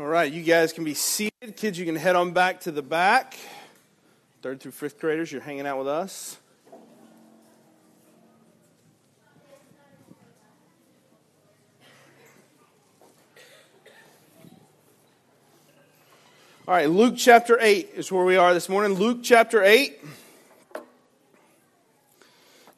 All 0.00 0.06
right, 0.06 0.32
you 0.32 0.42
guys 0.42 0.72
can 0.72 0.82
be 0.84 0.94
seated. 0.94 1.58
Kids, 1.58 1.78
you 1.78 1.84
can 1.84 1.94
head 1.94 2.16
on 2.16 2.32
back 2.32 2.60
to 2.60 2.70
the 2.72 2.80
back. 2.80 3.36
Third 4.40 4.58
through 4.58 4.72
fifth 4.72 4.98
graders, 4.98 5.30
you're 5.30 5.42
hanging 5.42 5.66
out 5.66 5.76
with 5.76 5.88
us. 5.88 6.38
All 16.66 16.72
right, 16.72 16.88
Luke 16.88 17.16
chapter 17.18 17.58
8 17.60 17.90
is 17.94 18.10
where 18.10 18.24
we 18.24 18.38
are 18.38 18.54
this 18.54 18.70
morning. 18.70 18.98
Luke 18.98 19.18
chapter 19.22 19.62
8. 19.62 20.02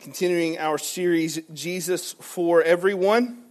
Continuing 0.00 0.59
our 0.59 0.77
series, 0.77 1.39
Jesus 1.54 2.14
for 2.14 2.64
Everyone. 2.64 3.41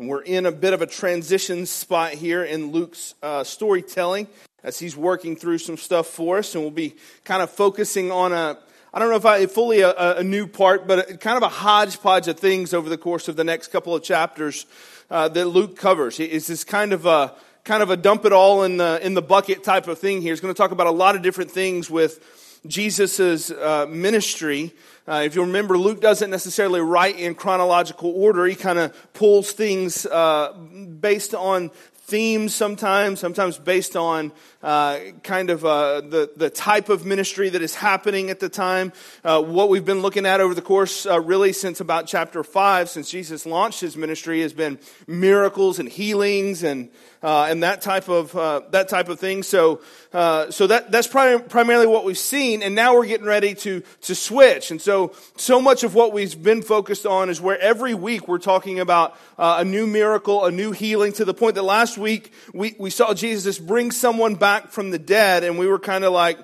And 0.00 0.08
we're 0.08 0.22
in 0.22 0.46
a 0.46 0.50
bit 0.50 0.72
of 0.72 0.80
a 0.80 0.86
transition 0.86 1.66
spot 1.66 2.12
here 2.12 2.42
in 2.42 2.72
Luke's 2.72 3.14
uh, 3.22 3.44
storytelling 3.44 4.28
as 4.64 4.78
he's 4.78 4.96
working 4.96 5.36
through 5.36 5.58
some 5.58 5.76
stuff 5.76 6.06
for 6.06 6.38
us. 6.38 6.54
And 6.54 6.64
we'll 6.64 6.70
be 6.70 6.94
kind 7.22 7.42
of 7.42 7.50
focusing 7.50 8.10
on 8.10 8.32
a, 8.32 8.58
I 8.94 8.98
don't 8.98 9.10
know 9.10 9.16
if 9.16 9.26
I 9.26 9.44
fully 9.44 9.82
a, 9.82 10.16
a 10.16 10.24
new 10.24 10.46
part, 10.46 10.88
but 10.88 11.10
a, 11.10 11.18
kind 11.18 11.36
of 11.36 11.42
a 11.42 11.50
hodgepodge 11.50 12.28
of 12.28 12.40
things 12.40 12.72
over 12.72 12.88
the 12.88 12.96
course 12.96 13.28
of 13.28 13.36
the 13.36 13.44
next 13.44 13.68
couple 13.68 13.94
of 13.94 14.02
chapters 14.02 14.64
uh, 15.10 15.28
that 15.28 15.48
Luke 15.48 15.76
covers. 15.76 16.18
It's 16.18 16.46
this 16.46 16.64
kind 16.64 16.94
of 16.94 17.04
a, 17.04 17.34
kind 17.64 17.82
of 17.82 17.90
a 17.90 17.96
dump 17.98 18.24
it 18.24 18.32
all 18.32 18.62
in 18.62 18.78
the, 18.78 18.98
in 19.02 19.12
the 19.12 19.20
bucket 19.20 19.62
type 19.62 19.86
of 19.86 19.98
thing 19.98 20.22
here. 20.22 20.32
He's 20.32 20.40
going 20.40 20.54
to 20.54 20.56
talk 20.56 20.70
about 20.70 20.86
a 20.86 20.92
lot 20.92 21.14
of 21.14 21.20
different 21.20 21.50
things 21.50 21.90
with 21.90 22.24
Jesus' 22.66 23.50
uh, 23.50 23.86
ministry. 23.88 24.72
Uh, 25.08 25.22
if 25.24 25.34
you 25.34 25.40
remember, 25.42 25.78
Luke 25.78 26.00
doesn't 26.00 26.30
necessarily 26.30 26.80
write 26.80 27.18
in 27.18 27.34
chronological 27.34 28.10
order. 28.10 28.46
He 28.46 28.54
kind 28.54 28.78
of 28.78 29.12
pulls 29.14 29.52
things 29.52 30.04
uh, 30.06 30.52
based 30.52 31.34
on 31.34 31.70
themes 32.10 32.52
sometimes, 32.54 33.20
sometimes 33.20 33.56
based 33.56 33.96
on 33.96 34.32
uh, 34.62 34.98
kind 35.22 35.48
of 35.48 35.64
uh, 35.64 36.00
the, 36.00 36.30
the 36.36 36.50
type 36.50 36.88
of 36.88 37.06
ministry 37.06 37.48
that 37.48 37.62
is 37.62 37.76
happening 37.76 38.30
at 38.30 38.40
the 38.40 38.48
time. 38.48 38.92
Uh, 39.24 39.40
what 39.40 39.68
we've 39.68 39.84
been 39.84 40.02
looking 40.02 40.26
at 40.26 40.40
over 40.40 40.52
the 40.52 40.60
course, 40.60 41.06
uh, 41.06 41.20
really, 41.20 41.52
since 41.52 41.80
about 41.80 42.08
chapter 42.08 42.42
5, 42.42 42.90
since 42.90 43.08
Jesus 43.08 43.46
launched 43.46 43.80
his 43.80 43.96
ministry, 43.96 44.42
has 44.42 44.52
been 44.52 44.78
miracles 45.06 45.78
and 45.78 45.88
healings 45.88 46.64
and 46.64 46.90
uh, 47.22 47.46
and 47.50 47.62
that 47.62 47.82
type 47.82 48.08
of 48.08 48.34
uh, 48.36 48.62
that 48.70 48.88
type 48.88 49.08
of 49.08 49.18
thing. 49.18 49.42
So 49.42 49.80
uh, 50.12 50.50
so 50.50 50.66
that 50.66 50.90
that's 50.90 51.06
prim- 51.06 51.42
primarily 51.42 51.86
what 51.86 52.04
we've 52.04 52.18
seen, 52.18 52.62
and 52.62 52.74
now 52.74 52.94
we're 52.94 53.06
getting 53.06 53.26
ready 53.26 53.54
to 53.56 53.82
to 54.02 54.14
switch. 54.14 54.70
And 54.70 54.80
so 54.80 55.14
so 55.36 55.60
much 55.60 55.84
of 55.84 55.94
what 55.94 56.12
we've 56.12 56.42
been 56.42 56.62
focused 56.62 57.06
on 57.06 57.30
is 57.30 57.40
where 57.40 57.58
every 57.58 57.94
week 57.94 58.26
we're 58.28 58.38
talking 58.38 58.80
about 58.80 59.16
uh, 59.38 59.56
a 59.60 59.64
new 59.64 59.86
miracle, 59.86 60.44
a 60.44 60.50
new 60.50 60.72
healing. 60.72 61.12
To 61.14 61.24
the 61.24 61.34
point 61.34 61.56
that 61.56 61.62
last 61.62 61.98
week 61.98 62.32
we 62.54 62.74
we 62.78 62.90
saw 62.90 63.14
Jesus 63.14 63.58
bring 63.58 63.90
someone 63.90 64.34
back 64.34 64.70
from 64.70 64.90
the 64.90 64.98
dead, 64.98 65.44
and 65.44 65.58
we 65.58 65.66
were 65.66 65.78
kind 65.78 66.04
of 66.04 66.12
like 66.12 66.38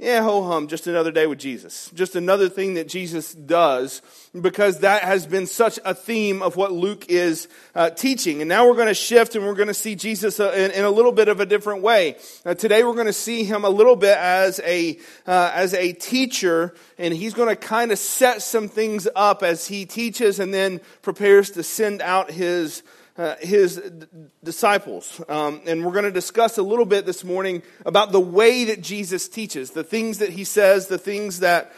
yeah, 0.00 0.22
ho 0.22 0.44
hum, 0.44 0.68
just 0.68 0.86
another 0.86 1.10
day 1.10 1.26
with 1.26 1.40
Jesus. 1.40 1.90
Just 1.92 2.14
another 2.14 2.48
thing 2.48 2.74
that 2.74 2.86
Jesus 2.86 3.34
does 3.34 4.00
because 4.40 4.78
that 4.80 5.02
has 5.02 5.26
been 5.26 5.44
such 5.44 5.80
a 5.84 5.92
theme 5.92 6.40
of 6.40 6.54
what 6.54 6.70
Luke 6.70 7.06
is 7.08 7.48
uh, 7.74 7.90
teaching. 7.90 8.40
And 8.40 8.48
now 8.48 8.68
we're 8.68 8.76
going 8.76 8.86
to 8.86 8.94
shift 8.94 9.34
and 9.34 9.44
we're 9.44 9.56
going 9.56 9.66
to 9.66 9.74
see 9.74 9.96
Jesus 9.96 10.38
uh, 10.38 10.52
in, 10.52 10.70
in, 10.70 10.84
a 10.84 10.90
little 10.90 11.10
bit 11.10 11.26
of 11.26 11.40
a 11.40 11.46
different 11.46 11.82
way. 11.82 12.16
Uh, 12.46 12.54
today 12.54 12.84
we're 12.84 12.94
going 12.94 13.06
to 13.06 13.12
see 13.12 13.42
him 13.42 13.64
a 13.64 13.68
little 13.68 13.96
bit 13.96 14.16
as 14.16 14.60
a, 14.60 15.00
uh, 15.26 15.50
as 15.52 15.74
a 15.74 15.92
teacher 15.94 16.76
and 16.96 17.12
he's 17.12 17.34
going 17.34 17.48
to 17.48 17.56
kind 17.56 17.90
of 17.90 17.98
set 17.98 18.40
some 18.40 18.68
things 18.68 19.08
up 19.16 19.42
as 19.42 19.66
he 19.66 19.84
teaches 19.84 20.38
and 20.38 20.54
then 20.54 20.80
prepares 21.02 21.50
to 21.50 21.64
send 21.64 22.02
out 22.02 22.30
his 22.30 22.84
uh, 23.18 23.34
his 23.40 23.76
d- 23.76 24.06
disciples. 24.44 25.20
Um, 25.28 25.60
and 25.66 25.84
we're 25.84 25.92
going 25.92 26.04
to 26.04 26.10
discuss 26.12 26.56
a 26.56 26.62
little 26.62 26.84
bit 26.86 27.04
this 27.04 27.24
morning 27.24 27.62
about 27.84 28.12
the 28.12 28.20
way 28.20 28.64
that 28.66 28.80
Jesus 28.80 29.28
teaches, 29.28 29.72
the 29.72 29.84
things 29.84 30.18
that 30.18 30.30
he 30.30 30.44
says, 30.44 30.86
the 30.86 30.98
things 30.98 31.40
that, 31.40 31.72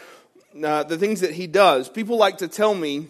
uh, 0.63 0.83
the 0.83 0.97
things 0.97 1.21
that 1.21 1.33
he 1.33 1.47
does. 1.47 1.89
People 1.89 2.17
like 2.17 2.37
to 2.37 2.47
tell 2.47 2.75
me 2.75 3.09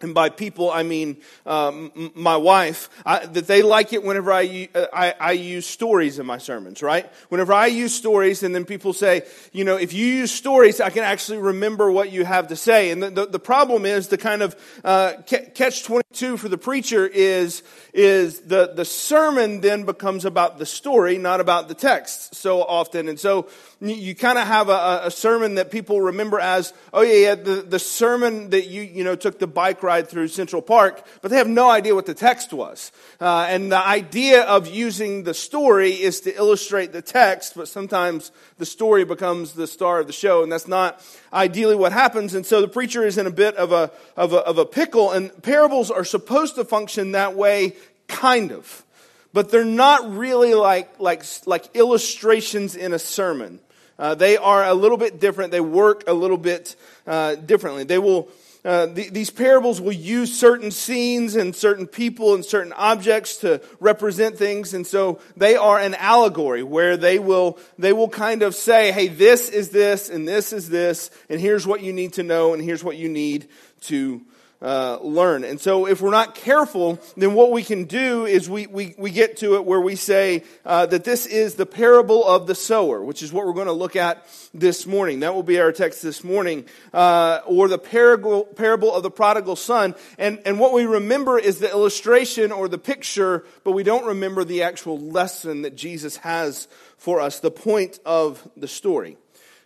and 0.00 0.14
by 0.14 0.28
people 0.28 0.70
I 0.70 0.82
mean 0.82 1.16
um, 1.44 2.12
my 2.14 2.36
wife, 2.36 2.88
I, 3.04 3.26
that 3.26 3.46
they 3.46 3.62
like 3.62 3.92
it 3.92 4.04
whenever 4.04 4.32
I, 4.32 4.68
uh, 4.74 4.86
I, 4.92 5.14
I, 5.18 5.32
use 5.32 5.66
stories 5.66 6.18
in 6.18 6.26
my 6.26 6.38
sermons, 6.38 6.82
right? 6.82 7.10
Whenever 7.30 7.52
I 7.52 7.66
use 7.66 7.94
stories, 7.94 8.42
and 8.42 8.54
then 8.54 8.64
people 8.64 8.92
say, 8.92 9.22
you 9.52 9.64
know, 9.64 9.76
if 9.76 9.92
you 9.92 10.06
use 10.06 10.30
stories, 10.30 10.80
I 10.80 10.90
can 10.90 11.02
actually 11.02 11.38
remember 11.38 11.90
what 11.90 12.12
you 12.12 12.24
have 12.24 12.48
to 12.48 12.56
say. 12.56 12.90
And 12.90 13.02
the, 13.02 13.10
the, 13.10 13.26
the 13.26 13.38
problem 13.38 13.84
is 13.86 14.08
the 14.08 14.18
kind 14.18 14.42
of 14.42 14.56
uh, 14.84 15.14
catch 15.26 15.84
22 15.84 16.36
for 16.36 16.48
the 16.48 16.58
preacher 16.58 17.06
is, 17.06 17.62
is 17.92 18.40
the, 18.40 18.72
the 18.74 18.84
sermon 18.84 19.60
then 19.60 19.84
becomes 19.84 20.24
about 20.24 20.58
the 20.58 20.66
story, 20.66 21.18
not 21.18 21.40
about 21.40 21.68
the 21.68 21.74
text 21.74 22.34
so 22.34 22.62
often. 22.62 23.08
And 23.08 23.18
so 23.18 23.48
you 23.80 24.14
kind 24.16 24.38
of 24.38 24.46
have 24.46 24.68
a, 24.68 25.02
a, 25.04 25.10
sermon 25.10 25.54
that 25.54 25.70
people 25.70 26.00
remember 26.00 26.40
as, 26.40 26.72
oh 26.92 27.02
yeah, 27.02 27.14
yeah, 27.14 27.34
the, 27.36 27.62
the 27.62 27.78
sermon 27.78 28.50
that 28.50 28.66
you, 28.66 28.82
you 28.82 29.04
know, 29.04 29.14
took 29.14 29.38
the 29.38 29.46
bike 29.46 29.84
ride 29.84 30.08
through 30.08 30.26
Central 30.28 30.60
Park, 30.60 31.06
but 31.22 31.30
they 31.30 31.36
have 31.36 31.46
no 31.46 31.70
idea 31.70 31.94
what 31.94 32.06
the 32.06 32.14
text 32.14 32.52
was. 32.52 32.90
Uh, 33.20 33.46
and 33.48 33.70
the 33.70 33.78
idea 33.78 34.42
of 34.42 34.66
using 34.66 35.22
the 35.22 35.34
story 35.34 35.92
is 35.92 36.20
to 36.22 36.34
illustrate 36.36 36.92
the 36.92 37.02
text, 37.02 37.54
but 37.54 37.68
sometimes 37.68 38.32
the 38.56 38.66
story 38.66 39.04
becomes 39.04 39.52
the 39.52 39.68
star 39.68 40.00
of 40.00 40.08
the 40.08 40.12
show, 40.12 40.42
and 40.42 40.50
that's 40.50 40.66
not 40.66 41.00
ideally 41.32 41.76
what 41.76 41.92
happens. 41.92 42.34
And 42.34 42.44
so 42.44 42.60
the 42.60 42.68
preacher 42.68 43.06
is 43.06 43.16
in 43.16 43.28
a 43.28 43.32
bit 43.32 43.54
of 43.54 43.70
a, 43.70 43.92
of 44.16 44.32
a, 44.32 44.38
of 44.38 44.58
a 44.58 44.66
pickle, 44.66 45.12
and 45.12 45.30
parables 45.42 45.92
are 45.92 46.04
supposed 46.04 46.56
to 46.56 46.64
function 46.64 47.12
that 47.12 47.36
way, 47.36 47.76
kind 48.08 48.50
of 48.50 48.84
but 49.32 49.50
they're 49.50 49.64
not 49.64 50.16
really 50.16 50.54
like, 50.54 50.98
like, 50.98 51.22
like 51.46 51.76
illustrations 51.76 52.74
in 52.74 52.92
a 52.92 52.98
sermon. 52.98 53.60
Uh, 53.98 54.14
they 54.14 54.36
are 54.36 54.64
a 54.64 54.74
little 54.74 54.96
bit 54.96 55.18
different. 55.18 55.50
They 55.50 55.60
work 55.60 56.04
a 56.06 56.14
little 56.14 56.36
bit 56.36 56.76
uh, 57.06 57.34
differently. 57.34 57.84
They 57.84 57.98
will, 57.98 58.28
uh, 58.64 58.86
th- 58.86 59.10
these 59.10 59.30
parables 59.30 59.80
will 59.80 59.92
use 59.92 60.38
certain 60.38 60.70
scenes 60.70 61.34
and 61.34 61.54
certain 61.54 61.86
people 61.86 62.34
and 62.34 62.44
certain 62.44 62.72
objects 62.74 63.38
to 63.38 63.60
represent 63.80 64.36
things, 64.36 64.72
and 64.72 64.86
so 64.86 65.20
they 65.36 65.56
are 65.56 65.78
an 65.80 65.94
allegory 65.96 66.62
where 66.62 66.96
they 66.96 67.18
will 67.18 67.58
they 67.78 67.92
will 67.92 68.08
kind 68.08 68.42
of 68.42 68.54
say, 68.54 68.92
"Hey, 68.92 69.08
this 69.08 69.48
is 69.48 69.70
this, 69.70 70.08
and 70.10 70.28
this 70.28 70.52
is 70.52 70.68
this, 70.68 71.10
and 71.28 71.40
here's 71.40 71.66
what 71.66 71.82
you 71.82 71.92
need 71.92 72.12
to 72.14 72.22
know, 72.22 72.54
and 72.54 72.62
here's 72.62 72.84
what 72.84 72.96
you 72.96 73.08
need 73.08 73.48
to 73.82 74.20
uh, 74.60 74.98
learn. 75.02 75.44
And 75.44 75.60
so, 75.60 75.86
if 75.86 76.00
we're 76.00 76.10
not 76.10 76.34
careful, 76.34 77.00
then 77.16 77.34
what 77.34 77.52
we 77.52 77.62
can 77.62 77.84
do 77.84 78.26
is 78.26 78.50
we, 78.50 78.66
we, 78.66 78.94
we 78.98 79.10
get 79.10 79.36
to 79.38 79.54
it 79.54 79.64
where 79.64 79.80
we 79.80 79.94
say 79.94 80.42
uh, 80.64 80.86
that 80.86 81.04
this 81.04 81.26
is 81.26 81.54
the 81.54 81.66
parable 81.66 82.26
of 82.26 82.46
the 82.46 82.54
sower, 82.54 83.04
which 83.04 83.22
is 83.22 83.32
what 83.32 83.46
we're 83.46 83.52
going 83.52 83.66
to 83.66 83.72
look 83.72 83.94
at 83.94 84.26
this 84.52 84.86
morning. 84.86 85.20
That 85.20 85.34
will 85.34 85.44
be 85.44 85.60
our 85.60 85.70
text 85.70 86.02
this 86.02 86.24
morning, 86.24 86.64
uh, 86.92 87.40
or 87.46 87.68
the 87.68 87.78
parable, 87.78 88.44
parable 88.44 88.92
of 88.92 89.02
the 89.02 89.10
prodigal 89.10 89.56
son. 89.56 89.94
And, 90.18 90.40
and 90.44 90.58
what 90.58 90.72
we 90.72 90.86
remember 90.86 91.38
is 91.38 91.60
the 91.60 91.70
illustration 91.70 92.50
or 92.50 92.68
the 92.68 92.78
picture, 92.78 93.44
but 93.62 93.72
we 93.72 93.84
don't 93.84 94.06
remember 94.06 94.44
the 94.44 94.64
actual 94.64 94.98
lesson 94.98 95.62
that 95.62 95.76
Jesus 95.76 96.16
has 96.16 96.66
for 96.96 97.20
us, 97.20 97.38
the 97.38 97.50
point 97.50 98.00
of 98.04 98.46
the 98.56 98.66
story. 98.66 99.16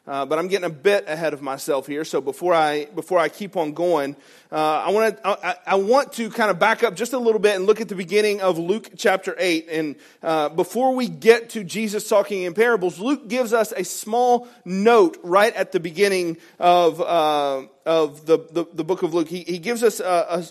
Uh, 0.05 0.27
but 0.27 0.37
I'm 0.37 0.49
getting 0.49 0.67
a 0.67 0.71
bit 0.71 1.05
ahead 1.07 1.33
of 1.33 1.43
myself 1.43 1.87
here. 1.87 2.05
So 2.05 2.21
before 2.21 2.53
I 2.55 2.87
before 2.87 3.21
I 3.21 3.29
keep 3.29 3.57
on 3.57 3.73
going, 3.73 4.17
uh, 4.51 4.57
I 4.57 4.91
want 4.91 5.17
to 5.17 5.29
I, 5.29 5.57
I, 5.65 5.75
want 5.77 6.13
to 6.15 6.29
kind 6.29 6.51
of 6.51 6.59
back 6.59 6.83
up 6.83 6.97
just 6.97 7.13
a 7.13 7.19
little 7.19 7.39
bit 7.39 7.55
and 7.55 7.67
look 7.67 7.81
at 7.81 7.89
the 7.89 7.95
beginning 7.95 8.41
of 8.41 8.59
Luke 8.59 8.91
chapter 8.97 9.37
eight. 9.39 9.69
And 9.71 9.95
uh, 10.21 10.49
before 10.49 10.97
we 10.97 11.07
get 11.07 11.51
to 11.51 11.63
Jesus 11.63 12.09
talking 12.09 12.43
in 12.43 12.53
parables, 12.53 12.99
Luke 12.99 13.29
gives 13.29 13.53
us 13.53 13.73
a 13.77 13.85
small 13.85 14.49
note 14.65 15.19
right 15.23 15.55
at 15.55 15.71
the 15.71 15.79
beginning 15.79 16.39
of 16.59 17.01
uh, 17.01 17.63
of 17.87 18.27
the, 18.27 18.39
the, 18.51 18.67
the 18.75 18.85
book 18.85 19.05
of 19.05 19.15
Luke. 19.15 19.29
He 19.29 19.43
he 19.43 19.59
gives 19.59 19.85
us 19.85 20.01
a, 20.01 20.05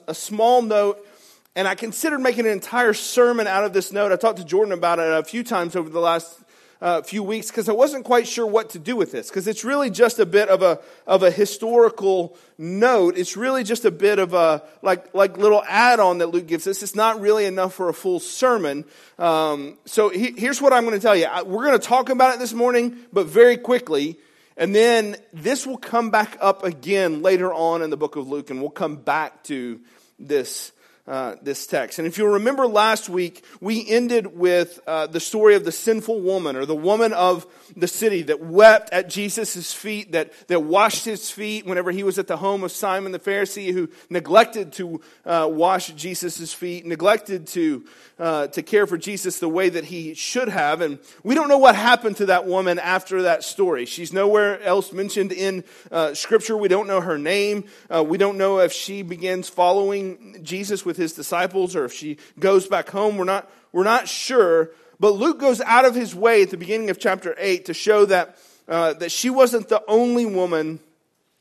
a, 0.08 0.12
a 0.12 0.16
small 0.16 0.62
note. 0.62 1.06
And 1.54 1.68
I 1.68 1.76
considered 1.76 2.20
making 2.20 2.46
an 2.46 2.54
entire 2.54 2.94
sermon 2.94 3.46
out 3.46 3.66
of 3.66 3.74
this 3.74 3.92
note. 3.92 4.14
I 4.14 4.16
talked 4.16 4.38
to 4.38 4.46
Jordan 4.46 4.72
about 4.72 5.00
it 5.00 5.12
a 5.12 5.22
few 5.22 5.44
times 5.44 5.76
over 5.76 5.90
the 5.90 6.00
last 6.00 6.40
uh, 6.82 7.02
few 7.04 7.22
weeks 7.22 7.48
because 7.48 7.70
I 7.70 7.74
wasn't 7.74 8.06
quite 8.06 8.28
sure 8.28 8.46
what 8.46 8.72
to 8.72 8.80
do 8.80 8.96
with 8.96 9.12
this 9.12 9.30
because 9.30 9.48
it's 9.48 9.64
really 9.64 9.92
just 9.92 10.18
a 10.18 10.26
bit 10.26 10.50
of 10.50 10.64
a 10.64 10.80
of 11.06 11.22
a 11.22 11.30
historical 11.30 12.36
note. 12.58 13.18
It's 13.18 13.38
really 13.38 13.64
just 13.64 13.86
a 13.86 13.92
bit 13.92 14.18
of 14.18 14.34
a 14.34 14.64
like 14.82 15.14
like 15.14 15.38
little 15.38 15.64
add 15.68 16.00
on 16.00 16.18
that 16.18 16.28
Luke 16.28 16.48
gives 16.48 16.66
us. 16.66 16.82
It's 16.82 16.96
not 16.96 17.22
really 17.22 17.46
enough 17.46 17.76
for 17.76 17.90
a 17.90 17.94
full 17.94 18.20
sermon. 18.20 18.86
Um, 19.20 19.78
so 19.86 20.10
he, 20.10 20.34
here's 20.36 20.62
what 20.62 20.74
I'm 20.74 20.84
going 20.86 21.00
to 21.00 21.02
tell 21.02 21.16
you. 21.16 21.26
I, 21.26 21.44
we're 21.44 21.66
going 21.66 21.80
to 21.80 21.88
talk 21.88 22.10
about 22.10 22.34
it 22.34 22.40
this 22.40 22.54
morning, 22.54 22.98
but 23.14 23.28
very 23.28 23.58
quickly. 23.58 24.18
And 24.58 24.76
then 24.76 25.16
this 25.34 25.66
will 25.66 25.78
come 25.78 26.12
back 26.12 26.38
up 26.42 26.64
again 26.64 27.22
later 27.22 27.54
on 27.54 27.82
in 27.82 27.90
the 27.90 27.98
book 27.98 28.16
of 28.16 28.28
Luke, 28.28 28.50
and 28.50 28.60
we'll 28.60 28.70
come 28.70 28.98
back 28.98 29.44
to 29.46 29.80
this 30.20 30.72
uh, 31.08 31.36
this 31.42 31.66
text. 31.66 31.98
And 31.98 32.08
if 32.08 32.18
you'll 32.18 32.34
remember 32.34 32.68
last 32.68 33.10
week, 33.10 33.44
we 33.60 33.88
ended 33.90 34.38
with 34.38 34.80
uh, 34.86 35.08
the 35.08 35.20
story 35.20 35.56
of 35.56 35.66
the 35.66 35.72
sinful 35.72 36.22
woman 36.22 36.56
or 36.56 36.66
the 36.66 36.76
woman 36.76 37.12
of 37.12 37.48
the 37.76 37.88
city 37.88 38.22
that 38.24 38.40
wept 38.40 38.94
at 38.94 39.10
Jesus' 39.10 39.74
feet, 39.74 40.12
that, 40.12 40.32
that 40.48 40.62
washed 40.62 41.06
his 41.06 41.32
feet 41.32 41.66
whenever 41.66 41.90
he 41.90 42.04
was 42.04 42.20
at 42.20 42.28
the 42.28 42.38
home 42.38 42.64
of 42.64 42.72
Simon 42.72 43.12
the 43.12 43.20
Pharisee, 43.20 43.74
who 43.74 43.90
neglected 44.10 44.74
to 44.74 45.02
uh, 45.26 45.48
wash 45.52 45.92
Jesus' 45.94 46.54
feet, 46.54 46.86
neglected 46.86 47.48
to, 47.48 47.84
uh, 48.20 48.48
to 48.48 48.62
care 48.62 48.86
for 48.86 48.98
Jesus 48.98 49.40
the 49.40 49.50
way 49.50 49.70
that 49.70 49.86
he 49.86 50.14
should 50.14 50.50
have. 50.50 50.82
And 50.82 51.00
we 51.24 51.34
don't 51.34 51.48
know 51.48 51.58
what 51.58 51.76
happened 51.76 52.18
to 52.18 52.28
that 52.28 52.46
woman 52.46 52.78
after 52.78 53.24
that 53.24 53.44
story. 53.44 53.86
She's 53.86 54.14
nowhere 54.14 54.62
else 54.62 54.94
mentioned 54.94 55.32
in 55.32 55.64
uh, 55.92 56.14
Scripture. 56.14 56.56
We 56.56 56.68
don't 56.68 56.88
know 56.88 57.02
her 57.02 57.18
name. 57.18 57.64
we 58.06 58.20
don't 58.20 58.38
know 58.38 58.60
if 58.60 58.72
she 58.72 59.02
begins 59.02 59.50
following 59.50 60.38
Jesus 60.44 60.86
with 60.92 60.98
his 60.98 61.14
disciples 61.14 61.74
or 61.74 61.86
if 61.86 61.94
she 61.94 62.18
goes 62.38 62.68
back 62.68 62.90
home. 62.90 63.16
We're 63.16 63.24
not, 63.24 63.50
we're 63.72 63.86
not 63.86 64.10
sure. 64.10 64.72
But 65.00 65.12
Luke 65.14 65.40
goes 65.40 65.62
out 65.62 65.86
of 65.86 65.96
his 65.96 66.14
way 66.14 66.42
at 66.42 66.50
the 66.50 66.58
beginning 66.58 66.90
of 66.90 67.00
chapter 67.00 67.34
8 67.38 67.66
to 67.66 67.74
show 67.74 68.04
that, 68.08 68.38
uh, 68.68 68.92
that 68.96 69.10
she 69.10 69.30
wasn't 69.30 69.70
the 69.70 69.82
only 69.88 70.26
woman 70.26 70.82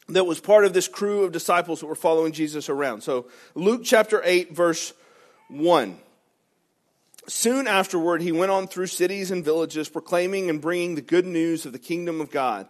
that 0.09 0.25
was 0.25 0.39
part 0.39 0.65
of 0.65 0.73
this 0.73 0.87
crew 0.87 1.25
of 1.25 1.33
disciples 1.33 1.81
that 1.81 1.87
were 1.87 1.97
following 1.97 2.33
Jesus 2.33 2.69
around. 2.69 3.03
So, 3.03 3.27
Luke 3.57 3.83
chapter 3.85 4.23
8, 4.25 4.55
verse 4.55 4.93
1. 5.49 5.99
Soon 7.27 7.67
afterward, 7.67 8.23
he 8.23 8.31
went 8.31 8.53
on 8.53 8.69
through 8.69 8.87
cities 8.87 9.33
and 9.33 9.45
villages, 9.45 9.89
proclaiming 9.89 10.49
and 10.49 10.61
bringing 10.61 10.95
the 10.95 11.01
good 11.01 11.27
news 11.27 11.67
of 11.67 11.73
the 11.73 11.79
kingdom 11.81 12.21
of 12.21 12.31
God. 12.31 12.69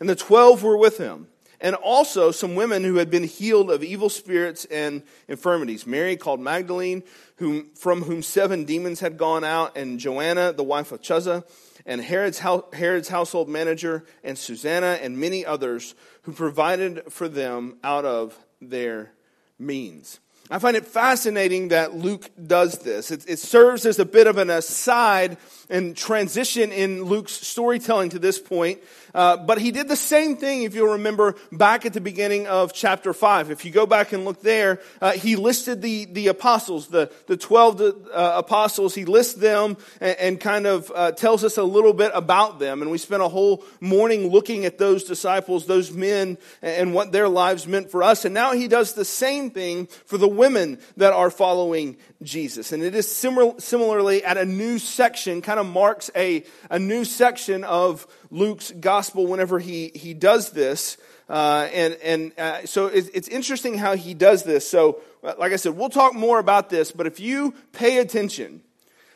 And 0.00 0.08
the 0.08 0.16
twelve 0.16 0.64
were 0.64 0.76
with 0.76 0.98
him 0.98 1.28
and 1.60 1.74
also 1.74 2.30
some 2.30 2.54
women 2.54 2.84
who 2.84 2.96
had 2.96 3.10
been 3.10 3.24
healed 3.24 3.70
of 3.70 3.82
evil 3.82 4.08
spirits 4.08 4.64
and 4.66 5.02
infirmities. 5.28 5.86
Mary 5.86 6.16
called 6.16 6.40
Magdalene, 6.40 7.02
whom, 7.36 7.70
from 7.74 8.02
whom 8.02 8.22
seven 8.22 8.64
demons 8.64 9.00
had 9.00 9.16
gone 9.16 9.44
out, 9.44 9.76
and 9.76 9.98
Joanna, 9.98 10.52
the 10.52 10.64
wife 10.64 10.92
of 10.92 11.00
Chuza, 11.00 11.44
and 11.84 12.00
Herod's, 12.00 12.40
Herod's 12.72 13.08
household 13.08 13.48
manager, 13.48 14.04
and 14.24 14.36
Susanna, 14.36 14.98
and 15.00 15.18
many 15.18 15.44
others 15.44 15.94
who 16.22 16.32
provided 16.32 17.04
for 17.10 17.28
them 17.28 17.78
out 17.84 18.04
of 18.04 18.38
their 18.60 19.12
means. 19.58 20.20
I 20.48 20.60
find 20.60 20.76
it 20.76 20.86
fascinating 20.86 21.68
that 21.68 21.94
Luke 21.94 22.30
does 22.46 22.78
this. 22.78 23.10
It, 23.10 23.28
it, 23.28 23.38
serves 23.40 23.84
as 23.84 23.98
a 23.98 24.04
bit 24.04 24.28
of 24.28 24.38
an 24.38 24.48
aside 24.48 25.38
and 25.68 25.96
transition 25.96 26.70
in 26.70 27.02
Luke's 27.02 27.32
storytelling 27.32 28.10
to 28.10 28.20
this 28.20 28.38
point 28.38 28.78
uh, 29.16 29.38
but 29.38 29.58
he 29.58 29.70
did 29.70 29.88
the 29.88 29.96
same 29.96 30.36
thing, 30.36 30.64
if 30.64 30.74
you'll 30.74 30.92
remember, 30.92 31.36
back 31.50 31.86
at 31.86 31.94
the 31.94 32.02
beginning 32.02 32.46
of 32.46 32.74
chapter 32.74 33.14
5. 33.14 33.50
If 33.50 33.64
you 33.64 33.70
go 33.70 33.86
back 33.86 34.12
and 34.12 34.26
look 34.26 34.42
there, 34.42 34.78
uh, 35.00 35.12
he 35.12 35.36
listed 35.36 35.80
the, 35.80 36.04
the 36.04 36.28
apostles, 36.28 36.88
the, 36.88 37.10
the 37.26 37.38
12 37.38 37.80
uh, 37.80 37.92
apostles. 38.12 38.94
He 38.94 39.06
lists 39.06 39.32
them 39.32 39.78
and, 40.02 40.18
and 40.18 40.40
kind 40.40 40.66
of 40.66 40.92
uh, 40.94 41.12
tells 41.12 41.44
us 41.44 41.56
a 41.56 41.62
little 41.62 41.94
bit 41.94 42.12
about 42.14 42.58
them. 42.58 42.82
And 42.82 42.90
we 42.90 42.98
spent 42.98 43.22
a 43.22 43.28
whole 43.28 43.64
morning 43.80 44.28
looking 44.28 44.66
at 44.66 44.76
those 44.76 45.04
disciples, 45.04 45.64
those 45.64 45.90
men, 45.92 46.36
and 46.60 46.92
what 46.92 47.10
their 47.10 47.30
lives 47.30 47.66
meant 47.66 47.90
for 47.90 48.02
us. 48.02 48.26
And 48.26 48.34
now 48.34 48.52
he 48.52 48.68
does 48.68 48.92
the 48.92 49.06
same 49.06 49.50
thing 49.50 49.86
for 49.86 50.18
the 50.18 50.28
women 50.36 50.78
that 50.96 51.12
are 51.12 51.30
following 51.30 51.96
Jesus. 52.22 52.72
And 52.72 52.82
it 52.82 52.94
is 52.94 53.14
similar, 53.14 53.58
similarly 53.58 54.24
at 54.24 54.36
a 54.36 54.44
new 54.44 54.78
section, 54.78 55.42
kind 55.42 55.58
of 55.58 55.66
marks 55.66 56.10
a, 56.14 56.44
a 56.70 56.78
new 56.78 57.04
section 57.04 57.64
of 57.64 58.06
Luke's 58.30 58.72
gospel 58.72 59.26
whenever 59.26 59.58
he, 59.58 59.90
he 59.94 60.14
does 60.14 60.50
this. 60.50 60.96
Uh, 61.28 61.68
and 61.72 61.94
and 62.04 62.38
uh, 62.38 62.64
so 62.66 62.86
it's, 62.86 63.08
it's 63.08 63.28
interesting 63.28 63.76
how 63.76 63.96
he 63.96 64.14
does 64.14 64.44
this. 64.44 64.68
So, 64.68 65.00
uh, 65.24 65.34
like 65.38 65.52
I 65.52 65.56
said, 65.56 65.76
we'll 65.76 65.88
talk 65.88 66.14
more 66.14 66.38
about 66.38 66.70
this, 66.70 66.92
but 66.92 67.06
if 67.06 67.18
you 67.18 67.52
pay 67.72 67.98
attention, 67.98 68.62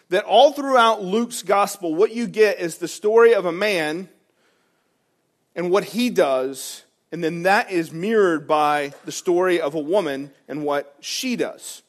that 0.08 0.24
all 0.24 0.52
throughout 0.52 1.02
Luke's 1.02 1.42
gospel, 1.42 1.94
what 1.94 2.12
you 2.12 2.26
get 2.26 2.58
is 2.58 2.78
the 2.78 2.88
story 2.88 3.32
of 3.32 3.46
a 3.46 3.52
man 3.52 4.08
and 5.54 5.70
what 5.70 5.84
he 5.84 6.10
does, 6.10 6.82
and 7.12 7.22
then 7.22 7.42
that 7.42 7.70
is 7.70 7.92
mirrored 7.92 8.46
by 8.46 8.92
the 9.04 9.12
story 9.12 9.60
of 9.60 9.74
a 9.74 9.80
woman 9.80 10.30
and 10.48 10.64
what 10.64 10.96
she 11.00 11.36
does 11.36 11.82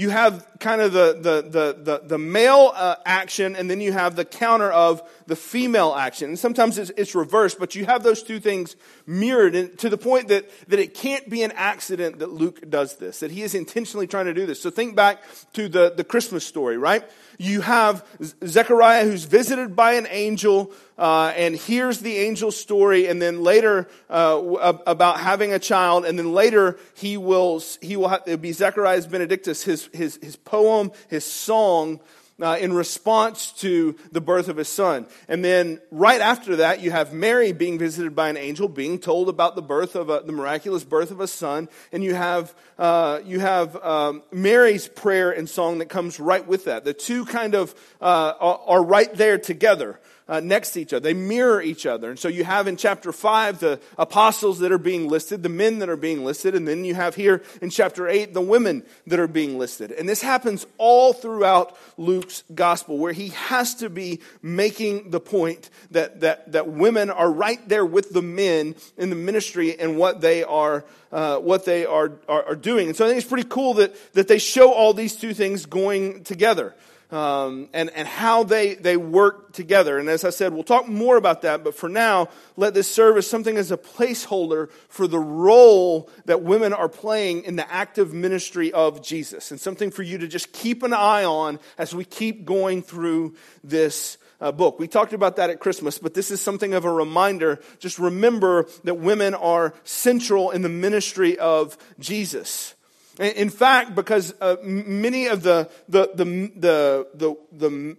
you 0.00 0.08
have 0.08 0.46
kind 0.60 0.80
of 0.80 0.94
the, 0.94 1.12
the, 1.12 1.42
the, 1.42 1.82
the, 1.82 2.02
the 2.06 2.18
male 2.18 2.72
uh, 2.74 2.96
action, 3.04 3.54
and 3.54 3.68
then 3.68 3.82
you 3.82 3.92
have 3.92 4.16
the 4.16 4.24
counter 4.24 4.70
of 4.70 5.02
the 5.26 5.36
female 5.36 5.94
action. 5.94 6.30
And 6.30 6.38
sometimes 6.38 6.78
it's, 6.78 6.90
it's 6.96 7.14
reversed, 7.14 7.58
but 7.58 7.74
you 7.74 7.84
have 7.84 8.02
those 8.02 8.22
two 8.22 8.40
things 8.40 8.76
mirrored 9.06 9.54
in, 9.54 9.76
to 9.76 9.90
the 9.90 9.98
point 9.98 10.28
that, 10.28 10.48
that 10.68 10.78
it 10.78 10.94
can't 10.94 11.28
be 11.28 11.42
an 11.42 11.52
accident 11.52 12.20
that 12.20 12.30
Luke 12.30 12.70
does 12.70 12.96
this, 12.96 13.20
that 13.20 13.30
he 13.30 13.42
is 13.42 13.54
intentionally 13.54 14.06
trying 14.06 14.24
to 14.24 14.32
do 14.32 14.46
this. 14.46 14.62
So 14.62 14.70
think 14.70 14.96
back 14.96 15.22
to 15.52 15.68
the, 15.68 15.92
the 15.94 16.04
Christmas 16.04 16.46
story, 16.46 16.78
right? 16.78 17.04
You 17.38 17.60
have 17.60 18.02
Zechariah 18.46 19.04
who's 19.04 19.24
visited 19.24 19.76
by 19.76 19.94
an 19.94 20.06
angel 20.08 20.72
uh, 21.00 21.32
and 21.34 21.56
hears 21.56 22.00
the 22.00 22.26
angel's 22.26 22.60
story, 22.60 23.06
and 23.06 23.22
then 23.22 23.42
later 23.42 23.88
uh, 24.10 24.78
about 24.86 25.18
having 25.18 25.52
a 25.52 25.58
child, 25.58 26.04
and 26.04 26.18
then 26.18 26.34
later 26.34 26.78
he 26.94 27.16
will 27.16 27.62
he 27.80 27.96
will 27.96 28.08
have, 28.08 28.42
be 28.42 28.52
Zechariah's 28.52 29.06
Benedictus, 29.06 29.62
his 29.62 29.88
his 29.94 30.18
his 30.22 30.36
poem, 30.36 30.92
his 31.08 31.24
song 31.24 32.00
uh, 32.42 32.58
in 32.60 32.72
response 32.72 33.52
to 33.52 33.96
the 34.12 34.20
birth 34.20 34.48
of 34.48 34.56
his 34.56 34.68
son. 34.68 35.06
And 35.28 35.44
then 35.44 35.80
right 35.90 36.20
after 36.20 36.56
that, 36.56 36.80
you 36.80 36.90
have 36.90 37.12
Mary 37.12 37.52
being 37.52 37.78
visited 37.78 38.14
by 38.14 38.28
an 38.28 38.36
angel, 38.36 38.68
being 38.68 38.98
told 38.98 39.28
about 39.28 39.56
the 39.56 39.62
birth 39.62 39.94
of 39.94 40.10
a, 40.10 40.20
the 40.24 40.32
miraculous 40.32 40.84
birth 40.84 41.10
of 41.10 41.20
a 41.20 41.26
son. 41.26 41.68
And 41.92 42.02
you 42.02 42.14
have, 42.14 42.54
uh, 42.78 43.20
you 43.24 43.40
have 43.40 43.76
um, 43.76 44.22
Mary's 44.32 44.88
prayer 44.88 45.30
and 45.30 45.48
song 45.48 45.78
that 45.78 45.88
comes 45.88 46.20
right 46.20 46.46
with 46.46 46.64
that. 46.64 46.84
The 46.84 46.94
two 46.94 47.24
kind 47.24 47.54
of 47.54 47.74
uh, 48.00 48.34
are, 48.38 48.60
are 48.66 48.82
right 48.82 49.12
there 49.14 49.38
together 49.38 49.98
uh, 50.30 50.38
next 50.38 50.70
to 50.70 50.80
each 50.80 50.92
other. 50.92 51.02
They 51.02 51.12
mirror 51.12 51.60
each 51.60 51.84
other. 51.84 52.10
And 52.10 52.18
so 52.18 52.28
you 52.28 52.44
have 52.44 52.68
in 52.68 52.76
chapter 52.76 53.12
5 53.12 53.58
the 53.58 53.80
apostles 53.98 54.60
that 54.60 54.70
are 54.70 54.78
being 54.78 55.08
listed, 55.08 55.42
the 55.42 55.48
men 55.48 55.80
that 55.80 55.88
are 55.88 55.96
being 55.96 56.24
listed, 56.24 56.54
and 56.54 56.68
then 56.68 56.84
you 56.84 56.94
have 56.94 57.16
here 57.16 57.42
in 57.60 57.68
chapter 57.68 58.06
8 58.06 58.32
the 58.32 58.40
women 58.40 58.84
that 59.08 59.18
are 59.18 59.26
being 59.26 59.58
listed. 59.58 59.90
And 59.90 60.08
this 60.08 60.22
happens 60.22 60.66
all 60.78 61.12
throughout 61.12 61.76
Luke's 61.96 62.44
gospel, 62.54 62.96
where 62.96 63.12
he 63.12 63.30
has 63.30 63.74
to 63.76 63.90
be 63.90 64.20
making 64.40 65.10
the 65.10 65.18
point 65.18 65.68
that, 65.90 66.20
that, 66.20 66.52
that 66.52 66.68
women 66.68 67.10
are 67.10 67.30
right 67.30 67.68
there 67.68 67.84
with 67.84 68.10
the 68.10 68.22
men 68.22 68.76
in 68.96 69.10
the 69.10 69.16
ministry 69.16 69.78
and 69.78 69.98
what 69.98 70.20
they 70.20 70.44
are. 70.44 70.84
Uh, 71.12 71.38
what 71.38 71.64
they 71.64 71.84
are, 71.84 72.12
are, 72.28 72.50
are 72.50 72.54
doing. 72.54 72.86
And 72.86 72.96
so 72.96 73.04
I 73.04 73.08
think 73.08 73.18
it's 73.18 73.28
pretty 73.28 73.48
cool 73.48 73.74
that, 73.74 73.96
that 74.12 74.28
they 74.28 74.38
show 74.38 74.72
all 74.72 74.94
these 74.94 75.16
two 75.16 75.34
things 75.34 75.66
going 75.66 76.22
together 76.22 76.72
um, 77.10 77.68
and, 77.72 77.90
and 77.90 78.06
how 78.06 78.44
they, 78.44 78.74
they 78.74 78.96
work 78.96 79.52
together. 79.52 79.98
And 79.98 80.08
as 80.08 80.24
I 80.24 80.30
said, 80.30 80.52
we'll 80.52 80.62
talk 80.62 80.88
more 80.88 81.16
about 81.16 81.42
that, 81.42 81.64
but 81.64 81.74
for 81.74 81.88
now, 81.88 82.28
let 82.56 82.74
this 82.74 82.90
serve 82.90 83.16
as 83.16 83.26
something 83.26 83.56
as 83.56 83.70
a 83.70 83.76
placeholder 83.76 84.70
for 84.88 85.06
the 85.06 85.18
role 85.18 86.08
that 86.26 86.42
women 86.42 86.72
are 86.72 86.88
playing 86.88 87.44
in 87.44 87.56
the 87.56 87.70
active 87.72 88.12
ministry 88.12 88.72
of 88.72 89.02
Jesus, 89.02 89.50
and 89.50 89.60
something 89.60 89.90
for 89.90 90.02
you 90.02 90.18
to 90.18 90.28
just 90.28 90.52
keep 90.52 90.82
an 90.82 90.92
eye 90.92 91.24
on 91.24 91.58
as 91.78 91.94
we 91.94 92.04
keep 92.04 92.44
going 92.44 92.82
through 92.82 93.34
this 93.64 94.18
uh, 94.40 94.52
book. 94.52 94.78
We 94.78 94.88
talked 94.88 95.12
about 95.12 95.36
that 95.36 95.50
at 95.50 95.60
Christmas, 95.60 95.98
but 95.98 96.14
this 96.14 96.30
is 96.30 96.40
something 96.40 96.74
of 96.74 96.84
a 96.84 96.92
reminder. 96.92 97.60
Just 97.78 97.98
remember 97.98 98.66
that 98.84 98.94
women 98.94 99.34
are 99.34 99.74
central 99.84 100.50
in 100.50 100.62
the 100.62 100.68
ministry 100.68 101.38
of 101.38 101.76
Jesus. 101.98 102.74
In 103.18 103.50
fact, 103.50 103.94
because 103.94 104.34
uh, 104.40 104.56
many 104.62 105.26
of 105.26 105.42
the, 105.42 105.68
the, 105.88 106.10
the, 106.14 106.24
the, 106.56 107.06
the, 107.14 107.36
the, 107.52 107.96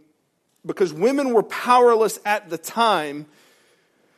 because 0.65 0.93
women 0.93 1.33
were 1.33 1.43
powerless 1.43 2.19
at 2.25 2.49
the 2.49 2.57
time, 2.57 3.25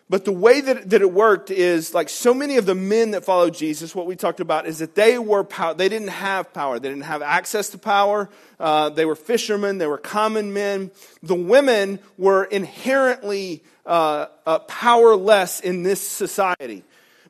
but 0.10 0.26
the 0.26 0.32
way 0.32 0.62
that, 0.62 0.92
that 0.92 1.02
it 1.02 1.12
worked 1.12 1.50
is 1.50 1.94
like 1.94 2.08
so 2.08 2.34
many 2.34 2.58
of 2.58 2.66
the 2.66 2.76
men 2.76 3.12
that 3.12 3.26
followed 3.26 3.56
Jesus, 3.56 3.96
what 3.96 4.06
we 4.06 4.16
talked 4.16 4.42
about 4.42 4.68
is 4.68 4.80
that 4.80 4.94
they 4.94 5.18
were 5.18 5.44
power, 5.44 5.74
they 5.74 5.90
didn't 5.90 6.10
have 6.10 6.54
power. 6.54 6.78
They 6.78 6.90
didn't 6.90 7.06
have 7.06 7.22
access 7.22 7.70
to 7.70 7.78
power. 7.78 8.30
Uh, 8.60 8.90
they 8.90 9.06
were 9.06 9.16
fishermen. 9.16 9.80
They 9.80 9.88
were 9.88 9.98
common 9.98 10.54
men. 10.54 10.92
The 11.24 11.36
women 11.36 12.00
were 12.18 12.44
inherently 12.44 13.64
uh, 13.86 14.28
uh, 14.46 14.60
powerless 14.60 15.62
in 15.62 15.84
this 15.84 16.02
society. 16.08 16.84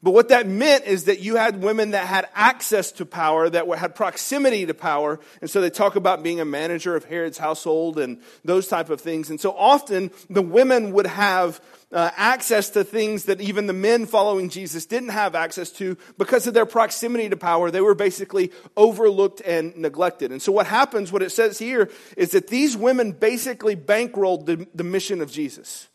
But 0.03 0.11
what 0.11 0.27
that 0.29 0.45
meant 0.45 0.83
is 0.83 1.05
that 1.05 1.21
you 1.21 1.37
had 1.37 1.63
women 1.63 1.91
that 1.91 2.05
had 2.05 2.27
access 2.35 2.91
to 2.93 3.05
power, 3.05 3.49
that 3.49 3.65
had 3.77 3.95
proximity 3.95 4.65
to 4.65 4.73
power. 4.73 5.17
And 5.39 5.49
so 5.49 5.61
they 5.61 5.69
talk 5.69 5.95
about 5.95 6.21
being 6.21 6.41
a 6.41 6.45
manager 6.45 6.97
of 6.97 7.05
Herod's 7.05 7.37
household 7.37 7.97
and 7.97 8.21
those 8.43 8.67
type 8.67 8.89
of 8.89 8.99
things. 8.99 9.29
And 9.29 9.39
so 9.39 9.55
often 9.57 10.11
the 10.29 10.41
women 10.41 10.91
would 10.91 11.07
have 11.07 11.61
uh, 11.93 12.09
access 12.17 12.71
to 12.71 12.83
things 12.83 13.25
that 13.25 13.39
even 13.39 13.67
the 13.67 13.71
men 13.73 14.05
following 14.05 14.49
Jesus 14.49 14.85
didn't 14.85 15.09
have 15.09 15.35
access 15.35 15.71
to 15.73 15.97
because 16.17 16.47
of 16.47 16.53
their 16.53 16.65
proximity 16.65 17.29
to 17.29 17.37
power. 17.37 17.71
They 17.71 17.79
were 17.79 17.95
basically 17.95 18.51
overlooked 18.75 19.39
and 19.39 19.73
neglected. 19.77 20.33
And 20.33 20.41
so 20.41 20.51
what 20.51 20.67
happens, 20.67 21.13
what 21.13 21.21
it 21.21 21.31
says 21.31 21.59
here, 21.59 21.89
is 22.17 22.31
that 22.31 22.49
these 22.49 22.75
women 22.75 23.13
basically 23.13 23.77
bankrolled 23.77 24.47
the, 24.47 24.67
the 24.75 24.83
mission 24.83 25.21
of 25.21 25.31
Jesus. 25.31 25.87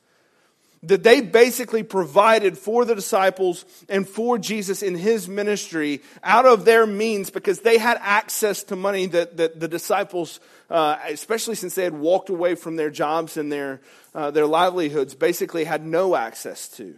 That 0.85 1.03
they 1.03 1.21
basically 1.21 1.83
provided 1.83 2.57
for 2.57 2.85
the 2.85 2.95
disciples 2.95 3.65
and 3.89 4.09
for 4.09 4.39
Jesus 4.39 4.83
in 4.83 4.95
his 4.95 5.29
ministry 5.29 6.03
out 6.23 6.47
of 6.47 6.65
their 6.65 6.87
means 6.87 7.31
because 7.31 7.61
they 7.61 7.79
had 7.79 7.99
access 8.01 8.63
to 8.65 8.77
money 8.77 9.07
that, 9.07 9.37
that 9.39 9.59
the 9.59 9.69
disciples, 9.69 10.41
uh, 10.71 10.97
especially 11.09 11.57
since 11.57 11.75
they 11.75 11.85
had 11.85 11.95
walked 11.95 12.31
away 12.31 12.55
from 12.55 12.77
their 12.77 12.91
jobs 12.91 13.37
and 13.37 13.51
their, 13.51 13.81
uh, 14.15 14.31
their 14.31 14.47
livelihoods, 14.47 15.15
basically 15.15 15.65
had 15.65 15.85
no 15.85 16.15
access 16.15 16.69
to. 16.69 16.95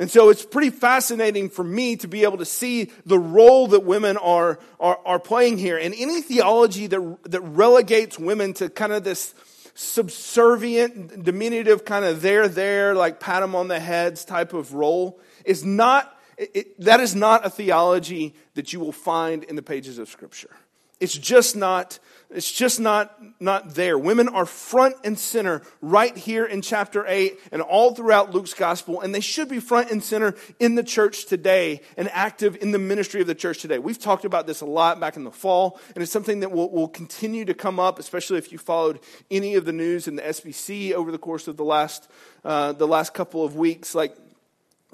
And 0.00 0.08
so 0.08 0.28
it's 0.30 0.44
pretty 0.44 0.70
fascinating 0.70 1.50
for 1.50 1.64
me 1.64 1.96
to 1.96 2.06
be 2.06 2.22
able 2.22 2.38
to 2.38 2.44
see 2.44 2.92
the 3.04 3.18
role 3.18 3.66
that 3.68 3.80
women 3.80 4.16
are, 4.16 4.60
are, 4.78 5.00
are 5.04 5.18
playing 5.18 5.58
here. 5.58 5.76
And 5.76 5.92
any 5.92 6.22
theology 6.22 6.86
that, 6.86 7.18
that 7.24 7.40
relegates 7.40 8.16
women 8.16 8.54
to 8.54 8.68
kind 8.68 8.92
of 8.92 9.02
this 9.02 9.34
subservient, 9.80 11.22
diminutive, 11.22 11.84
kind 11.84 12.04
of 12.04 12.20
there, 12.20 12.48
there, 12.48 12.96
like 12.96 13.20
pat 13.20 13.42
them 13.42 13.54
on 13.54 13.68
the 13.68 13.78
heads 13.78 14.24
type 14.24 14.52
of 14.52 14.74
role 14.74 15.20
is 15.44 15.64
not, 15.64 16.18
it, 16.36 16.80
that 16.80 16.98
is 16.98 17.14
not 17.14 17.46
a 17.46 17.50
theology 17.50 18.34
that 18.54 18.72
you 18.72 18.80
will 18.80 18.90
find 18.90 19.44
in 19.44 19.54
the 19.54 19.62
pages 19.62 20.00
of 20.00 20.08
Scripture. 20.08 20.50
It's 20.98 21.16
just 21.16 21.54
not 21.54 22.00
it's 22.30 22.52
just 22.52 22.78
not, 22.78 23.18
not 23.40 23.74
there. 23.74 23.96
Women 23.96 24.28
are 24.28 24.44
front 24.44 24.96
and 25.02 25.18
center 25.18 25.62
right 25.80 26.14
here 26.14 26.44
in 26.44 26.60
chapter 26.60 27.06
8 27.06 27.38
and 27.52 27.62
all 27.62 27.94
throughout 27.94 28.34
Luke's 28.34 28.52
gospel, 28.52 29.00
and 29.00 29.14
they 29.14 29.20
should 29.20 29.48
be 29.48 29.60
front 29.60 29.90
and 29.90 30.04
center 30.04 30.34
in 30.60 30.74
the 30.74 30.82
church 30.82 31.24
today 31.24 31.80
and 31.96 32.10
active 32.12 32.58
in 32.60 32.72
the 32.72 32.78
ministry 32.78 33.22
of 33.22 33.26
the 33.26 33.34
church 33.34 33.62
today. 33.62 33.78
We've 33.78 33.98
talked 33.98 34.26
about 34.26 34.46
this 34.46 34.60
a 34.60 34.66
lot 34.66 35.00
back 35.00 35.16
in 35.16 35.24
the 35.24 35.30
fall, 35.30 35.80
and 35.94 36.02
it's 36.02 36.12
something 36.12 36.40
that 36.40 36.52
will, 36.52 36.70
will 36.70 36.88
continue 36.88 37.46
to 37.46 37.54
come 37.54 37.80
up, 37.80 37.98
especially 37.98 38.36
if 38.36 38.52
you 38.52 38.58
followed 38.58 39.00
any 39.30 39.54
of 39.54 39.64
the 39.64 39.72
news 39.72 40.06
in 40.06 40.16
the 40.16 40.22
SBC 40.22 40.92
over 40.92 41.10
the 41.10 41.18
course 41.18 41.48
of 41.48 41.56
the 41.56 41.64
last, 41.64 42.10
uh, 42.44 42.72
the 42.72 42.86
last 42.86 43.14
couple 43.14 43.42
of 43.42 43.56
weeks. 43.56 43.94
Like, 43.94 44.14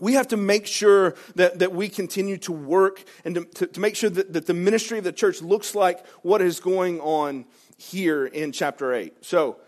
we 0.00 0.14
have 0.14 0.28
to 0.28 0.36
make 0.36 0.66
sure 0.66 1.14
that, 1.36 1.60
that 1.60 1.72
we 1.72 1.88
continue 1.88 2.36
to 2.38 2.52
work 2.52 3.04
and 3.24 3.34
to, 3.36 3.44
to, 3.44 3.66
to 3.68 3.80
make 3.80 3.96
sure 3.96 4.10
that, 4.10 4.32
that 4.32 4.46
the 4.46 4.54
ministry 4.54 4.98
of 4.98 5.04
the 5.04 5.12
church 5.12 5.40
looks 5.40 5.74
like 5.74 6.04
what 6.22 6.42
is 6.42 6.60
going 6.60 7.00
on 7.00 7.44
here 7.76 8.26
in 8.26 8.52
chapter 8.52 8.92
8. 8.92 9.24
So, 9.24 9.58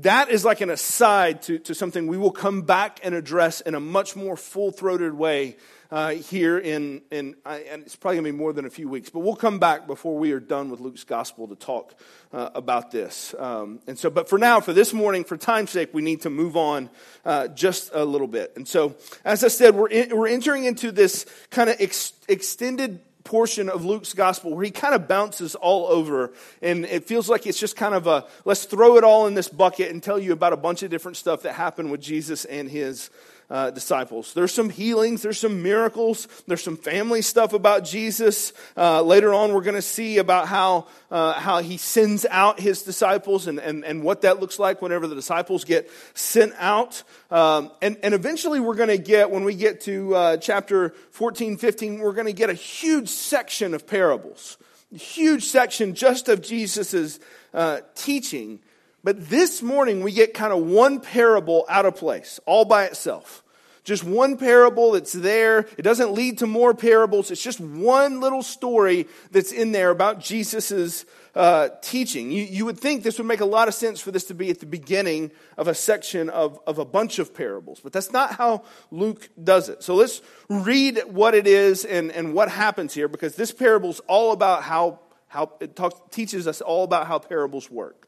that 0.00 0.28
is 0.28 0.44
like 0.44 0.60
an 0.60 0.68
aside 0.68 1.40
to, 1.42 1.58
to 1.60 1.74
something 1.74 2.06
we 2.06 2.18
will 2.18 2.30
come 2.30 2.62
back 2.62 3.00
and 3.02 3.14
address 3.14 3.62
in 3.62 3.74
a 3.74 3.80
much 3.80 4.14
more 4.14 4.36
full 4.36 4.70
throated 4.70 5.14
way 5.14 5.56
uh, 5.90 6.10
here 6.10 6.58
in, 6.58 7.02
in 7.10 7.36
and 7.44 7.82
it's 7.82 7.96
probably 7.96 8.16
going 8.16 8.24
to 8.26 8.32
be 8.32 8.38
more 8.38 8.52
than 8.52 8.64
a 8.64 8.70
few 8.70 8.88
weeks, 8.88 9.10
but 9.10 9.20
we'll 9.20 9.36
come 9.36 9.58
back 9.58 9.86
before 9.86 10.18
we 10.18 10.32
are 10.32 10.40
done 10.40 10.70
with 10.70 10.80
Luke's 10.80 11.04
gospel 11.04 11.48
to 11.48 11.56
talk 11.56 11.94
uh, 12.32 12.50
about 12.54 12.90
this. 12.90 13.34
Um, 13.38 13.80
and 13.86 13.98
so, 13.98 14.10
but 14.10 14.28
for 14.28 14.38
now, 14.38 14.60
for 14.60 14.72
this 14.72 14.92
morning, 14.92 15.24
for 15.24 15.36
time's 15.36 15.70
sake, 15.70 15.92
we 15.92 16.02
need 16.02 16.22
to 16.22 16.30
move 16.30 16.56
on 16.56 16.90
uh, 17.24 17.48
just 17.48 17.90
a 17.94 18.04
little 18.04 18.26
bit. 18.26 18.52
And 18.56 18.66
so, 18.66 18.96
as 19.24 19.44
I 19.44 19.48
said, 19.48 19.74
we're, 19.74 19.88
in, 19.88 20.16
we're 20.16 20.28
entering 20.28 20.64
into 20.64 20.92
this 20.92 21.26
kind 21.50 21.70
of 21.70 21.76
ex- 21.80 22.12
extended 22.28 23.00
portion 23.26 23.68
of 23.68 23.84
Luke's 23.84 24.14
gospel 24.14 24.54
where 24.54 24.64
he 24.64 24.70
kind 24.70 24.94
of 24.94 25.08
bounces 25.08 25.56
all 25.56 25.88
over 25.88 26.32
and 26.62 26.84
it 26.84 27.04
feels 27.04 27.28
like 27.28 27.46
it's 27.46 27.58
just 27.58 27.76
kind 27.76 27.92
of 27.92 28.06
a 28.06 28.24
let's 28.44 28.64
throw 28.64 28.96
it 28.96 29.02
all 29.04 29.26
in 29.26 29.34
this 29.34 29.48
bucket 29.48 29.90
and 29.90 30.00
tell 30.00 30.18
you 30.18 30.32
about 30.32 30.52
a 30.52 30.56
bunch 30.56 30.84
of 30.84 30.90
different 30.90 31.16
stuff 31.16 31.42
that 31.42 31.54
happened 31.54 31.90
with 31.90 32.00
Jesus 32.00 32.44
and 32.44 32.70
his 32.70 33.10
uh, 33.48 33.70
disciples. 33.70 34.34
There's 34.34 34.52
some 34.52 34.70
healings, 34.70 35.22
there's 35.22 35.38
some 35.38 35.62
miracles, 35.62 36.26
there's 36.46 36.62
some 36.62 36.76
family 36.76 37.22
stuff 37.22 37.52
about 37.52 37.84
Jesus. 37.84 38.52
Uh, 38.76 39.02
later 39.02 39.32
on, 39.32 39.52
we're 39.52 39.60
going 39.60 39.76
to 39.76 39.82
see 39.82 40.18
about 40.18 40.48
how, 40.48 40.86
uh, 41.10 41.34
how 41.34 41.60
he 41.60 41.76
sends 41.76 42.26
out 42.30 42.58
his 42.58 42.82
disciples 42.82 43.46
and, 43.46 43.58
and, 43.58 43.84
and 43.84 44.02
what 44.02 44.22
that 44.22 44.40
looks 44.40 44.58
like 44.58 44.82
whenever 44.82 45.06
the 45.06 45.14
disciples 45.14 45.64
get 45.64 45.90
sent 46.14 46.52
out. 46.58 47.02
Um, 47.30 47.70
and, 47.80 47.96
and 48.02 48.14
eventually, 48.14 48.60
we're 48.60 48.74
going 48.74 48.88
to 48.88 48.98
get, 48.98 49.30
when 49.30 49.44
we 49.44 49.54
get 49.54 49.82
to 49.82 50.14
uh, 50.14 50.36
chapter 50.38 50.90
14, 51.10 51.56
15, 51.56 52.00
we're 52.00 52.12
going 52.12 52.26
to 52.26 52.32
get 52.32 52.50
a 52.50 52.54
huge 52.54 53.08
section 53.08 53.74
of 53.74 53.86
parables. 53.86 54.58
A 54.94 54.98
huge 54.98 55.44
section 55.44 55.94
just 55.94 56.28
of 56.28 56.42
Jesus' 56.42 57.20
uh, 57.54 57.80
teaching 57.94 58.60
but 59.06 59.30
this 59.30 59.62
morning, 59.62 60.00
we 60.00 60.10
get 60.10 60.34
kind 60.34 60.52
of 60.52 60.66
one 60.66 60.98
parable 60.98 61.64
out 61.68 61.86
of 61.86 61.94
place, 61.94 62.40
all 62.44 62.64
by 62.64 62.86
itself. 62.86 63.44
Just 63.84 64.02
one 64.02 64.36
parable 64.36 64.90
that's 64.90 65.12
there. 65.12 65.68
It 65.78 65.82
doesn't 65.82 66.10
lead 66.10 66.38
to 66.38 66.46
more 66.48 66.74
parables. 66.74 67.30
It's 67.30 67.40
just 67.40 67.60
one 67.60 68.18
little 68.18 68.42
story 68.42 69.06
that's 69.30 69.52
in 69.52 69.70
there 69.70 69.90
about 69.90 70.18
Jesus' 70.18 71.04
uh, 71.36 71.68
teaching. 71.82 72.32
You, 72.32 72.42
you 72.42 72.64
would 72.64 72.80
think 72.80 73.04
this 73.04 73.18
would 73.18 73.28
make 73.28 73.38
a 73.38 73.44
lot 73.44 73.68
of 73.68 73.74
sense 73.74 74.00
for 74.00 74.10
this 74.10 74.24
to 74.24 74.34
be 74.34 74.50
at 74.50 74.58
the 74.58 74.66
beginning 74.66 75.30
of 75.56 75.68
a 75.68 75.74
section 75.76 76.28
of, 76.28 76.58
of 76.66 76.80
a 76.80 76.84
bunch 76.84 77.20
of 77.20 77.32
parables, 77.32 77.78
but 77.78 77.92
that's 77.92 78.10
not 78.10 78.32
how 78.32 78.64
Luke 78.90 79.28
does 79.40 79.68
it. 79.68 79.84
So 79.84 79.94
let's 79.94 80.20
read 80.50 81.00
what 81.06 81.36
it 81.36 81.46
is 81.46 81.84
and, 81.84 82.10
and 82.10 82.34
what 82.34 82.48
happens 82.48 82.92
here 82.92 83.06
because 83.06 83.36
this 83.36 83.52
parable 83.52 83.90
is 83.90 84.00
all 84.08 84.32
about 84.32 84.64
how, 84.64 84.98
how 85.28 85.52
it 85.60 85.76
talks, 85.76 86.00
teaches 86.10 86.48
us 86.48 86.60
all 86.60 86.82
about 86.82 87.06
how 87.06 87.20
parables 87.20 87.70
work. 87.70 88.05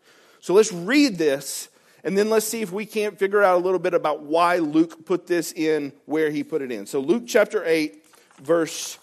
So 0.49 0.55
let's 0.55 0.73
read 0.73 1.19
this, 1.19 1.69
and 2.03 2.17
then 2.17 2.31
let's 2.31 2.47
see 2.47 2.63
if 2.63 2.73
we 2.73 2.87
can't 2.87 3.19
figure 3.19 3.43
out 3.43 3.57
a 3.57 3.63
little 3.63 3.79
bit 3.79 3.93
about 3.93 4.23
why 4.23 4.57
Luke 4.57 5.05
put 5.05 5.27
this 5.27 5.53
in 5.53 5.93
where 6.07 6.31
he 6.31 6.43
put 6.43 6.63
it 6.63 6.73
in. 6.73 6.87
So, 6.87 7.01
Luke 7.01 7.25
chapter 7.27 7.63
8, 7.67 8.03
verse 8.41 8.99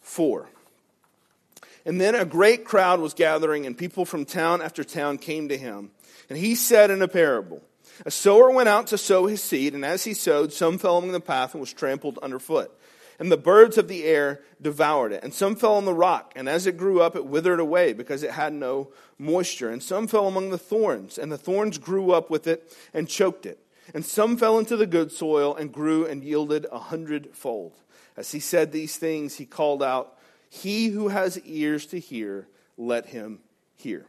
4. 0.00 0.48
And 1.86 2.00
then 2.00 2.16
a 2.16 2.24
great 2.24 2.64
crowd 2.64 2.98
was 2.98 3.14
gathering, 3.14 3.64
and 3.64 3.78
people 3.78 4.04
from 4.04 4.24
town 4.24 4.60
after 4.60 4.82
town 4.82 5.18
came 5.18 5.50
to 5.50 5.56
him. 5.56 5.92
And 6.28 6.36
he 6.36 6.56
said 6.56 6.90
in 6.90 7.00
a 7.00 7.06
parable 7.06 7.62
A 8.04 8.10
sower 8.10 8.50
went 8.50 8.68
out 8.68 8.88
to 8.88 8.98
sow 8.98 9.26
his 9.26 9.40
seed, 9.40 9.74
and 9.74 9.84
as 9.84 10.02
he 10.02 10.14
sowed, 10.14 10.52
some 10.52 10.78
fell 10.78 10.98
along 10.98 11.12
the 11.12 11.20
path 11.20 11.54
and 11.54 11.60
was 11.60 11.72
trampled 11.72 12.18
underfoot 12.18 12.76
and 13.18 13.32
the 13.32 13.36
birds 13.36 13.76
of 13.76 13.88
the 13.88 14.04
air 14.04 14.40
devoured 14.62 15.12
it. 15.12 15.24
And 15.24 15.34
some 15.34 15.56
fell 15.56 15.74
on 15.74 15.84
the 15.84 15.94
rock, 15.94 16.32
and 16.36 16.48
as 16.48 16.66
it 16.66 16.76
grew 16.76 17.00
up, 17.00 17.16
it 17.16 17.26
withered 17.26 17.60
away 17.60 17.92
because 17.92 18.22
it 18.22 18.32
had 18.32 18.52
no 18.52 18.88
moisture. 19.18 19.70
And 19.70 19.82
some 19.82 20.06
fell 20.06 20.28
among 20.28 20.50
the 20.50 20.58
thorns, 20.58 21.18
and 21.18 21.32
the 21.32 21.38
thorns 21.38 21.78
grew 21.78 22.12
up 22.12 22.30
with 22.30 22.46
it 22.46 22.76
and 22.94 23.08
choked 23.08 23.46
it. 23.46 23.64
And 23.94 24.04
some 24.04 24.36
fell 24.36 24.58
into 24.58 24.76
the 24.76 24.86
good 24.86 25.10
soil 25.10 25.56
and 25.56 25.72
grew 25.72 26.06
and 26.06 26.22
yielded 26.22 26.66
a 26.70 26.78
hundredfold. 26.78 27.72
As 28.16 28.32
he 28.32 28.40
said 28.40 28.70
these 28.70 28.96
things, 28.96 29.36
he 29.36 29.46
called 29.46 29.82
out, 29.82 30.18
He 30.50 30.88
who 30.88 31.08
has 31.08 31.40
ears 31.40 31.86
to 31.86 31.98
hear, 31.98 32.48
let 32.76 33.06
him 33.06 33.40
hear. 33.74 34.06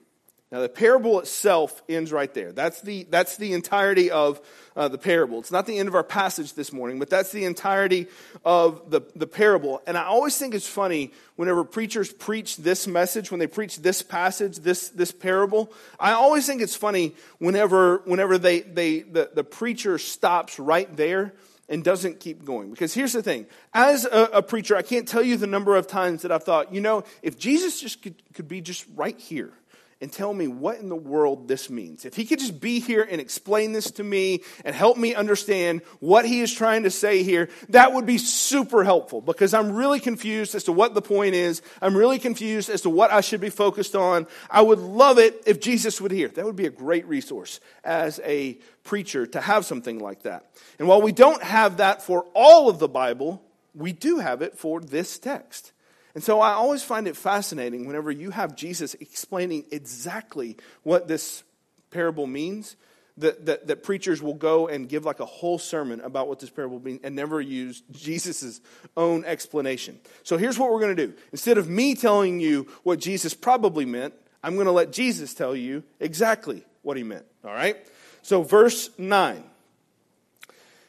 Now, 0.52 0.62
the 0.62 0.70
parable 0.70 1.20
itself 1.20 1.84
ends 1.88 2.12
right 2.12 2.34
there. 2.34 2.52
That's 2.52 2.82
the, 2.82 3.06
that's 3.12 3.38
the 3.38 3.54
entirety 3.54 4.10
of 4.10 4.42
uh, 4.76 4.88
the 4.88 4.98
parable. 4.98 5.38
It's 5.38 5.52
not 5.52 5.68
the 5.68 5.78
end 5.78 5.88
of 5.88 5.94
our 5.94 6.04
passage 6.04 6.56
this 6.56 6.74
morning, 6.74 6.98
but 6.98 7.08
that's 7.08 7.32
the 7.32 7.46
entirety 7.46 8.08
of 8.44 8.90
the, 8.90 9.02
the 9.16 9.28
parable. 9.28 9.80
And 9.86 9.96
I 9.96 10.06
always 10.06 10.40
think 10.40 10.56
it's 10.56 10.68
funny 10.68 11.12
whenever 11.36 11.64
preachers 11.64 12.12
preach 12.12 12.58
this 12.58 12.88
message, 12.88 13.30
when 13.30 13.40
they 13.40 13.46
preach 13.46 13.78
this 13.78 14.02
passage, 14.02 14.58
this, 14.58 14.90
this 14.90 15.12
parable. 15.12 15.72
I 16.00 16.14
always 16.14 16.48
think 16.48 16.64
it's 16.64 16.76
funny 16.76 17.14
whenever, 17.38 18.00
whenever 18.06 18.40
they, 18.40 18.62
they, 18.62 19.02
the, 19.02 19.30
the 19.32 19.44
preacher 19.44 20.00
stops 20.00 20.58
right 20.58 20.94
there 20.98 21.34
and 21.68 21.84
doesn't 21.84 22.20
keep 22.20 22.44
going. 22.44 22.72
Because 22.72 22.92
here's 22.96 23.14
the 23.14 23.22
thing 23.22 23.46
as 23.72 24.04
a, 24.06 24.30
a, 24.34 24.42
preacher, 24.42 24.76
I 24.76 24.82
can't 24.82 25.08
tell 25.08 25.22
you 25.22 25.38
the 25.38 25.46
number 25.46 25.76
of 25.76 25.86
times 25.86 26.24
that 26.24 26.32
I've 26.32 26.44
thought, 26.44 26.74
you 26.74 26.82
know, 26.82 27.04
if 27.22 27.38
Jesus 27.38 27.80
just 27.80 28.02
could, 28.02 28.16
could 28.34 28.48
be 28.48 28.62
just 28.62 28.88
right 28.96 29.20
here 29.20 29.54
and 30.02 30.12
tell 30.12 30.34
me 30.34 30.48
what 30.48 30.80
in 30.80 30.88
the 30.88 30.96
world 30.96 31.48
this 31.48 31.70
means. 31.70 32.06
If 32.06 32.16
he 32.16 32.26
could 32.26 32.40
just 32.40 32.62
be 32.62 32.80
here 32.80 33.06
and 33.10 33.20
explain 33.20 33.74
this 33.74 33.92
to 33.92 34.04
me 34.04 34.44
and 34.64 34.74
help 34.74 34.98
me 34.98 35.14
understand 35.14 35.82
what 36.00 36.26
he 36.26 36.40
is 36.40 36.54
trying 36.54 36.84
to 36.84 36.92
say 36.92 37.24
here, 37.24 37.50
that 37.70 37.92
would 37.92 38.06
be 38.06 38.18
super 38.18 38.84
helpful 38.84 39.20
because 39.20 39.54
I'm 39.54 39.74
really 39.74 40.00
confused 40.00 40.56
as 40.56 40.64
to 40.66 40.72
what 40.72 40.94
the 40.94 41.02
point 41.02 41.36
is. 41.36 41.62
I'm 41.82 41.98
really 41.98 42.18
confused 42.18 42.70
as 42.70 42.82
to 42.82 42.90
what 42.90 43.12
I 43.12 43.22
should 43.22 43.42
be 43.42 43.50
focused 43.50 43.96
on. 43.96 44.28
I 44.50 44.62
would 44.62 44.80
love 44.80 45.20
it 45.20 45.44
if 45.46 45.60
Jesus 45.60 46.00
would 46.00 46.12
hear. 46.12 46.30
That 46.30 46.46
would 46.46 46.56
be 46.56 46.68
a 46.68 46.72
great 46.72 47.06
resource 47.06 47.60
as 47.84 48.22
a 48.24 48.58
preacher 48.84 49.26
to 49.28 49.42
have 49.42 49.66
something 49.66 50.00
like 50.00 50.24
that. 50.24 50.50
And 50.80 50.88
while 50.88 51.02
we 51.02 51.12
don't 51.12 51.44
have 51.44 51.78
that 51.78 52.02
for 52.02 52.26
all 52.34 52.70
of 52.70 52.80
the 52.80 52.88
Bible, 52.88 53.44
we 53.76 53.92
do 53.92 54.20
have 54.20 54.42
it 54.42 54.58
for 54.58 54.80
this 54.80 55.20
text. 55.20 55.74
And 56.16 56.24
so 56.24 56.40
I 56.40 56.54
always 56.54 56.84
find 56.84 57.08
it 57.08 57.16
fascinating 57.16 57.86
whenever 57.86 58.12
you 58.12 58.32
have 58.32 58.56
Jesus 58.56 58.96
explaining 58.96 59.66
exactly 59.72 60.58
what 60.84 61.08
this 61.08 61.44
parable 61.92 62.28
means, 62.28 62.76
that, 63.18 63.46
that, 63.46 63.68
that, 63.68 63.84
preachers 63.84 64.22
will 64.22 64.34
go 64.34 64.68
and 64.68 64.88
give 64.88 65.04
like 65.04 65.20
a 65.20 65.26
whole 65.26 65.60
sermon 65.60 66.00
about 66.02 66.30
what 66.30 66.40
this 66.40 66.50
parable 66.50 66.80
means 66.80 67.02
and 67.04 67.16
never 67.16 67.42
use 67.42 67.84
Jesus' 67.92 68.62
own 68.96 69.26
explanation. 69.26 70.00
So 70.24 70.38
here's 70.38 70.58
what 70.58 70.72
we're 70.72 70.80
going 70.80 70.96
to 70.96 71.08
do. 71.08 71.14
Instead 71.34 71.58
of 71.58 71.68
me 71.68 71.96
telling 71.96 72.40
you 72.40 72.68
what 72.84 73.00
Jesus 73.00 73.34
probably 73.34 73.86
meant, 73.86 74.14
I'm 74.42 74.56
going 74.56 74.68
to 74.68 74.72
let 74.72 74.94
Jesus 74.94 75.34
tell 75.34 75.54
you 75.54 75.84
exactly 76.00 76.64
what 76.82 76.96
he 76.96 77.04
meant. 77.04 77.26
All 77.44 77.52
right? 77.52 77.78
So, 78.22 78.44
verse 78.44 78.90
9. 78.98 79.44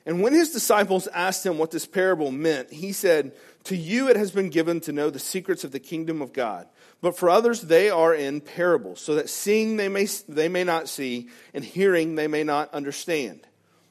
And 0.07 0.23
when 0.23 0.33
his 0.33 0.51
disciples 0.51 1.07
asked 1.09 1.45
him 1.45 1.59
what 1.59 1.71
this 1.71 1.87
parable 1.87 2.31
meant, 2.31 2.73
he 2.73 2.93
said, 2.93 3.33
To 3.65 3.77
you 3.77 4.09
it 4.09 4.17
has 4.17 4.31
been 4.31 4.49
given 4.49 4.81
to 4.81 4.93
know 4.93 5.11
the 5.11 5.19
secrets 5.19 5.65
of 5.65 5.73
the 5.73 5.81
kingdom 5.81 6.23
of 6.23 6.33
God. 6.33 6.67
But 7.01 7.17
for 7.17 7.31
others, 7.31 7.63
they 7.63 7.89
are 7.91 8.15
in 8.15 8.41
parables, 8.41 9.01
so 9.01 9.15
that 9.15 9.31
seeing 9.31 9.77
they 9.77 9.89
may, 9.89 10.07
they 10.29 10.49
may 10.49 10.65
not 10.65 10.89
see, 10.89 11.29
and 11.55 11.65
hearing 11.65 12.15
they 12.15 12.27
may 12.27 12.45
not 12.45 12.73
understand. 12.75 13.41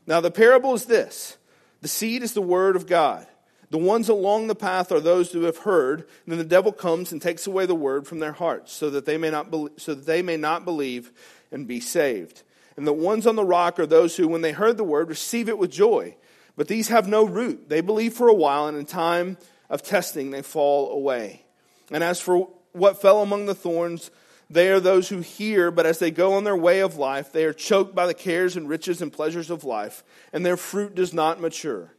Now, 0.06 0.22
the 0.22 0.32
parable 0.32 0.74
is 0.74 0.86
this 0.86 1.38
The 1.82 1.88
seed 1.88 2.24
is 2.24 2.34
the 2.34 2.42
word 2.42 2.76
of 2.76 2.88
God. 2.88 3.28
The 3.72 3.78
ones 3.78 4.10
along 4.10 4.48
the 4.48 4.56
path 4.56 4.92
are 4.92 5.00
those 5.00 5.32
who 5.32 5.44
have 5.44 5.58
heard, 5.58 6.00
and 6.00 6.08
then 6.28 6.40
the 6.40 6.44
devil 6.44 6.72
comes 6.72 7.12
and 7.12 7.22
takes 7.22 7.46
away 7.46 7.68
the 7.68 7.76
word 7.76 8.08
from 8.08 8.20
their 8.20 8.32
hearts, 8.32 8.74
so 8.74 8.90
that 8.90 9.06
they 9.06 9.18
may 9.18 9.30
not 9.30 9.52
be- 9.52 9.70
so 9.78 9.94
that 9.94 10.08
they 10.08 10.24
may 10.24 10.38
not 10.38 10.66
believe 10.66 11.12
and 11.52 11.68
be 11.68 11.80
saved. 11.80 12.42
And 12.76 12.88
the 12.88 12.94
ones 12.94 13.28
on 13.28 13.36
the 13.36 13.46
rock 13.46 13.80
are 13.80 13.86
those 13.86 14.16
who, 14.16 14.28
when 14.28 14.42
they 14.42 14.54
heard 14.54 14.78
the 14.78 14.84
word, 14.84 15.10
receive 15.10 15.50
it 15.50 15.58
with 15.58 15.72
joy. 15.72 16.16
But 16.56 16.68
these 16.68 16.88
have 16.88 17.08
no 17.08 17.24
root. 17.26 17.70
They 17.70 17.82
believe 17.82 18.14
for 18.14 18.28
a 18.28 18.34
while, 18.34 18.68
and 18.68 18.78
in 18.78 18.86
time 18.86 19.38
of 19.70 19.84
testing, 19.84 20.32
they 20.32 20.42
fall 20.42 20.92
away. 20.92 21.44
And 21.92 22.04
as 22.04 22.20
for 22.20 22.50
what 22.72 23.02
fell 23.02 23.22
among 23.22 23.46
the 23.46 23.56
thorns, 23.56 24.12
they 24.50 24.70
are 24.70 24.80
those 24.80 25.10
who 25.10 25.20
hear, 25.20 25.70
but 25.70 25.86
as 25.86 26.00
they 26.00 26.12
go 26.12 26.34
on 26.34 26.44
their 26.44 26.58
way 26.58 26.80
of 26.80 26.98
life, 26.98 27.32
they 27.32 27.46
are 27.46 27.54
choked 27.54 27.94
by 27.94 28.08
the 28.08 28.14
cares 28.14 28.56
and 28.56 28.68
riches 28.68 29.02
and 29.02 29.14
pleasures 29.14 29.50
of 29.50 29.64
life, 29.64 30.04
and 30.34 30.46
their 30.46 30.58
fruit 30.58 30.96
does 30.96 31.14
not 31.14 31.40
mature. 31.40 31.94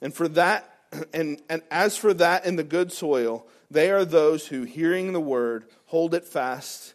And 0.00 0.14
for 0.14 0.28
that, 0.28 0.78
and, 1.12 1.40
and 1.48 1.62
as 1.70 1.96
for 1.96 2.14
that 2.14 2.46
in 2.46 2.56
the 2.56 2.64
good 2.64 2.92
soil, 2.92 3.46
they 3.70 3.90
are 3.90 4.04
those 4.04 4.46
who, 4.46 4.62
hearing 4.62 5.12
the 5.12 5.20
word, 5.20 5.64
hold 5.86 6.14
it 6.14 6.24
fast 6.24 6.94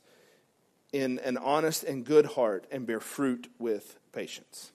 in 0.91 1.19
an 1.19 1.37
honest 1.37 1.83
and 1.83 2.03
good 2.03 2.25
heart 2.25 2.65
and 2.71 2.87
bear 2.87 2.99
fruit 2.99 3.47
with 3.59 3.97
patience. 4.11 4.71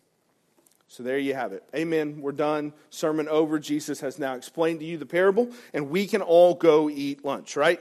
So 0.88 1.02
there 1.02 1.18
you 1.18 1.34
have 1.34 1.52
it. 1.52 1.64
Amen. 1.74 2.20
We're 2.20 2.32
done. 2.32 2.72
Sermon 2.90 3.28
over. 3.28 3.58
Jesus 3.58 4.00
has 4.00 4.18
now 4.18 4.34
explained 4.34 4.80
to 4.80 4.86
you 4.86 4.96
the 4.96 5.06
parable, 5.06 5.50
and 5.72 5.90
we 5.90 6.06
can 6.06 6.22
all 6.22 6.54
go 6.54 6.88
eat 6.88 7.24
lunch, 7.24 7.56
right? 7.56 7.80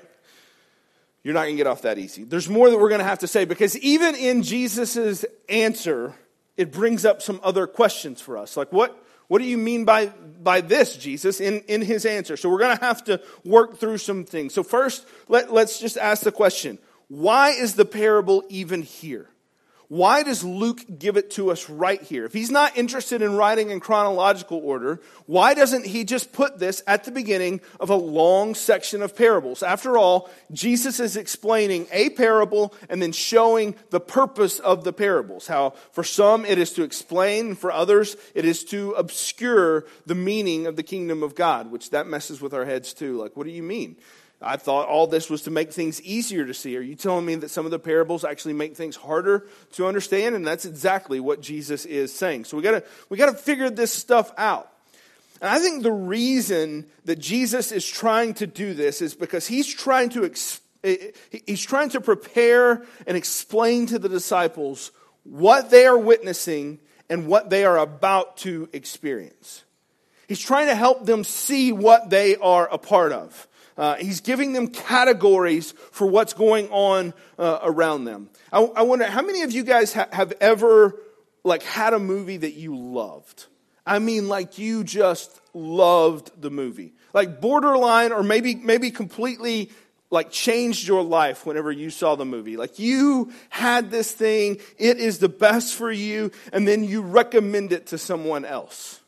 You're 1.23 1.33
not 1.33 1.43
going 1.43 1.55
to 1.55 1.57
get 1.57 1.67
off 1.67 1.83
that 1.83 1.97
easy. 1.97 2.23
There's 2.23 2.49
more 2.49 2.69
that 2.69 2.77
we're 2.77 2.89
going 2.89 2.99
to 2.99 3.05
have 3.05 3.19
to 3.19 3.27
say 3.27 3.45
because 3.45 3.77
even 3.77 4.15
in 4.15 4.43
Jesus' 4.43 5.23
answer, 5.47 6.15
it 6.57 6.71
brings 6.71 7.05
up 7.05 7.21
some 7.21 7.39
other 7.43 7.65
questions 7.65 8.19
for 8.19 8.37
us. 8.37 8.57
Like, 8.57 8.73
what, 8.73 9.01
what 9.27 9.39
do 9.39 9.45
you 9.45 9.57
mean 9.57 9.85
by, 9.85 10.07
by 10.07 10.61
this, 10.61 10.97
Jesus, 10.97 11.39
in, 11.39 11.61
in 11.61 11.81
his 11.81 12.05
answer? 12.05 12.35
So 12.35 12.49
we're 12.49 12.59
going 12.59 12.77
to 12.77 12.83
have 12.83 13.03
to 13.05 13.21
work 13.45 13.77
through 13.77 13.99
some 13.99 14.25
things. 14.25 14.53
So, 14.53 14.63
first, 14.63 15.07
let, 15.29 15.53
let's 15.53 15.79
just 15.79 15.97
ask 15.97 16.23
the 16.23 16.31
question 16.31 16.77
why 17.07 17.51
is 17.51 17.75
the 17.75 17.85
parable 17.85 18.43
even 18.49 18.81
here? 18.81 19.29
Why 19.93 20.23
does 20.23 20.43
Luke 20.43 20.81
give 20.97 21.17
it 21.17 21.29
to 21.33 21.51
us 21.51 21.69
right 21.69 22.01
here? 22.01 22.25
If 22.25 22.33
he's 22.33 22.49
not 22.49 22.75
interested 22.75 23.21
in 23.21 23.35
writing 23.35 23.69
in 23.69 23.79
chronological 23.79 24.57
order, 24.57 24.99
why 25.27 25.53
doesn't 25.53 25.85
he 25.85 26.03
just 26.03 26.33
put 26.33 26.57
this 26.57 26.81
at 26.87 27.03
the 27.03 27.11
beginning 27.11 27.61
of 27.79 27.91
a 27.91 27.95
long 27.95 28.55
section 28.55 29.03
of 29.03 29.15
parables? 29.15 29.61
After 29.61 29.95
all, 29.95 30.31
Jesus 30.51 30.99
is 30.99 31.15
explaining 31.15 31.85
a 31.91 32.09
parable 32.09 32.73
and 32.89 33.03
then 33.03 33.11
showing 33.11 33.75
the 33.91 33.99
purpose 33.99 34.57
of 34.57 34.83
the 34.83 34.93
parables. 34.93 35.45
How 35.45 35.75
for 35.91 36.03
some 36.03 36.43
it 36.43 36.57
is 36.57 36.71
to 36.71 36.81
explain, 36.81 37.53
for 37.53 37.71
others 37.71 38.17
it 38.33 38.45
is 38.45 38.63
to 38.63 38.93
obscure 38.93 39.85
the 40.07 40.15
meaning 40.15 40.65
of 40.65 40.75
the 40.75 40.81
kingdom 40.81 41.21
of 41.21 41.35
God, 41.35 41.69
which 41.71 41.91
that 41.91 42.07
messes 42.07 42.41
with 42.41 42.55
our 42.55 42.65
heads 42.65 42.95
too. 42.95 43.21
Like, 43.21 43.37
what 43.37 43.45
do 43.45 43.51
you 43.51 43.61
mean? 43.61 43.97
I 44.43 44.57
thought 44.57 44.87
all 44.87 45.07
this 45.07 45.29
was 45.29 45.43
to 45.43 45.51
make 45.51 45.71
things 45.71 46.01
easier 46.01 46.45
to 46.45 46.53
see. 46.53 46.77
Are 46.77 46.81
you 46.81 46.95
telling 46.95 47.25
me 47.25 47.35
that 47.35 47.49
some 47.49 47.65
of 47.65 47.71
the 47.71 47.79
parables 47.79 48.23
actually 48.23 48.53
make 48.53 48.75
things 48.75 48.95
harder 48.95 49.47
to 49.73 49.87
understand? 49.87 50.35
And 50.35 50.45
that's 50.45 50.65
exactly 50.65 51.19
what 51.19 51.41
Jesus 51.41 51.85
is 51.85 52.13
saying. 52.13 52.45
So 52.45 52.57
we 52.57 52.63
gotta, 52.63 52.83
we 53.09 53.17
gotta 53.17 53.33
figure 53.33 53.69
this 53.69 53.93
stuff 53.93 54.31
out. 54.37 54.69
And 55.41 55.49
I 55.49 55.59
think 55.59 55.83
the 55.83 55.91
reason 55.91 56.85
that 57.05 57.19
Jesus 57.19 57.71
is 57.71 57.87
trying 57.87 58.33
to 58.35 58.47
do 58.47 58.73
this 58.73 59.01
is 59.01 59.13
because 59.13 59.47
he's 59.47 59.67
trying 59.67 60.09
to, 60.11 60.25
eh, 60.25 60.31
eh, 60.83 61.39
he's 61.45 61.63
trying 61.63 61.89
to 61.89 62.01
prepare 62.01 62.85
and 63.07 63.17
explain 63.17 63.87
to 63.87 63.99
the 63.99 64.09
disciples 64.09 64.91
what 65.23 65.69
they 65.69 65.85
are 65.85 65.97
witnessing 65.97 66.79
and 67.09 67.27
what 67.27 67.49
they 67.49 67.65
are 67.65 67.77
about 67.77 68.37
to 68.37 68.69
experience. 68.73 69.63
He's 70.27 70.39
trying 70.39 70.67
to 70.67 70.75
help 70.75 71.05
them 71.05 71.23
see 71.23 71.71
what 71.71 72.09
they 72.09 72.35
are 72.37 72.67
a 72.67 72.77
part 72.77 73.11
of. 73.11 73.47
Uh, 73.77 73.95
he's 73.95 74.21
giving 74.21 74.53
them 74.53 74.67
categories 74.67 75.71
for 75.91 76.05
what's 76.07 76.33
going 76.33 76.69
on 76.69 77.13
uh, 77.39 77.59
around 77.63 78.05
them. 78.05 78.29
I, 78.51 78.61
I, 78.61 78.81
wonder 78.83 79.05
how 79.05 79.23
many 79.23 79.41
of 79.41 79.51
you 79.51 79.63
guys 79.63 79.93
ha- 79.93 80.09
have 80.11 80.33
ever 80.39 80.95
like 81.43 81.63
had 81.63 81.93
a 81.93 81.99
movie 81.99 82.37
that 82.37 82.53
you 82.53 82.75
loved. 82.75 83.47
I 83.85 83.99
mean, 83.99 84.29
like 84.29 84.59
you 84.59 84.83
just 84.83 85.41
loved 85.53 86.39
the 86.39 86.49
movie, 86.49 86.93
like 87.13 87.41
borderline, 87.41 88.11
or 88.11 88.23
maybe 88.23 88.55
maybe 88.55 88.91
completely 88.91 89.71
like 90.09 90.29
changed 90.29 90.87
your 90.87 91.03
life 91.03 91.45
whenever 91.45 91.71
you 91.71 91.89
saw 91.89 92.15
the 92.15 92.25
movie. 92.25 92.55
Like 92.55 92.77
you 92.77 93.33
had 93.49 93.89
this 93.89 94.11
thing, 94.11 94.59
it 94.77 94.99
is 94.99 95.17
the 95.17 95.27
best 95.27 95.73
for 95.73 95.91
you, 95.91 96.31
and 96.53 96.67
then 96.67 96.83
you 96.83 97.01
recommend 97.01 97.73
it 97.73 97.87
to 97.87 97.97
someone 97.97 98.45
else. 98.45 99.01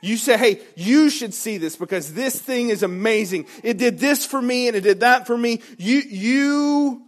You 0.00 0.16
say, 0.16 0.38
hey, 0.38 0.60
you 0.76 1.10
should 1.10 1.34
see 1.34 1.58
this 1.58 1.76
because 1.76 2.14
this 2.14 2.40
thing 2.40 2.70
is 2.70 2.82
amazing. 2.82 3.46
It 3.62 3.76
did 3.76 3.98
this 3.98 4.24
for 4.24 4.40
me 4.40 4.68
and 4.68 4.76
it 4.76 4.80
did 4.80 5.00
that 5.00 5.26
for 5.26 5.36
me. 5.36 5.60
You, 5.78 5.98
you, 5.98 7.02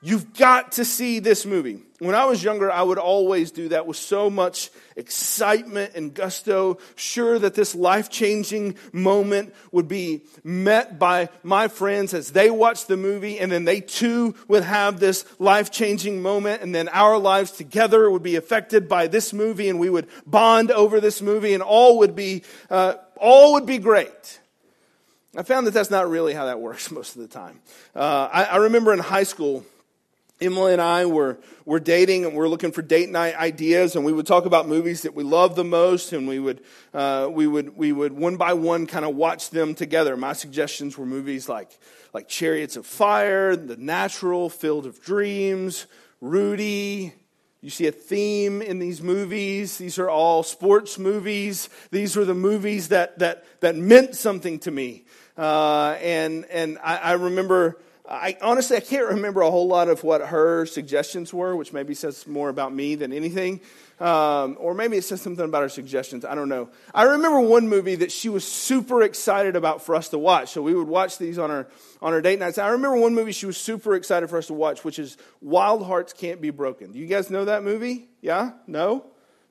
you've 0.00 0.34
got 0.34 0.72
to 0.72 0.84
see 0.84 1.18
this 1.18 1.44
movie. 1.44 1.82
When 2.00 2.14
I 2.14 2.26
was 2.26 2.44
younger, 2.44 2.70
I 2.70 2.82
would 2.82 2.98
always 2.98 3.50
do 3.50 3.70
that 3.70 3.88
with 3.88 3.96
so 3.96 4.30
much 4.30 4.70
excitement 4.94 5.96
and 5.96 6.14
gusto, 6.14 6.78
sure 6.94 7.40
that 7.40 7.54
this 7.54 7.74
life 7.74 8.08
changing 8.08 8.76
moment 8.92 9.52
would 9.72 9.88
be 9.88 10.22
met 10.44 11.00
by 11.00 11.28
my 11.42 11.66
friends 11.66 12.14
as 12.14 12.30
they 12.30 12.50
watched 12.50 12.86
the 12.86 12.96
movie, 12.96 13.40
and 13.40 13.50
then 13.50 13.64
they 13.64 13.80
too 13.80 14.36
would 14.46 14.62
have 14.62 15.00
this 15.00 15.24
life 15.40 15.72
changing 15.72 16.22
moment, 16.22 16.62
and 16.62 16.72
then 16.72 16.88
our 16.90 17.18
lives 17.18 17.50
together 17.50 18.08
would 18.08 18.22
be 18.22 18.36
affected 18.36 18.88
by 18.88 19.08
this 19.08 19.32
movie, 19.32 19.68
and 19.68 19.80
we 19.80 19.90
would 19.90 20.06
bond 20.24 20.70
over 20.70 21.00
this 21.00 21.20
movie, 21.20 21.52
and 21.52 21.64
all 21.64 21.98
would 21.98 22.14
be, 22.14 22.44
uh, 22.70 22.94
all 23.16 23.54
would 23.54 23.66
be 23.66 23.78
great. 23.78 24.38
I 25.36 25.42
found 25.42 25.66
that 25.66 25.74
that's 25.74 25.90
not 25.90 26.08
really 26.08 26.32
how 26.32 26.46
that 26.46 26.60
works 26.60 26.90
most 26.92 27.16
of 27.16 27.22
the 27.22 27.28
time. 27.28 27.60
Uh, 27.96 28.28
I, 28.32 28.44
I 28.44 28.56
remember 28.58 28.92
in 28.92 29.00
high 29.00 29.24
school, 29.24 29.64
Emily 30.40 30.72
and 30.72 30.80
I 30.80 31.06
were, 31.06 31.38
were 31.64 31.80
dating 31.80 32.24
and 32.24 32.34
we 32.34 32.40
are 32.40 32.48
looking 32.48 32.70
for 32.70 32.82
date 32.82 33.08
night 33.08 33.34
ideas 33.34 33.96
and 33.96 34.04
we 34.04 34.12
would 34.12 34.26
talk 34.26 34.46
about 34.46 34.68
movies 34.68 35.02
that 35.02 35.14
we 35.14 35.24
love 35.24 35.56
the 35.56 35.64
most 35.64 36.12
and 36.12 36.28
we 36.28 36.38
would, 36.38 36.62
uh, 36.94 37.28
we 37.30 37.46
would, 37.46 37.76
we 37.76 37.90
would 37.90 38.12
one 38.12 38.36
by 38.36 38.52
one 38.52 38.86
kind 38.86 39.04
of 39.04 39.16
watch 39.16 39.50
them 39.50 39.74
together. 39.74 40.16
My 40.16 40.32
suggestions 40.32 40.96
were 40.96 41.06
movies 41.06 41.48
like, 41.48 41.76
like 42.14 42.28
Chariots 42.28 42.76
of 42.76 42.86
Fire, 42.86 43.56
The 43.56 43.76
Natural, 43.76 44.48
Field 44.48 44.86
of 44.86 45.02
Dreams, 45.02 45.86
Rudy. 46.20 47.14
You 47.60 47.70
see 47.70 47.88
a 47.88 47.92
theme 47.92 48.62
in 48.62 48.78
these 48.78 49.02
movies. 49.02 49.78
These 49.78 49.98
are 49.98 50.08
all 50.08 50.44
sports 50.44 50.98
movies. 50.98 51.68
These 51.90 52.14
were 52.14 52.24
the 52.24 52.34
movies 52.34 52.88
that, 52.88 53.18
that, 53.18 53.44
that 53.60 53.74
meant 53.74 54.14
something 54.14 54.60
to 54.60 54.70
me. 54.70 55.04
Uh, 55.36 55.96
and 56.02 56.44
and 56.46 56.78
I, 56.82 56.96
I 56.96 57.12
remember 57.12 57.78
I 58.10 58.38
honestly 58.40 58.78
I 58.78 58.80
can't 58.80 59.06
remember 59.06 59.42
a 59.42 59.50
whole 59.50 59.66
lot 59.66 59.88
of 59.88 60.02
what 60.02 60.22
her 60.22 60.64
suggestions 60.64 61.34
were, 61.34 61.54
which 61.54 61.74
maybe 61.74 61.92
says 61.92 62.26
more 62.26 62.48
about 62.48 62.74
me 62.74 62.94
than 62.94 63.12
anything, 63.12 63.60
um, 64.00 64.56
or 64.58 64.72
maybe 64.72 64.96
it 64.96 65.04
says 65.04 65.20
something 65.20 65.44
about 65.44 65.62
her 65.62 65.68
suggestions. 65.68 66.24
I 66.24 66.34
don't 66.34 66.48
know. 66.48 66.70
I 66.94 67.02
remember 67.02 67.40
one 67.40 67.68
movie 67.68 67.96
that 67.96 68.10
she 68.10 68.30
was 68.30 68.46
super 68.46 69.02
excited 69.02 69.56
about 69.56 69.82
for 69.82 69.94
us 69.94 70.08
to 70.10 70.18
watch, 70.18 70.52
so 70.52 70.62
we 70.62 70.72
would 70.72 70.88
watch 70.88 71.18
these 71.18 71.38
on 71.38 71.50
our 71.50 71.68
on 72.00 72.14
our 72.14 72.22
date 72.22 72.38
nights. 72.38 72.56
I 72.56 72.68
remember 72.68 72.96
one 72.96 73.14
movie 73.14 73.32
she 73.32 73.44
was 73.44 73.58
super 73.58 73.94
excited 73.94 74.30
for 74.30 74.38
us 74.38 74.46
to 74.46 74.54
watch, 74.54 74.84
which 74.84 74.98
is 74.98 75.18
Wild 75.42 75.84
Hearts 75.84 76.14
Can't 76.14 76.40
Be 76.40 76.48
Broken. 76.48 76.92
Do 76.92 76.98
you 76.98 77.06
guys 77.06 77.28
know 77.28 77.44
that 77.44 77.62
movie? 77.62 78.08
Yeah? 78.22 78.52
No? 78.66 79.04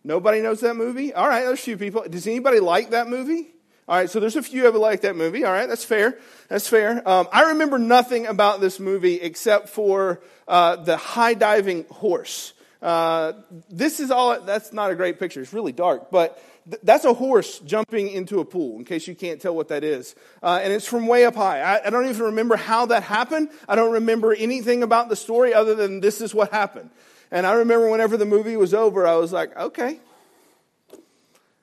Nobody 0.03 0.41
knows 0.41 0.61
that 0.61 0.75
movie? 0.75 1.13
All 1.13 1.27
right, 1.27 1.43
there's 1.43 1.59
a 1.59 1.61
few 1.61 1.77
people. 1.77 2.03
Does 2.09 2.25
anybody 2.25 2.59
like 2.59 2.89
that 2.91 3.07
movie? 3.07 3.53
All 3.87 3.95
right, 3.95 4.09
so 4.09 4.19
there's 4.19 4.35
a 4.35 4.43
few 4.43 4.67
of 4.67 4.73
you 4.73 4.81
like 4.81 5.01
that 5.01 5.15
movie. 5.15 5.45
All 5.45 5.51
right, 5.51 5.67
that's 5.67 5.85
fair. 5.85 6.19
That's 6.49 6.67
fair. 6.67 7.07
Um, 7.07 7.27
I 7.31 7.51
remember 7.51 7.79
nothing 7.79 8.25
about 8.25 8.59
this 8.59 8.81
movie 8.81 9.21
except 9.21 9.69
for 9.69 10.21
uh, 10.45 10.75
the 10.75 10.97
high 10.97 11.35
diving 11.35 11.85
horse. 11.85 12.51
Uh, 12.81 13.33
this 13.69 14.01
is 14.01 14.11
all, 14.11 14.41
that's 14.41 14.73
not 14.73 14.91
a 14.91 14.95
great 14.95 15.19
picture. 15.19 15.41
It's 15.41 15.53
really 15.53 15.71
dark, 15.71 16.11
but 16.11 16.43
th- 16.69 16.81
that's 16.83 17.05
a 17.05 17.13
horse 17.13 17.59
jumping 17.59 18.09
into 18.09 18.41
a 18.41 18.45
pool, 18.45 18.77
in 18.77 18.83
case 18.83 19.07
you 19.07 19.15
can't 19.15 19.41
tell 19.41 19.55
what 19.55 19.69
that 19.69 19.85
is. 19.85 20.15
Uh, 20.43 20.59
and 20.61 20.73
it's 20.73 20.85
from 20.85 21.07
way 21.07 21.23
up 21.23 21.35
high. 21.35 21.61
I, 21.61 21.87
I 21.87 21.89
don't 21.89 22.07
even 22.07 22.23
remember 22.23 22.57
how 22.57 22.87
that 22.87 23.03
happened. 23.03 23.49
I 23.69 23.75
don't 23.75 23.93
remember 23.93 24.33
anything 24.33 24.83
about 24.83 25.07
the 25.07 25.15
story 25.15 25.53
other 25.53 25.75
than 25.75 26.01
this 26.01 26.19
is 26.19 26.35
what 26.35 26.51
happened. 26.51 26.89
And 27.31 27.47
I 27.47 27.53
remember 27.53 27.89
whenever 27.89 28.17
the 28.17 28.25
movie 28.25 28.57
was 28.57 28.73
over, 28.73 29.07
I 29.07 29.15
was 29.15 29.31
like, 29.31 29.57
okay, 29.57 30.01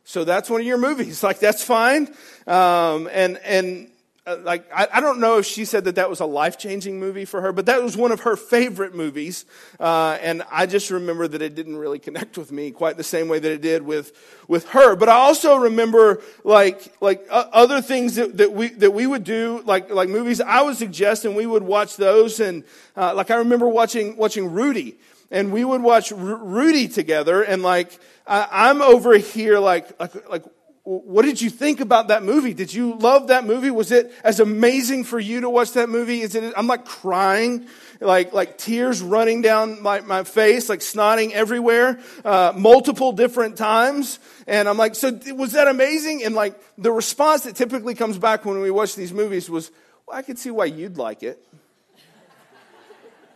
so 0.05 0.25
that's 0.25 0.51
one 0.51 0.61
of 0.61 0.67
your 0.67 0.79
movies. 0.79 1.23
Like, 1.25 1.41
that's 1.41 1.65
fine. 1.65 2.09
Um, 2.47 3.09
and, 3.11 3.39
and, 3.39 3.91
uh, 4.27 4.37
like, 4.43 4.71
I, 4.75 4.87
I, 4.93 5.01
don't 5.01 5.21
know 5.21 5.39
if 5.39 5.47
she 5.47 5.65
said 5.65 5.85
that 5.85 5.95
that 5.95 6.11
was 6.11 6.21
a 6.21 6.27
life 6.27 6.59
changing 6.59 7.01
movie 7.01 7.25
for 7.25 7.41
her, 7.41 7.51
but 7.53 7.67
that 7.67 7.83
was 7.83 7.97
one 7.97 8.13
of 8.13 8.21
her 8.21 8.37
favorite 8.37 8.95
movies. 8.95 9.47
Uh, 9.81 10.19
and 10.21 10.43
I 10.51 10.67
just 10.67 10.91
remember 10.91 11.27
that 11.29 11.41
it 11.41 11.55
didn't 11.55 11.77
really 11.77 11.99
connect 11.99 12.37
with 12.37 12.53
me 12.53 12.71
quite 12.71 12.99
the 12.99 13.05
same 13.05 13.29
way 13.29 13.39
that 13.39 13.51
it 13.51 13.63
did 13.63 13.83
with, 13.83 14.13
with 14.49 14.69
her. 14.71 14.97
But 14.97 15.09
I 15.09 15.15
also 15.15 15.57
remember, 15.57 16.23
like, 16.43 16.95
like 17.01 17.27
uh, 17.31 17.47
other 17.53 17.81
things 17.81 18.17
that, 18.17 18.37
that 18.37 18.53
we, 18.53 18.69
that 18.69 18.93
we 18.93 19.07
would 19.07 19.25
do, 19.25 19.63
like, 19.65 19.91
like 19.91 20.11
movies 20.11 20.43
I 20.43 20.61
would 20.61 20.77
suggest, 20.77 21.25
and 21.25 21.35
we 21.35 21.47
would 21.47 21.63
watch 21.63 21.97
those. 21.97 22.41
And, 22.41 22.65
uh, 22.97 23.15
like, 23.15 23.31
I 23.31 23.37
remember 23.37 23.69
watching, 23.69 24.17
watching 24.17 24.53
Rudy 24.53 24.97
and 25.31 25.53
we 25.53 25.65
would 25.65 25.83
watch 25.83 26.13
Rudy 26.13 26.87
together, 26.87 27.43
and 27.43 27.63
like 27.63 27.99
I'm 28.27 28.83
over 28.83 29.17
here, 29.17 29.59
like 29.59 29.99
like 30.01 30.29
like 30.29 30.45
what 30.85 31.25
did 31.25 31.41
you 31.41 31.49
think 31.49 31.81
about 31.81 32.09
that 32.09 32.23
movie? 32.23 32.53
Did 32.53 32.73
you 32.73 32.95
love 32.97 33.29
that 33.29 33.47
movie? 33.47 33.71
Was 33.71 33.91
it 33.91 34.13
as 34.23 34.39
amazing 34.39 35.05
for 35.05 35.19
you 35.19 35.41
to 35.41 35.49
watch 35.49 35.73
that 35.73 35.89
movie? 35.89 36.21
Is 36.21 36.35
it, 36.35 36.53
I'm 36.59 36.67
like 36.67 36.85
crying, 36.85 37.69
like, 38.01 38.35
like 38.35 38.59
tears 38.59 39.01
running 39.01 39.41
down 39.41 39.81
my, 39.83 40.03
my 40.03 40.25
face, 40.25 40.69
like 40.69 40.81
snotting 40.81 41.31
everywhere, 41.33 41.99
uh, 42.23 42.53
multiple 42.55 43.13
different 43.13 43.57
times. 43.57 44.19
And 44.47 44.69
I'm 44.69 44.77
like, 44.77 44.95
so 44.95 45.19
was 45.29 45.53
that 45.53 45.69
amazing? 45.69 46.23
And 46.23 46.35
like 46.35 46.61
the 46.77 46.93
response 46.93 47.45
that 47.45 47.57
typically 47.57 47.95
comes 47.95 48.19
back 48.19 48.45
when 48.45 48.61
we 48.61 48.71
watch 48.71 48.95
these 48.95 49.13
movies 49.13 49.49
was, 49.49 49.71
well, 50.07 50.19
I 50.19 50.21
could 50.21 50.39
see 50.39 50.51
why 50.51 50.67
you'd 50.67 50.99
like 50.99 51.23
it. 51.23 51.43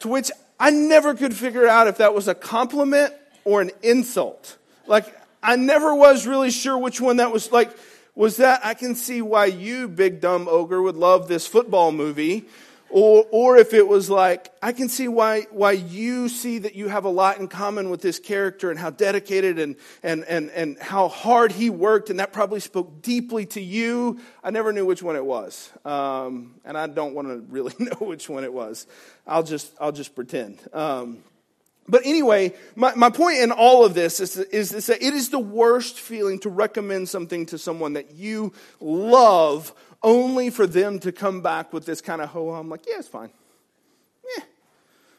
to 0.01 0.09
which 0.09 0.31
I 0.61 0.69
never 0.69 1.15
could 1.15 1.35
figure 1.35 1.67
out 1.67 1.89
if 1.89 1.97
that 1.97 2.13
was 2.13 2.29
a 2.29 2.35
compliment 2.35 3.15
or 3.47 3.63
an 3.63 3.71
insult. 3.83 4.59
Like, 4.89 5.15
I 5.43 5.57
never 5.57 5.95
was 5.95 6.27
really 6.27 6.51
sure 6.51 6.77
which 6.77 7.01
one 7.01 7.19
that 7.19 7.33
was 7.33 7.53
like. 7.53 7.77
Was 8.15 8.39
that, 8.39 8.63
I 8.65 8.75
can 8.75 8.97
see 8.97 9.23
why 9.23 9.45
you, 9.45 9.87
big 9.87 10.21
dumb 10.21 10.49
ogre, 10.49 10.83
would 10.83 10.97
love 10.97 11.29
this 11.29 11.47
football 11.47 11.93
movie. 11.93 12.47
Or, 12.91 13.27
or 13.31 13.57
if 13.59 13.75
it 13.75 13.87
was 13.87 14.09
like, 14.09 14.51
I 14.63 14.73
can 14.73 14.89
see 14.89 15.09
why, 15.09 15.43
why 15.51 15.73
you 15.73 16.29
see 16.29 16.59
that 16.59 16.75
you 16.75 16.89
have 16.89 17.05
a 17.05 17.11
lot 17.11 17.39
in 17.39 17.47
common 17.47 17.91
with 17.91 18.01
this 18.01 18.19
character 18.19 18.71
and 18.71 18.79
how 18.81 18.91
dedicated 18.91 19.59
and, 19.59 19.77
and, 20.03 20.25
and, 20.25 20.51
and 20.51 20.79
how 20.79 21.09
hard 21.09 21.53
he 21.53 21.69
worked, 21.69 22.09
and 22.09 22.19
that 22.19 22.33
probably 22.33 22.61
spoke 22.61 23.03
deeply 23.03 23.45
to 23.47 23.61
you. 23.61 24.19
I 24.43 24.51
never 24.51 24.73
knew 24.73 24.87
which 24.87 25.03
one 25.03 25.17
it 25.17 25.25
was. 25.25 25.71
Um, 25.85 26.55
and 26.65 26.79
I 26.79 26.87
don't 26.87 27.15
want 27.15 27.29
to 27.29 27.37
really 27.53 27.75
know 27.79 28.07
which 28.07 28.29
one 28.29 28.43
it 28.43 28.53
was. 28.53 28.87
I'll 29.27 29.43
just, 29.43 29.73
I'll 29.79 29.93
just 29.93 30.15
pretend. 30.15 30.59
Um, 30.73 31.19
but 31.89 32.05
anyway, 32.05 32.53
my, 32.77 32.95
my 32.95 33.11
point 33.11 33.39
in 33.39 33.51
all 33.51 33.85
of 33.85 33.95
this 33.95 34.21
is, 34.21 34.37
is, 34.37 34.73
is 34.73 34.87
that 34.87 35.03
it 35.03 35.15
is 35.15 35.31
the 35.31 35.39
worst 35.39 35.99
feeling 35.99 36.39
to 36.41 36.51
recommend 36.51 37.09
something 37.09 37.47
to 37.47 37.59
someone 37.59 37.95
that 37.95 38.13
you 38.13 38.53
love 38.81 39.73
only 40.03 40.51
for 40.51 40.67
them 40.67 40.99
to 41.01 41.13
come 41.13 41.41
back 41.41 41.73
with 41.73 41.87
this 41.87 42.01
kind 42.01 42.21
of 42.21 42.29
ho 42.29 42.55
hum, 42.55 42.69
like, 42.69 42.87
yeah, 42.87 42.99
it's 42.99 43.09
fine. 43.09 43.31
Yeah, 44.37 44.45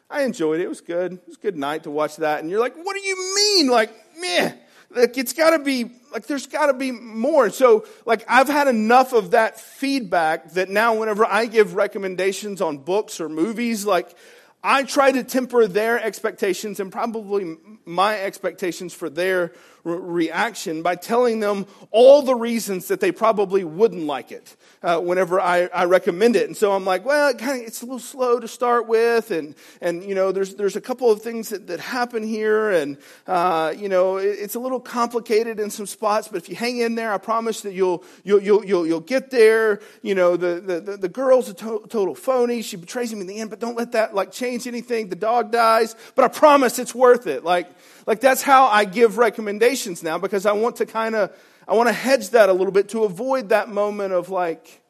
I 0.09 0.23
enjoyed 0.23 0.59
it. 0.59 0.63
It 0.63 0.69
was 0.69 0.81
good. 0.81 1.13
It 1.13 1.27
was 1.27 1.37
a 1.37 1.41
good 1.41 1.57
night 1.57 1.83
to 1.83 1.91
watch 1.91 2.17
that. 2.17 2.41
And 2.41 2.49
you're 2.49 2.59
like, 2.59 2.75
what 2.75 2.95
do 2.95 3.01
you 3.01 3.35
mean? 3.35 3.69
Like, 3.69 3.91
meh. 4.19 4.53
Like, 4.91 5.17
it's 5.19 5.33
got 5.33 5.51
to 5.51 5.59
be, 5.59 5.91
like, 6.11 6.25
there's 6.25 6.47
got 6.47 6.67
to 6.67 6.73
be 6.73 6.91
more. 6.91 7.51
So, 7.51 7.85
like, 8.05 8.25
I've 8.27 8.47
had 8.47 8.67
enough 8.67 9.13
of 9.13 9.31
that 9.31 9.59
feedback 9.59 10.51
that 10.53 10.69
now, 10.69 10.95
whenever 10.95 11.25
I 11.25 11.45
give 11.45 11.75
recommendations 11.75 12.59
on 12.59 12.79
books 12.79 13.19
or 13.19 13.29
movies, 13.29 13.85
like, 13.85 14.15
I 14.63 14.83
try 14.83 15.11
to 15.11 15.23
temper 15.23 15.67
their 15.67 16.01
expectations 16.01 16.79
and 16.79 16.91
probably 16.91 17.57
my 17.85 18.19
expectations 18.19 18.93
for 18.93 19.09
their 19.09 19.53
re- 19.83 20.27
reaction 20.27 20.81
by 20.81 20.95
telling 20.95 21.39
them 21.39 21.65
all 21.91 22.21
the 22.21 22.35
reasons 22.35 22.87
that 22.87 22.99
they 22.99 23.11
probably 23.11 23.63
wouldn't 23.63 24.03
like 24.03 24.31
it 24.31 24.55
uh, 24.81 24.99
whenever 24.99 25.39
I, 25.41 25.67
I, 25.67 25.85
recommend 25.85 26.35
it. 26.35 26.47
And 26.47 26.55
so 26.55 26.71
I'm 26.71 26.85
like, 26.85 27.05
well, 27.05 27.29
it 27.29 27.37
kind 27.37 27.61
of, 27.61 27.67
it's 27.67 27.81
a 27.81 27.85
little 27.85 27.99
slow 27.99 28.39
to 28.39 28.47
start 28.47 28.87
with, 28.87 29.31
and 29.31 29.55
and 29.81 30.03
you 30.03 30.15
know, 30.15 30.31
there's 30.31 30.55
there's 30.55 30.75
a 30.75 30.81
couple 30.81 31.11
of 31.11 31.21
things 31.21 31.49
that, 31.49 31.67
that 31.67 31.79
happen 31.79 32.23
here, 32.23 32.71
and 32.71 32.97
uh, 33.27 33.73
you 33.77 33.89
know, 33.89 34.17
it, 34.17 34.37
it's 34.39 34.55
a 34.55 34.59
little 34.59 34.79
complicated 34.79 35.59
in 35.59 35.69
some 35.69 35.85
spots, 35.85 36.27
but 36.27 36.37
if 36.37 36.49
you 36.49 36.55
hang 36.55 36.77
in 36.77 36.95
there, 36.95 37.11
I 37.11 37.17
promise 37.17 37.61
that 37.61 37.73
you'll 37.73 38.03
you'll 38.23 38.41
you'll 38.41 38.65
you'll, 38.65 38.87
you'll 38.87 38.99
get 39.01 39.31
there. 39.31 39.81
You 40.01 40.15
know, 40.15 40.37
the 40.37 40.61
the 40.61 40.79
the, 40.79 40.97
the 40.97 41.09
girl's 41.09 41.49
a 41.49 41.53
to- 41.55 41.85
total 41.89 42.15
phony. 42.15 42.61
She 42.61 42.77
betrays 42.77 43.11
him 43.11 43.21
in 43.21 43.27
the 43.27 43.39
end, 43.39 43.49
but 43.49 43.59
don't 43.59 43.77
let 43.77 43.91
that 43.93 44.15
like 44.15 44.31
change 44.31 44.67
anything. 44.67 45.09
The 45.09 45.15
dog 45.15 45.51
dies, 45.51 45.95
but 46.15 46.23
I 46.23 46.27
promise 46.29 46.79
it's 46.79 46.95
worth 46.95 47.27
it. 47.27 47.43
Like 47.43 47.67
like 48.09 48.21
that's 48.21 48.41
how 48.41 48.65
I 48.65 48.85
give 48.85 49.19
recommendations 49.19 50.01
now 50.01 50.17
because 50.17 50.47
I 50.47 50.53
want 50.53 50.77
to 50.77 50.87
kind 50.87 51.13
of 51.13 51.31
I 51.67 51.75
want 51.75 51.89
to 51.89 51.93
hedge 51.93 52.31
that 52.31 52.49
a 52.49 52.53
little 52.53 52.71
bit 52.71 52.89
to 52.89 53.03
avoid 53.03 53.49
that 53.49 53.69
moment 53.69 54.13
of 54.13 54.31
like, 54.31 54.81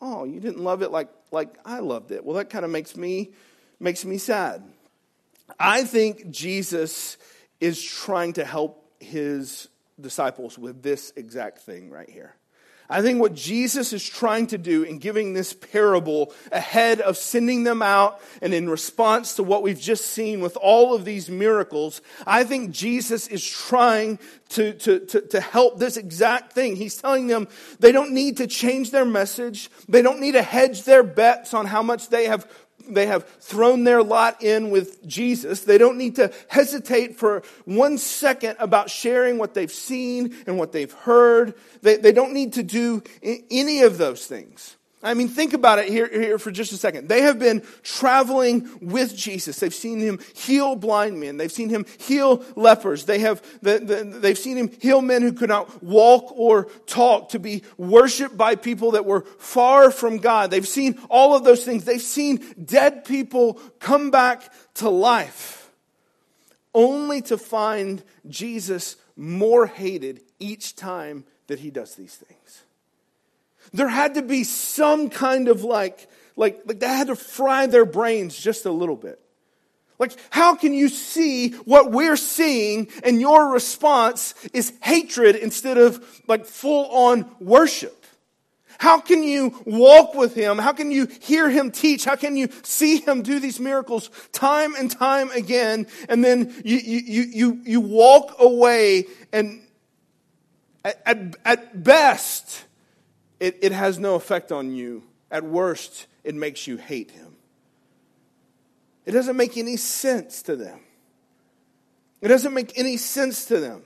oh, 0.00 0.24
you 0.24 0.40
didn't 0.40 0.58
love 0.58 0.82
it 0.82 0.90
like, 0.90 1.08
like 1.30 1.56
I 1.64 1.78
loved 1.78 2.10
it. 2.10 2.24
Well, 2.24 2.34
that 2.38 2.50
kind 2.50 2.64
of 2.64 2.72
makes 2.72 2.96
me, 2.96 3.30
makes 3.78 4.04
me 4.04 4.18
sad. 4.18 4.64
I 5.60 5.84
think 5.84 6.28
Jesus 6.30 7.16
is 7.60 7.80
trying 7.80 8.32
to 8.32 8.44
help 8.44 8.90
his 8.98 9.68
disciples 10.00 10.58
with 10.58 10.82
this 10.82 11.12
exact 11.14 11.60
thing 11.60 11.88
right 11.88 12.10
here. 12.10 12.34
I 12.88 13.02
think 13.02 13.20
what 13.20 13.34
Jesus 13.34 13.92
is 13.92 14.08
trying 14.08 14.46
to 14.48 14.58
do 14.58 14.82
in 14.82 14.98
giving 14.98 15.32
this 15.32 15.52
parable 15.52 16.32
ahead 16.52 17.00
of 17.00 17.16
sending 17.16 17.64
them 17.64 17.82
out 17.82 18.20
and 18.40 18.54
in 18.54 18.68
response 18.68 19.34
to 19.34 19.42
what 19.42 19.62
we've 19.62 19.80
just 19.80 20.06
seen 20.06 20.40
with 20.40 20.56
all 20.56 20.94
of 20.94 21.04
these 21.04 21.28
miracles, 21.28 22.00
I 22.26 22.44
think 22.44 22.70
Jesus 22.70 23.26
is 23.28 23.44
trying 23.46 24.18
to, 24.50 24.72
to, 24.74 25.00
to, 25.00 25.20
to, 25.22 25.40
help 25.40 25.78
this 25.78 25.96
exact 25.96 26.52
thing. 26.52 26.76
He's 26.76 26.96
telling 26.96 27.26
them 27.26 27.48
they 27.80 27.90
don't 27.90 28.12
need 28.12 28.36
to 28.36 28.46
change 28.46 28.92
their 28.92 29.04
message. 29.04 29.68
They 29.88 30.02
don't 30.02 30.20
need 30.20 30.32
to 30.32 30.42
hedge 30.42 30.84
their 30.84 31.02
bets 31.02 31.52
on 31.52 31.66
how 31.66 31.82
much 31.82 32.10
they 32.10 32.26
have 32.26 32.48
they 32.88 33.06
have 33.06 33.24
thrown 33.40 33.84
their 33.84 34.02
lot 34.02 34.42
in 34.42 34.70
with 34.70 35.06
Jesus. 35.06 35.62
They 35.62 35.78
don't 35.78 35.98
need 35.98 36.16
to 36.16 36.32
hesitate 36.48 37.16
for 37.16 37.42
one 37.64 37.98
second 37.98 38.56
about 38.58 38.90
sharing 38.90 39.38
what 39.38 39.54
they've 39.54 39.72
seen 39.72 40.36
and 40.46 40.58
what 40.58 40.72
they've 40.72 40.92
heard. 40.92 41.54
They, 41.82 41.96
they 41.96 42.12
don't 42.12 42.32
need 42.32 42.54
to 42.54 42.62
do 42.62 43.02
any 43.22 43.82
of 43.82 43.98
those 43.98 44.26
things. 44.26 44.76
I 45.02 45.14
mean, 45.14 45.28
think 45.28 45.52
about 45.52 45.78
it 45.78 45.88
here, 45.88 46.08
here 46.08 46.38
for 46.38 46.50
just 46.50 46.72
a 46.72 46.76
second. 46.76 47.08
They 47.08 47.22
have 47.22 47.38
been 47.38 47.62
traveling 47.82 48.68
with 48.80 49.14
Jesus. 49.14 49.58
They've 49.58 49.74
seen 49.74 50.00
him 50.00 50.18
heal 50.34 50.74
blind 50.74 51.20
men. 51.20 51.36
They've 51.36 51.52
seen 51.52 51.68
him 51.68 51.84
heal 51.98 52.42
lepers. 52.56 53.04
They 53.04 53.18
have, 53.18 53.42
the, 53.60 53.78
the, 53.78 54.18
they've 54.18 54.38
seen 54.38 54.56
him 54.56 54.70
heal 54.80 55.02
men 55.02 55.22
who 55.22 55.32
could 55.32 55.50
not 55.50 55.82
walk 55.82 56.32
or 56.34 56.64
talk 56.86 57.28
to 57.30 57.38
be 57.38 57.62
worshiped 57.76 58.36
by 58.36 58.56
people 58.56 58.92
that 58.92 59.04
were 59.04 59.20
far 59.38 59.90
from 59.90 60.16
God. 60.16 60.50
They've 60.50 60.66
seen 60.66 60.98
all 61.10 61.36
of 61.36 61.44
those 61.44 61.64
things. 61.64 61.84
They've 61.84 62.00
seen 62.00 62.42
dead 62.64 63.04
people 63.04 63.60
come 63.78 64.10
back 64.10 64.50
to 64.74 64.88
life 64.88 65.70
only 66.76 67.22
to 67.22 67.38
find 67.38 68.02
Jesus 68.28 68.96
more 69.16 69.66
hated 69.66 70.20
each 70.38 70.76
time 70.76 71.24
that 71.46 71.60
he 71.60 71.70
does 71.70 71.94
these 71.94 72.14
things. 72.14 72.62
There 73.72 73.88
had 73.88 74.14
to 74.14 74.22
be 74.22 74.44
some 74.44 75.10
kind 75.10 75.48
of 75.48 75.64
like, 75.64 76.08
like, 76.36 76.62
like 76.66 76.80
they 76.80 76.86
had 76.86 77.08
to 77.08 77.16
fry 77.16 77.66
their 77.66 77.84
brains 77.84 78.36
just 78.36 78.64
a 78.66 78.72
little 78.72 78.96
bit. 78.96 79.20
Like, 79.98 80.12
how 80.30 80.54
can 80.54 80.74
you 80.74 80.88
see 80.88 81.50
what 81.50 81.90
we're 81.90 82.18
seeing 82.18 82.88
and 83.02 83.20
your 83.20 83.48
response 83.48 84.34
is 84.52 84.72
hatred 84.82 85.36
instead 85.36 85.78
of 85.78 86.22
like 86.26 86.44
full 86.44 86.86
on 86.90 87.30
worship? 87.40 88.04
How 88.78 89.00
can 89.00 89.22
you 89.22 89.62
walk 89.64 90.14
with 90.14 90.34
him? 90.34 90.58
How 90.58 90.72
can 90.72 90.90
you 90.90 91.06
hear 91.22 91.48
him 91.48 91.70
teach? 91.70 92.04
How 92.04 92.16
can 92.16 92.36
you 92.36 92.48
see 92.62 92.98
him 92.98 93.22
do 93.22 93.40
these 93.40 93.58
miracles 93.58 94.10
time 94.32 94.74
and 94.74 94.90
time 94.90 95.30
again? 95.30 95.86
And 96.10 96.22
then 96.22 96.54
you, 96.62 96.76
you, 96.76 97.22
you, 97.22 97.60
you 97.64 97.80
walk 97.80 98.36
away 98.38 99.06
and 99.32 99.62
at, 100.84 101.02
at, 101.06 101.36
at 101.44 101.82
best, 101.82 102.65
it, 103.40 103.58
it 103.62 103.72
has 103.72 103.98
no 103.98 104.14
effect 104.14 104.52
on 104.52 104.74
you. 104.74 105.02
At 105.30 105.44
worst, 105.44 106.06
it 106.24 106.34
makes 106.34 106.66
you 106.66 106.76
hate 106.76 107.10
him. 107.10 107.36
It 109.04 109.12
doesn't 109.12 109.36
make 109.36 109.56
any 109.56 109.76
sense 109.76 110.42
to 110.42 110.56
them. 110.56 110.80
It 112.20 112.28
doesn't 112.28 112.54
make 112.54 112.78
any 112.78 112.96
sense 112.96 113.46
to 113.46 113.60
them. 113.60 113.82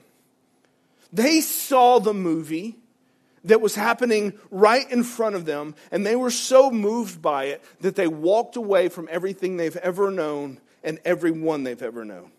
They 1.13 1.41
saw 1.41 1.99
the 1.99 2.13
movie 2.13 2.77
that 3.43 3.61
was 3.61 3.75
happening 3.75 4.33
right 4.49 4.89
in 4.89 5.03
front 5.03 5.35
of 5.35 5.45
them, 5.45 5.75
and 5.91 6.05
they 6.05 6.15
were 6.15 6.31
so 6.31 6.71
moved 6.71 7.21
by 7.21 7.45
it 7.45 7.63
that 7.81 7.95
they 7.95 8.07
walked 8.07 8.55
away 8.55 8.87
from 8.87 9.07
everything 9.11 9.57
they've 9.57 9.75
ever 9.77 10.11
known 10.11 10.59
and 10.83 10.99
everyone 11.05 11.63
they've 11.63 11.81
ever 11.81 12.05
known. 12.05 12.31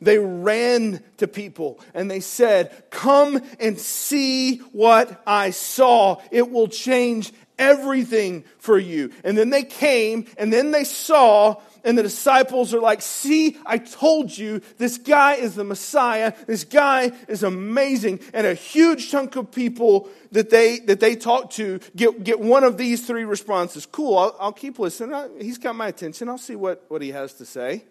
They 0.00 0.18
ran 0.18 1.02
to 1.18 1.28
people 1.28 1.80
and 1.94 2.10
they 2.10 2.20
said, 2.20 2.84
Come 2.90 3.40
and 3.60 3.78
see 3.78 4.58
what 4.72 5.22
I 5.26 5.50
saw. 5.50 6.20
It 6.30 6.50
will 6.50 6.68
change 6.68 7.32
everything 7.58 8.44
for 8.58 8.78
you. 8.78 9.12
And 9.22 9.36
then 9.36 9.50
they 9.50 9.62
came 9.62 10.26
and 10.36 10.52
then 10.52 10.70
they 10.70 10.84
saw, 10.84 11.60
and 11.84 11.96
the 11.96 12.02
disciples 12.02 12.74
are 12.74 12.80
like, 12.80 13.02
See, 13.02 13.56
I 13.64 13.78
told 13.78 14.36
you 14.36 14.60
this 14.78 14.98
guy 14.98 15.34
is 15.34 15.54
the 15.54 15.64
Messiah. 15.64 16.32
This 16.46 16.64
guy 16.64 17.12
is 17.28 17.42
amazing. 17.42 18.20
And 18.32 18.46
a 18.46 18.54
huge 18.54 19.10
chunk 19.10 19.36
of 19.36 19.52
people 19.52 20.08
that 20.32 20.50
they, 20.50 20.80
that 20.80 21.00
they 21.00 21.14
talk 21.14 21.50
to 21.52 21.80
get, 21.94 22.24
get 22.24 22.40
one 22.40 22.64
of 22.64 22.76
these 22.76 23.06
three 23.06 23.24
responses. 23.24 23.86
Cool, 23.86 24.18
I'll, 24.18 24.36
I'll 24.40 24.52
keep 24.52 24.78
listening. 24.78 25.40
He's 25.40 25.58
got 25.58 25.76
my 25.76 25.88
attention. 25.88 26.28
I'll 26.28 26.38
see 26.38 26.56
what, 26.56 26.84
what 26.88 27.02
he 27.02 27.10
has 27.10 27.34
to 27.34 27.44
say. 27.44 27.84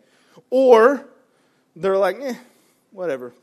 Or, 0.50 1.08
they're 1.76 1.98
like, 1.98 2.18
eh, 2.20 2.36
whatever. 2.92 3.34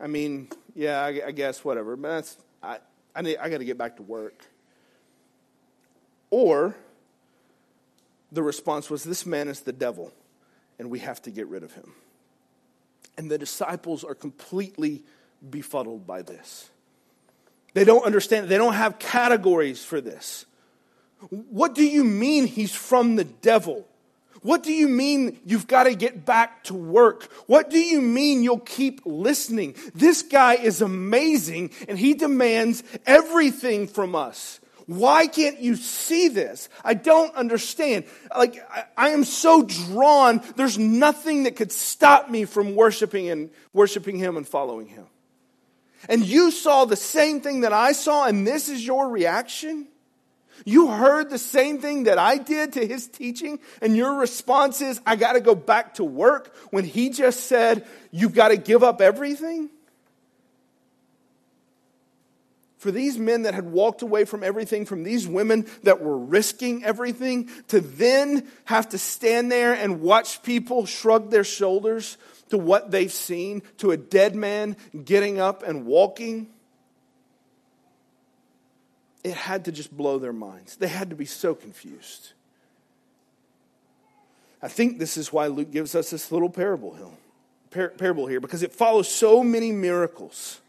I 0.00 0.06
mean, 0.06 0.48
yeah, 0.74 1.00
I, 1.00 1.28
I 1.28 1.30
guess 1.32 1.64
whatever. 1.64 1.96
But 1.96 2.08
that's 2.08 2.36
I 2.62 2.78
I, 3.14 3.22
need, 3.22 3.38
I 3.38 3.48
got 3.48 3.58
to 3.58 3.64
get 3.64 3.78
back 3.78 3.96
to 3.96 4.02
work. 4.02 4.44
Or 6.30 6.76
the 8.30 8.42
response 8.42 8.90
was, 8.90 9.02
this 9.04 9.24
man 9.24 9.48
is 9.48 9.60
the 9.60 9.72
devil, 9.72 10.12
and 10.78 10.90
we 10.90 10.98
have 10.98 11.22
to 11.22 11.30
get 11.30 11.46
rid 11.46 11.62
of 11.62 11.72
him. 11.72 11.92
And 13.16 13.30
the 13.30 13.38
disciples 13.38 14.04
are 14.04 14.14
completely 14.14 15.02
befuddled 15.48 16.06
by 16.06 16.22
this. 16.22 16.68
They 17.72 17.84
don't 17.84 18.04
understand. 18.04 18.48
They 18.48 18.58
don't 18.58 18.74
have 18.74 18.98
categories 18.98 19.82
for 19.82 20.00
this. 20.00 20.44
What 21.30 21.74
do 21.74 21.86
you 21.86 22.04
mean 22.04 22.46
he's 22.46 22.74
from 22.74 23.16
the 23.16 23.24
devil? 23.24 23.86
What 24.42 24.62
do 24.62 24.72
you 24.72 24.88
mean 24.88 25.40
you've 25.44 25.66
got 25.66 25.84
to 25.84 25.94
get 25.94 26.24
back 26.24 26.64
to 26.64 26.74
work? 26.74 27.30
What 27.46 27.70
do 27.70 27.78
you 27.78 28.00
mean 28.00 28.42
you'll 28.42 28.58
keep 28.58 29.02
listening? 29.04 29.74
This 29.94 30.22
guy 30.22 30.54
is 30.54 30.82
amazing 30.82 31.70
and 31.88 31.98
he 31.98 32.14
demands 32.14 32.82
everything 33.06 33.86
from 33.86 34.14
us. 34.14 34.60
Why 34.86 35.26
can't 35.26 35.58
you 35.60 35.74
see 35.74 36.28
this? 36.28 36.68
I 36.84 36.94
don't 36.94 37.34
understand. 37.34 38.04
Like, 38.36 38.56
I, 38.70 38.84
I, 38.96 39.08
am 39.10 39.24
so 39.24 39.64
drawn. 39.64 40.40
There's 40.54 40.78
nothing 40.78 41.42
that 41.42 41.56
could 41.56 41.72
stop 41.72 42.30
me 42.30 42.44
from 42.44 42.76
worshiping 42.76 43.28
and 43.28 43.50
worshiping 43.72 44.16
him 44.16 44.36
and 44.36 44.46
following 44.46 44.86
him. 44.86 45.06
And 46.08 46.24
you 46.24 46.52
saw 46.52 46.84
the 46.84 46.94
same 46.94 47.40
thing 47.40 47.62
that 47.62 47.72
I 47.72 47.92
saw, 47.92 48.26
and 48.26 48.46
this 48.46 48.68
is 48.68 48.86
your 48.86 49.08
reaction? 49.08 49.88
You 50.64 50.88
heard 50.88 51.30
the 51.30 51.38
same 51.38 51.80
thing 51.80 52.04
that 52.04 52.18
I 52.18 52.38
did 52.38 52.72
to 52.74 52.86
his 52.86 53.08
teaching, 53.08 53.58
and 53.80 53.96
your 53.96 54.18
response 54.18 54.80
is, 54.80 55.00
I 55.06 55.16
got 55.16 55.34
to 55.34 55.40
go 55.40 55.54
back 55.54 55.94
to 55.94 56.04
work 56.04 56.54
when 56.70 56.84
he 56.84 57.10
just 57.10 57.44
said, 57.44 57.86
You've 58.10 58.34
got 58.34 58.48
to 58.48 58.56
give 58.56 58.82
up 58.82 59.00
everything? 59.00 59.70
For 62.78 62.90
these 62.90 63.18
men 63.18 63.42
that 63.42 63.54
had 63.54 63.64
walked 63.64 64.02
away 64.02 64.24
from 64.24 64.44
everything, 64.44 64.86
from 64.86 65.02
these 65.02 65.26
women 65.26 65.66
that 65.82 66.00
were 66.00 66.16
risking 66.16 66.84
everything, 66.84 67.50
to 67.68 67.80
then 67.80 68.46
have 68.64 68.90
to 68.90 68.98
stand 68.98 69.50
there 69.50 69.72
and 69.74 70.00
watch 70.00 70.42
people 70.42 70.86
shrug 70.86 71.30
their 71.30 71.42
shoulders 71.42 72.16
to 72.50 72.58
what 72.58 72.90
they've 72.90 73.12
seen, 73.12 73.62
to 73.78 73.90
a 73.90 73.96
dead 73.96 74.36
man 74.36 74.76
getting 75.04 75.40
up 75.40 75.62
and 75.62 75.84
walking 75.84 76.48
it 79.26 79.34
had 79.34 79.64
to 79.64 79.72
just 79.72 79.94
blow 79.94 80.20
their 80.20 80.32
minds. 80.32 80.76
They 80.76 80.86
had 80.86 81.10
to 81.10 81.16
be 81.16 81.24
so 81.24 81.52
confused. 81.52 82.32
I 84.62 84.68
think 84.68 85.00
this 85.00 85.16
is 85.16 85.32
why 85.32 85.48
Luke 85.48 85.72
gives 85.72 85.96
us 85.96 86.10
this 86.10 86.30
little 86.30 86.48
parable, 86.48 86.96
par- 87.72 87.88
parable 87.88 88.28
here, 88.28 88.38
because 88.38 88.62
it 88.62 88.72
follows 88.72 89.08
so 89.08 89.42
many 89.42 89.72
miracles. 89.72 90.60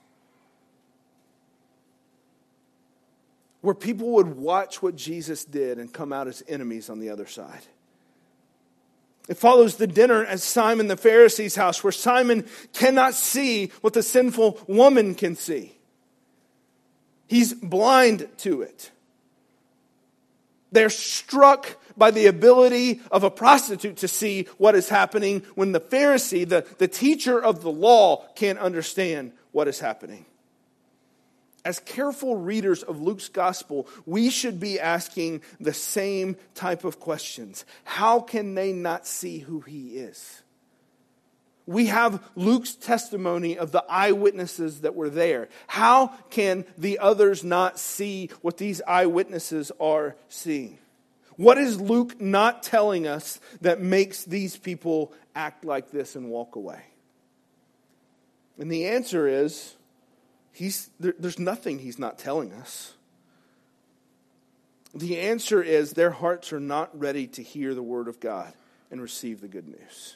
Where 3.62 3.76
people 3.76 4.10
would 4.14 4.38
watch 4.38 4.82
what 4.82 4.96
Jesus 4.96 5.46
did 5.46 5.78
and 5.78 5.94
come 5.94 6.12
out 6.12 6.28
as 6.28 6.44
enemies 6.48 6.90
on 6.90 7.00
the 7.00 7.12
other 7.12 7.28
side. 7.28 7.62
It 9.30 9.38
follows 9.38 9.76
the 9.76 9.86
dinner 9.86 10.26
at 10.26 10.40
Simon 10.40 10.88
the 10.88 10.98
Pharisee's 10.98 11.56
house, 11.56 11.84
where 11.84 11.92
Simon 11.92 12.48
cannot 12.74 13.14
see 13.14 13.68
what 13.82 13.94
the 13.94 14.02
sinful 14.02 14.60
woman 14.68 15.14
can 15.14 15.36
see. 15.36 15.77
He's 17.28 17.54
blind 17.54 18.28
to 18.40 18.62
it. 18.62 18.92
They're 20.72 20.90
struck 20.90 21.78
by 21.96 22.12
the 22.12 22.28
ability 22.28 23.02
of 23.12 23.24
a 23.24 23.32
prostitute 23.32 23.98
to 23.98 24.08
see 24.08 24.48
what 24.58 24.76
is 24.76 24.90
happening 24.90 25.44
when 25.56 25.72
the 25.72 25.80
Pharisee, 25.80 26.48
the, 26.48 26.66
the 26.78 26.88
teacher 26.88 27.42
of 27.42 27.62
the 27.62 27.72
law, 27.72 28.26
can't 28.36 28.60
understand 28.60 29.32
what 29.52 29.68
is 29.68 29.80
happening. 29.80 30.26
As 31.66 31.80
careful 31.80 32.38
readers 32.38 32.84
of 32.84 33.02
Luke's 33.02 33.28
gospel, 33.28 33.88
we 34.06 34.30
should 34.30 34.60
be 34.60 34.80
asking 34.80 35.42
the 35.60 35.74
same 35.74 36.38
type 36.56 36.86
of 36.86 37.00
questions. 37.00 37.66
How 37.84 38.20
can 38.22 38.56
they 38.56 38.72
not 38.72 39.06
see 39.06 39.40
who 39.40 39.62
he 39.62 39.98
is? 39.98 40.44
We 41.68 41.88
have 41.88 42.24
Luke's 42.36 42.76
testimony 42.76 43.58
of 43.58 43.74
the 43.74 43.84
eyewitnesses 43.90 44.82
that 44.82 44.96
were 44.96 45.10
there. 45.10 45.50
How 45.68 46.08
can 46.30 46.66
the 46.78 47.00
others 47.00 47.44
not 47.44 47.78
see 47.78 48.32
what 48.42 48.58
these 48.58 48.82
eyewitnesses 48.88 49.72
are 49.80 50.16
seeing? 50.30 50.80
What 51.36 51.58
is 51.58 51.80
Luke 51.80 52.20
not 52.20 52.64
telling 52.64 53.06
us 53.06 53.40
that 53.62 53.82
makes 53.82 54.24
these 54.24 54.58
people 54.58 55.14
act 55.36 55.66
like 55.66 55.92
this 55.92 56.16
and 56.16 56.30
walk 56.30 56.56
away? 56.56 56.82
And 58.58 58.72
the 58.72 58.88
answer 58.88 59.28
is 59.28 59.76
he's, 60.54 60.90
there, 61.00 61.14
there's 61.20 61.38
nothing 61.38 61.80
he's 61.80 62.00
not 62.00 62.18
telling 62.18 62.54
us. 62.54 62.94
The 64.96 65.20
answer 65.20 65.62
is 65.62 65.92
their 65.92 66.12
hearts 66.12 66.54
are 66.54 66.62
not 66.62 66.98
ready 66.98 67.28
to 67.28 67.44
hear 67.44 67.76
the 67.76 67.84
word 67.84 68.08
of 68.08 68.22
God 68.22 68.54
and 68.90 69.02
receive 69.02 69.42
the 69.42 69.48
good 69.50 69.68
news. 69.68 70.16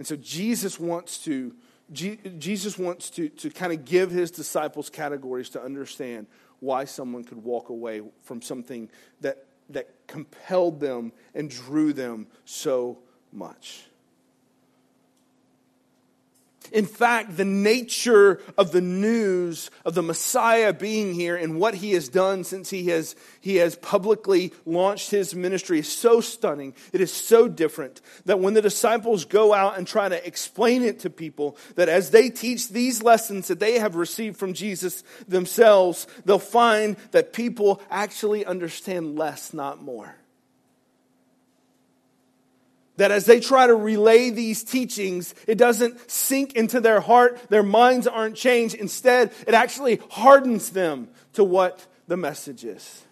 And 0.00 0.06
so 0.06 0.16
Jesus 0.16 0.80
wants 0.80 1.18
to 1.24 1.54
Jesus 1.92 2.78
wants 2.78 3.10
to, 3.10 3.28
to 3.28 3.50
kind 3.50 3.70
of 3.70 3.84
give 3.84 4.10
his 4.10 4.30
disciples 4.30 4.88
categories 4.88 5.50
to 5.50 5.62
understand 5.62 6.26
why 6.60 6.86
someone 6.86 7.22
could 7.22 7.44
walk 7.44 7.68
away 7.68 8.00
from 8.22 8.40
something 8.40 8.88
that, 9.20 9.44
that 9.68 9.90
compelled 10.06 10.80
them 10.80 11.12
and 11.34 11.50
drew 11.50 11.92
them 11.92 12.28
so 12.46 13.00
much. 13.30 13.89
In 16.72 16.86
fact, 16.86 17.36
the 17.36 17.44
nature 17.44 18.40
of 18.56 18.72
the 18.72 18.80
news 18.80 19.70
of 19.84 19.94
the 19.94 20.02
Messiah 20.02 20.72
being 20.72 21.14
here 21.14 21.36
and 21.36 21.58
what 21.58 21.74
he 21.74 21.92
has 21.92 22.08
done 22.08 22.44
since 22.44 22.70
he 22.70 22.86
has, 22.88 23.16
he 23.40 23.56
has 23.56 23.76
publicly 23.76 24.52
launched 24.64 25.10
his 25.10 25.34
ministry 25.34 25.80
is 25.80 25.90
so 25.90 26.20
stunning. 26.20 26.74
It 26.92 27.00
is 27.00 27.12
so 27.12 27.48
different 27.48 28.00
that 28.26 28.40
when 28.40 28.54
the 28.54 28.62
disciples 28.62 29.24
go 29.24 29.52
out 29.52 29.78
and 29.78 29.86
try 29.86 30.08
to 30.08 30.26
explain 30.26 30.82
it 30.82 31.00
to 31.00 31.10
people, 31.10 31.56
that 31.74 31.88
as 31.88 32.10
they 32.10 32.30
teach 32.30 32.68
these 32.68 33.02
lessons 33.02 33.48
that 33.48 33.60
they 33.60 33.78
have 33.78 33.96
received 33.96 34.36
from 34.36 34.54
Jesus 34.54 35.02
themselves, 35.26 36.06
they'll 36.24 36.38
find 36.38 36.96
that 37.10 37.32
people 37.32 37.82
actually 37.90 38.44
understand 38.44 39.18
less, 39.18 39.52
not 39.52 39.82
more 39.82 40.14
that 43.00 43.10
as 43.10 43.24
they 43.24 43.40
try 43.40 43.66
to 43.66 43.74
relay 43.74 44.28
these 44.28 44.62
teachings, 44.62 45.34
it 45.46 45.56
doesn't 45.56 46.10
sink 46.10 46.52
into 46.52 46.82
their 46.82 47.00
heart, 47.00 47.40
their 47.48 47.62
minds 47.62 48.06
aren't 48.06 48.36
changed. 48.36 48.74
Instead, 48.74 49.32
it 49.46 49.54
actually 49.54 50.02
hardens 50.10 50.68
them 50.68 51.08
to 51.32 51.42
what 51.42 51.86
the 52.08 52.18
message 52.18 52.62
is 52.62 53.02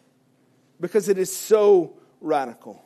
because 0.79 1.09
it 1.09 1.17
is 1.17 1.35
so 1.35 1.97
radical. 2.21 2.85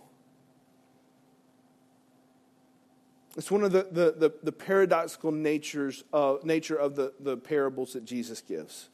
It's 3.36 3.50
one 3.50 3.64
of 3.64 3.72
the, 3.72 3.82
the, 3.90 4.14
the, 4.16 4.34
the 4.44 4.52
paradoxical 4.52 5.32
natures 5.32 6.04
of, 6.12 6.44
nature 6.44 6.76
of 6.76 6.94
the, 6.94 7.14
the 7.18 7.36
parables 7.36 7.94
that 7.94 8.04
Jesus 8.04 8.40
gives 8.42 8.90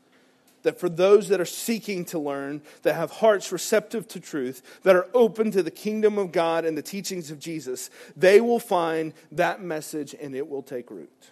that 0.63 0.79
for 0.79 0.89
those 0.89 1.29
that 1.29 1.41
are 1.41 1.45
seeking 1.45 2.05
to 2.07 2.19
learn, 2.19 2.63
that 2.83 2.95
have 2.95 3.11
hearts 3.11 3.53
receptive 3.53 4.09
to 4.09 4.21
truth, 4.21 4.81
that 4.83 4.97
are 4.97 5.09
open 5.15 5.51
to 5.53 5.63
the 5.63 5.71
kingdom 5.71 6.19
of 6.19 6.33
God 6.33 6.65
and 6.65 6.77
the 6.77 6.83
teachings 6.83 7.31
of 7.31 7.39
Jesus, 7.39 7.91
they 8.17 8.41
will 8.41 8.59
find 8.59 9.13
that 9.33 9.63
message 9.63 10.15
and 10.21 10.35
it 10.35 10.49
will 10.49 10.63
take 10.63 10.91
root. 10.91 11.31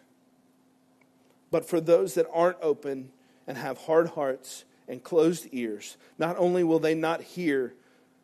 But 1.51 1.69
for 1.69 1.81
those 1.81 2.15
that 2.15 2.27
aren't 2.33 2.59
open 2.61 3.11
and 3.47 3.57
have 3.57 3.79
hard 3.79 4.09
hearts 4.09 4.65
and 4.89 5.03
closed 5.03 5.49
ears, 5.53 5.97
not 6.19 6.37
only 6.39 6.65
will 6.65 6.79
they 6.79 6.95
not 6.95 7.23
hear, 7.23 7.75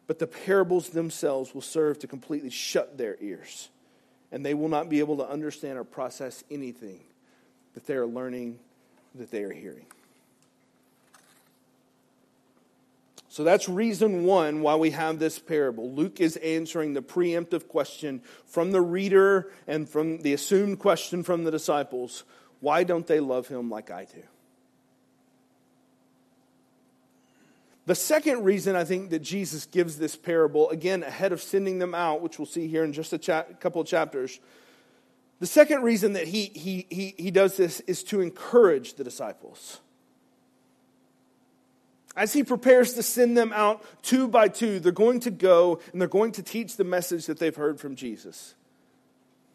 but 0.06 0.18
the 0.18 0.26
parables 0.26 0.90
themselves 0.90 1.54
will 1.54 1.62
serve 1.62 1.98
to 2.00 2.06
completely 2.06 2.50
shut 2.50 2.98
their 2.98 3.16
ears. 3.20 3.68
And 4.30 4.44
they 4.44 4.54
will 4.54 4.68
not 4.68 4.88
be 4.88 4.98
able 4.98 5.18
to 5.18 5.28
understand 5.28 5.78
or 5.78 5.84
process 5.84 6.42
anything 6.50 7.00
that 7.74 7.86
they 7.86 7.94
are 7.94 8.06
learning, 8.06 8.58
that 9.14 9.30
they 9.30 9.42
are 9.42 9.52
hearing. 9.52 9.86
So 13.32 13.44
that's 13.44 13.66
reason 13.66 14.24
one 14.24 14.60
why 14.60 14.76
we 14.76 14.90
have 14.90 15.18
this 15.18 15.38
parable. 15.38 15.90
Luke 15.90 16.20
is 16.20 16.36
answering 16.36 16.92
the 16.92 17.00
preemptive 17.00 17.66
question 17.66 18.20
from 18.44 18.72
the 18.72 18.82
reader 18.82 19.50
and 19.66 19.88
from 19.88 20.18
the 20.18 20.34
assumed 20.34 20.80
question 20.80 21.22
from 21.22 21.44
the 21.44 21.50
disciples 21.50 22.24
why 22.60 22.84
don't 22.84 23.06
they 23.06 23.20
love 23.20 23.48
him 23.48 23.70
like 23.70 23.90
I 23.90 24.04
do? 24.04 24.22
The 27.86 27.94
second 27.94 28.44
reason 28.44 28.76
I 28.76 28.84
think 28.84 29.08
that 29.08 29.20
Jesus 29.20 29.64
gives 29.64 29.96
this 29.96 30.14
parable, 30.14 30.68
again, 30.68 31.02
ahead 31.02 31.32
of 31.32 31.40
sending 31.40 31.78
them 31.78 31.94
out, 31.94 32.20
which 32.20 32.38
we'll 32.38 32.44
see 32.44 32.68
here 32.68 32.84
in 32.84 32.92
just 32.92 33.14
a 33.14 33.18
cha- 33.18 33.44
couple 33.60 33.80
of 33.80 33.86
chapters, 33.86 34.40
the 35.40 35.46
second 35.46 35.84
reason 35.84 36.12
that 36.12 36.28
he, 36.28 36.50
he, 36.54 36.86
he, 36.90 37.14
he 37.16 37.30
does 37.30 37.56
this 37.56 37.80
is 37.80 38.04
to 38.04 38.20
encourage 38.20 38.92
the 38.92 39.04
disciples 39.04 39.80
as 42.16 42.32
he 42.32 42.44
prepares 42.44 42.94
to 42.94 43.02
send 43.02 43.36
them 43.36 43.52
out 43.52 43.84
two 44.02 44.28
by 44.28 44.48
two, 44.48 44.80
they're 44.80 44.92
going 44.92 45.20
to 45.20 45.30
go 45.30 45.80
and 45.92 46.00
they're 46.00 46.08
going 46.08 46.32
to 46.32 46.42
teach 46.42 46.76
the 46.76 46.84
message 46.84 47.26
that 47.26 47.38
they've 47.38 47.56
heard 47.56 47.80
from 47.80 47.96
Jesus. 47.96 48.54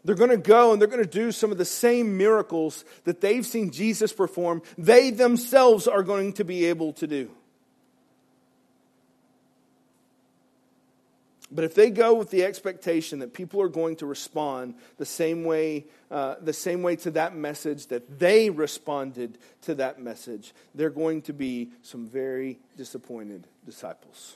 They're 0.03 0.15
going 0.15 0.29
to 0.29 0.37
go 0.37 0.71
and 0.71 0.81
they're 0.81 0.87
going 0.87 1.03
to 1.03 1.09
do 1.09 1.31
some 1.31 1.51
of 1.51 1.57
the 1.57 1.65
same 1.65 2.17
miracles 2.17 2.85
that 3.03 3.21
they've 3.21 3.45
seen 3.45 3.71
Jesus 3.71 4.13
perform, 4.13 4.61
they 4.77 5.11
themselves 5.11 5.87
are 5.87 6.03
going 6.03 6.33
to 6.33 6.45
be 6.45 6.65
able 6.65 6.93
to 6.93 7.07
do. 7.07 7.29
But 11.49 11.63
if 11.63 11.75
they 11.75 11.89
go 11.89 12.13
with 12.13 12.29
the 12.29 12.43
expectation 12.43 13.19
that 13.19 13.33
people 13.33 13.61
are 13.61 13.69
going 13.69 13.95
to 13.97 14.05
respond 14.05 14.75
the 14.97 15.05
same 15.05 15.45
way, 15.45 15.85
uh, 16.11 16.35
the 16.41 16.53
same 16.53 16.83
way 16.83 16.97
to 16.97 17.11
that 17.11 17.35
message 17.35 17.87
that 17.87 18.19
they 18.19 18.49
responded 18.49 19.37
to 19.61 19.75
that 19.75 20.01
message, 20.01 20.53
they're 20.75 20.89
going 20.89 21.21
to 21.23 21.33
be 21.33 21.71
some 21.83 22.05
very 22.05 22.59
disappointed 22.75 23.47
disciples. 23.65 24.35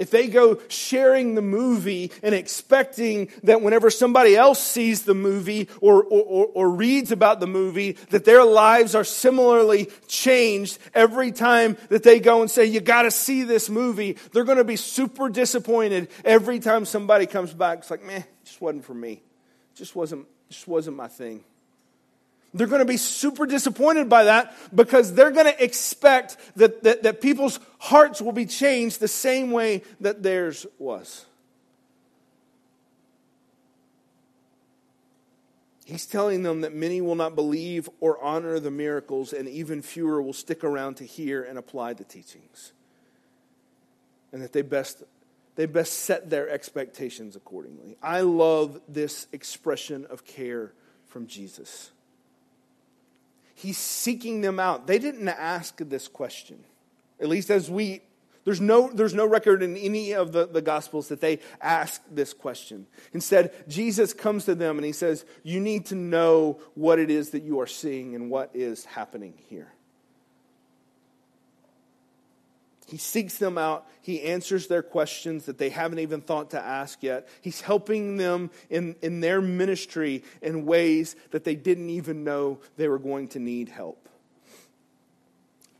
If 0.00 0.10
they 0.10 0.28
go 0.28 0.58
sharing 0.68 1.34
the 1.34 1.42
movie 1.42 2.10
and 2.22 2.34
expecting 2.34 3.28
that 3.42 3.60
whenever 3.60 3.90
somebody 3.90 4.34
else 4.34 4.58
sees 4.58 5.02
the 5.02 5.12
movie 5.12 5.68
or, 5.82 6.02
or, 6.02 6.46
or, 6.54 6.70
reads 6.70 7.12
about 7.12 7.38
the 7.38 7.46
movie, 7.46 7.98
that 8.08 8.24
their 8.24 8.42
lives 8.42 8.94
are 8.94 9.04
similarly 9.04 9.90
changed 10.08 10.78
every 10.94 11.32
time 11.32 11.76
that 11.90 12.02
they 12.02 12.18
go 12.18 12.40
and 12.40 12.50
say, 12.50 12.64
You 12.64 12.80
got 12.80 13.02
to 13.02 13.10
see 13.10 13.42
this 13.42 13.68
movie, 13.68 14.16
they're 14.32 14.44
going 14.44 14.56
to 14.56 14.64
be 14.64 14.76
super 14.76 15.28
disappointed 15.28 16.08
every 16.24 16.60
time 16.60 16.86
somebody 16.86 17.26
comes 17.26 17.52
back. 17.52 17.80
It's 17.80 17.90
like, 17.90 18.02
Meh, 18.02 18.22
just 18.42 18.58
wasn't 18.58 18.86
for 18.86 18.94
me. 18.94 19.22
Just 19.74 19.94
wasn't, 19.94 20.26
just 20.48 20.66
wasn't 20.66 20.96
my 20.96 21.08
thing. 21.08 21.44
They're 22.52 22.66
going 22.66 22.80
to 22.80 22.84
be 22.84 22.96
super 22.96 23.46
disappointed 23.46 24.08
by 24.08 24.24
that 24.24 24.54
because 24.74 25.14
they're 25.14 25.30
going 25.30 25.46
to 25.46 25.64
expect 25.64 26.36
that, 26.56 26.82
that, 26.82 27.04
that 27.04 27.20
people's 27.20 27.60
hearts 27.78 28.20
will 28.20 28.32
be 28.32 28.46
changed 28.46 28.98
the 28.98 29.08
same 29.08 29.52
way 29.52 29.82
that 30.00 30.22
theirs 30.22 30.66
was. 30.78 31.26
He's 35.84 36.06
telling 36.06 36.44
them 36.44 36.60
that 36.60 36.72
many 36.72 37.00
will 37.00 37.16
not 37.16 37.34
believe 37.34 37.88
or 38.00 38.22
honor 38.22 38.60
the 38.60 38.70
miracles, 38.70 39.32
and 39.32 39.48
even 39.48 39.82
fewer 39.82 40.22
will 40.22 40.32
stick 40.32 40.62
around 40.62 40.94
to 40.96 41.04
hear 41.04 41.42
and 41.42 41.58
apply 41.58 41.94
the 41.94 42.04
teachings. 42.04 42.72
And 44.32 44.40
that 44.40 44.52
they 44.52 44.62
best, 44.62 45.02
they 45.56 45.66
best 45.66 45.92
set 45.92 46.30
their 46.30 46.48
expectations 46.48 47.34
accordingly. 47.34 47.96
I 48.00 48.20
love 48.20 48.80
this 48.88 49.26
expression 49.32 50.06
of 50.06 50.24
care 50.24 50.72
from 51.08 51.26
Jesus. 51.26 51.90
He's 53.60 53.78
seeking 53.78 54.40
them 54.40 54.58
out. 54.58 54.86
They 54.86 54.98
didn't 54.98 55.28
ask 55.28 55.76
this 55.78 56.08
question. 56.08 56.64
At 57.20 57.28
least 57.28 57.50
as 57.50 57.70
we 57.70 58.00
there's 58.44 58.60
no, 58.60 58.90
there's 58.90 59.12
no 59.12 59.26
record 59.26 59.62
in 59.62 59.76
any 59.76 60.14
of 60.14 60.32
the, 60.32 60.46
the 60.46 60.62
Gospels 60.62 61.08
that 61.08 61.20
they 61.20 61.40
ask 61.60 62.02
this 62.10 62.32
question. 62.32 62.86
Instead, 63.12 63.52
Jesus 63.68 64.14
comes 64.14 64.46
to 64.46 64.54
them 64.54 64.78
and 64.78 64.84
he 64.84 64.92
says, 64.92 65.26
You 65.42 65.60
need 65.60 65.86
to 65.86 65.94
know 65.94 66.58
what 66.74 66.98
it 66.98 67.10
is 67.10 67.30
that 67.30 67.42
you 67.42 67.60
are 67.60 67.66
seeing 67.66 68.14
and 68.14 68.30
what 68.30 68.50
is 68.54 68.86
happening 68.86 69.34
here. 69.48 69.72
He 72.90 72.96
seeks 72.96 73.38
them 73.38 73.56
out. 73.56 73.86
He 74.02 74.22
answers 74.22 74.66
their 74.66 74.82
questions 74.82 75.46
that 75.46 75.58
they 75.58 75.70
haven't 75.70 76.00
even 76.00 76.22
thought 76.22 76.50
to 76.50 76.60
ask 76.60 77.04
yet. 77.04 77.28
He's 77.40 77.60
helping 77.60 78.16
them 78.16 78.50
in, 78.68 78.96
in 79.00 79.20
their 79.20 79.40
ministry 79.40 80.24
in 80.42 80.66
ways 80.66 81.14
that 81.30 81.44
they 81.44 81.54
didn't 81.54 81.88
even 81.90 82.24
know 82.24 82.58
they 82.76 82.88
were 82.88 82.98
going 82.98 83.28
to 83.28 83.38
need 83.38 83.68
help. 83.68 84.08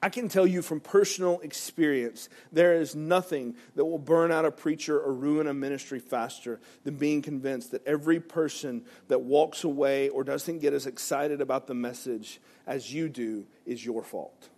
I 0.01 0.09
can 0.09 0.29
tell 0.29 0.47
you 0.47 0.63
from 0.63 0.79
personal 0.79 1.41
experience, 1.41 2.29
there 2.53 2.75
is 2.75 2.95
nothing 2.95 3.57
that 3.75 3.85
will 3.85 3.99
burn 3.99 4.31
out 4.31 4.45
a 4.45 4.53
preacher 4.53 4.97
or 4.97 5.13
ruin 5.13 5.49
a 5.49 5.53
ministry 5.53 5.99
faster 5.99 6.61
than 6.85 6.95
being 6.95 7.23
convinced 7.23 7.73
that 7.73 7.85
every 7.89 8.21
person 8.21 8.85
that 9.09 9.23
walks 9.23 9.65
away 9.65 10.11
or 10.11 10.23
doesn't 10.23 10.61
get 10.61 10.75
as 10.75 10.87
excited 10.87 11.41
about 11.41 11.67
the 11.67 11.75
message 11.75 12.41
as 12.69 12.95
you 12.95 13.09
do 13.09 13.47
is 13.67 13.85
your 13.85 14.05
fault 14.05 14.50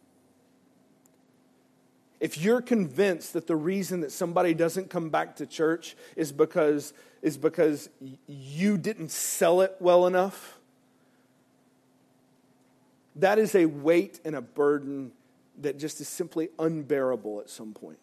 if 2.23 2.39
you're 2.39 2.63
convinced 2.63 3.33
that 3.33 3.49
the 3.49 3.57
reason 3.57 4.03
that 4.03 4.13
somebody 4.13 4.55
doesn't 4.55 4.91
come 4.91 5.11
back 5.11 5.35
to 5.37 5.47
church 5.47 5.97
is 6.15 6.31
because, 6.31 6.95
is 7.21 7.37
because 7.37 7.91
you 8.29 8.79
didn't 8.79 9.11
sell 9.11 9.61
it 9.61 9.75
well 9.81 10.07
enough, 10.07 10.57
that 13.17 13.41
is 13.41 13.57
a 13.57 13.67
weight 13.67 14.21
and 14.25 14.37
a 14.37 14.41
burden 14.41 15.11
that 15.63 15.81
just 15.81 16.01
is 16.01 16.07
simply 16.07 16.49
unbearable 16.61 17.41
at 17.41 17.51
some 17.51 17.73
point. 17.73 17.99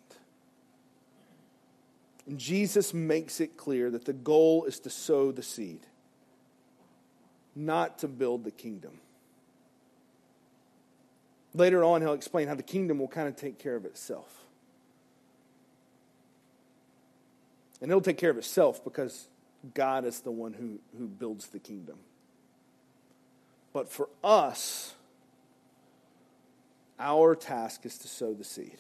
And 2.27 2.37
Jesus 2.37 2.93
makes 2.93 3.39
it 3.39 3.55
clear 3.55 3.89
that 3.89 4.03
the 4.03 4.11
goal 4.11 4.65
is 4.65 4.81
to 4.81 4.89
sow 4.89 5.31
the 5.31 5.43
seed, 5.43 5.87
not 7.55 7.99
to 7.99 8.09
build 8.09 8.43
the 8.43 8.51
kingdom. 8.51 8.99
Later 11.53 11.83
on, 11.83 12.01
he'll 12.01 12.13
explain 12.13 12.47
how 12.47 12.55
the 12.55 12.63
kingdom 12.63 12.99
will 12.99 13.07
kind 13.07 13.27
of 13.27 13.35
take 13.35 13.57
care 13.57 13.75
of 13.75 13.85
itself. 13.85 14.45
And 17.81 17.89
it'll 17.89 18.01
take 18.01 18.17
care 18.17 18.29
of 18.29 18.37
itself 18.37 18.83
because 18.83 19.27
God 19.73 20.05
is 20.05 20.21
the 20.21 20.31
one 20.31 20.53
who, 20.53 20.79
who 20.97 21.07
builds 21.07 21.47
the 21.47 21.59
kingdom. 21.59 21.97
But 23.73 23.89
for 23.91 24.09
us, 24.23 24.93
our 26.99 27.35
task 27.35 27.85
is 27.85 27.97
to 27.99 28.07
sow 28.07 28.33
the 28.33 28.43
seed. 28.43 28.77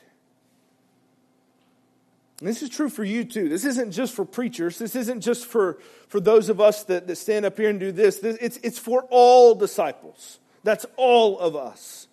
And 2.39 2.47
this 2.47 2.61
is 2.61 2.69
true 2.69 2.89
for 2.89 3.03
you 3.03 3.25
too. 3.25 3.49
This 3.49 3.65
isn't 3.65 3.91
just 3.91 4.13
for 4.13 4.25
preachers. 4.25 4.77
This 4.77 4.95
isn't 4.95 5.21
just 5.21 5.45
for, 5.45 5.79
for 6.07 6.19
those 6.19 6.49
of 6.49 6.61
us 6.61 6.83
that, 6.83 7.07
that 7.07 7.17
stand 7.17 7.45
up 7.45 7.57
here 7.57 7.69
and 7.69 7.79
do 7.79 7.91
this. 7.91 8.19
this 8.19 8.37
it's, 8.39 8.57
it's 8.63 8.79
for 8.79 9.05
all 9.09 9.55
disciples. 9.55 10.39
That's 10.63 10.85
all 10.95 11.39
of 11.39 11.55
us. 11.55 12.07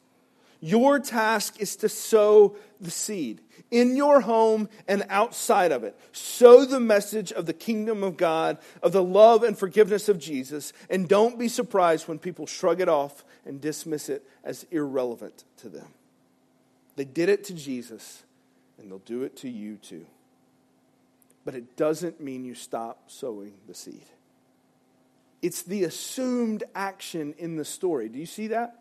Your 0.60 0.98
task 0.98 1.60
is 1.60 1.76
to 1.76 1.88
sow 1.88 2.56
the 2.80 2.90
seed 2.90 3.40
in 3.70 3.96
your 3.96 4.20
home 4.20 4.68
and 4.86 5.04
outside 5.08 5.72
of 5.72 5.84
it. 5.84 5.98
Sow 6.12 6.64
the 6.64 6.80
message 6.80 7.32
of 7.32 7.46
the 7.46 7.52
kingdom 7.52 8.02
of 8.02 8.16
God, 8.16 8.58
of 8.82 8.92
the 8.92 9.02
love 9.02 9.42
and 9.42 9.58
forgiveness 9.58 10.08
of 10.08 10.18
Jesus, 10.18 10.72
and 10.88 11.08
don't 11.08 11.38
be 11.38 11.48
surprised 11.48 12.08
when 12.08 12.18
people 12.18 12.46
shrug 12.46 12.80
it 12.80 12.88
off 12.88 13.24
and 13.44 13.60
dismiss 13.60 14.08
it 14.08 14.24
as 14.44 14.66
irrelevant 14.70 15.44
to 15.58 15.68
them. 15.68 15.88
They 16.96 17.04
did 17.04 17.28
it 17.28 17.44
to 17.44 17.54
Jesus, 17.54 18.22
and 18.78 18.90
they'll 18.90 18.98
do 18.98 19.22
it 19.22 19.36
to 19.38 19.48
you 19.48 19.76
too. 19.76 20.06
But 21.44 21.54
it 21.54 21.76
doesn't 21.76 22.20
mean 22.20 22.44
you 22.44 22.54
stop 22.54 23.10
sowing 23.10 23.54
the 23.68 23.74
seed. 23.74 24.06
It's 25.42 25.62
the 25.62 25.84
assumed 25.84 26.64
action 26.74 27.34
in 27.38 27.56
the 27.56 27.64
story. 27.64 28.08
Do 28.08 28.18
you 28.18 28.26
see 28.26 28.48
that? 28.48 28.80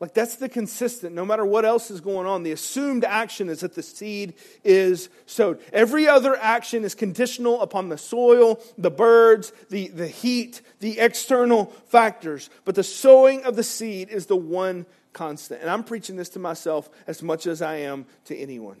Like 0.00 0.12
that's 0.12 0.36
the 0.36 0.48
consistent, 0.48 1.14
no 1.14 1.24
matter 1.24 1.46
what 1.46 1.64
else 1.64 1.90
is 1.90 2.00
going 2.00 2.26
on. 2.26 2.42
The 2.42 2.52
assumed 2.52 3.04
action 3.04 3.48
is 3.48 3.60
that 3.60 3.74
the 3.74 3.82
seed 3.82 4.34
is 4.64 5.08
sowed. 5.26 5.60
Every 5.72 6.08
other 6.08 6.36
action 6.36 6.84
is 6.84 6.94
conditional 6.94 7.62
upon 7.62 7.88
the 7.88 7.98
soil, 7.98 8.60
the 8.76 8.90
birds, 8.90 9.52
the, 9.70 9.88
the 9.88 10.08
heat, 10.08 10.60
the 10.80 10.98
external 10.98 11.66
factors. 11.86 12.50
But 12.64 12.74
the 12.74 12.82
sowing 12.82 13.44
of 13.44 13.56
the 13.56 13.62
seed 13.62 14.08
is 14.10 14.26
the 14.26 14.36
one 14.36 14.86
constant. 15.12 15.60
And 15.60 15.70
I'm 15.70 15.84
preaching 15.84 16.16
this 16.16 16.30
to 16.30 16.38
myself 16.38 16.90
as 17.06 17.22
much 17.22 17.46
as 17.46 17.62
I 17.62 17.76
am 17.76 18.04
to 18.26 18.36
anyone. 18.36 18.76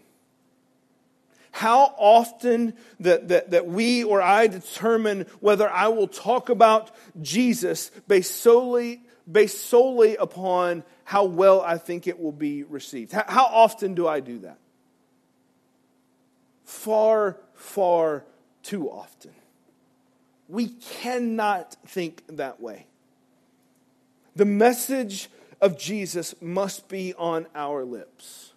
How 1.52 1.94
often 1.96 2.74
that, 2.98 3.28
that, 3.28 3.52
that 3.52 3.66
we 3.66 4.02
or 4.02 4.20
I 4.20 4.48
determine 4.48 5.26
whether 5.38 5.70
I 5.70 5.86
will 5.86 6.08
talk 6.08 6.48
about 6.48 6.90
Jesus 7.22 7.92
based 8.08 8.40
solely, 8.40 9.02
based 9.30 9.68
solely 9.68 10.16
upon 10.16 10.82
how 11.04 11.24
well 11.24 11.60
I 11.60 11.78
think 11.78 12.06
it 12.06 12.18
will 12.18 12.32
be 12.32 12.62
received. 12.62 13.12
How, 13.12 13.44
often 13.44 13.94
do 13.94 14.08
I 14.08 14.20
do 14.20 14.38
that? 14.40 14.58
Far, 16.64 17.38
far 17.54 18.24
too 18.62 18.90
often. 18.90 19.32
We 20.48 20.68
cannot 20.68 21.76
think 21.86 22.22
that 22.28 22.60
way. 22.60 22.86
The 24.34 24.44
message 24.44 25.28
of 25.60 25.78
Jesus 25.78 26.34
must 26.40 26.88
be 26.88 27.14
on 27.14 27.46
our 27.54 27.84
lips. 27.84 28.52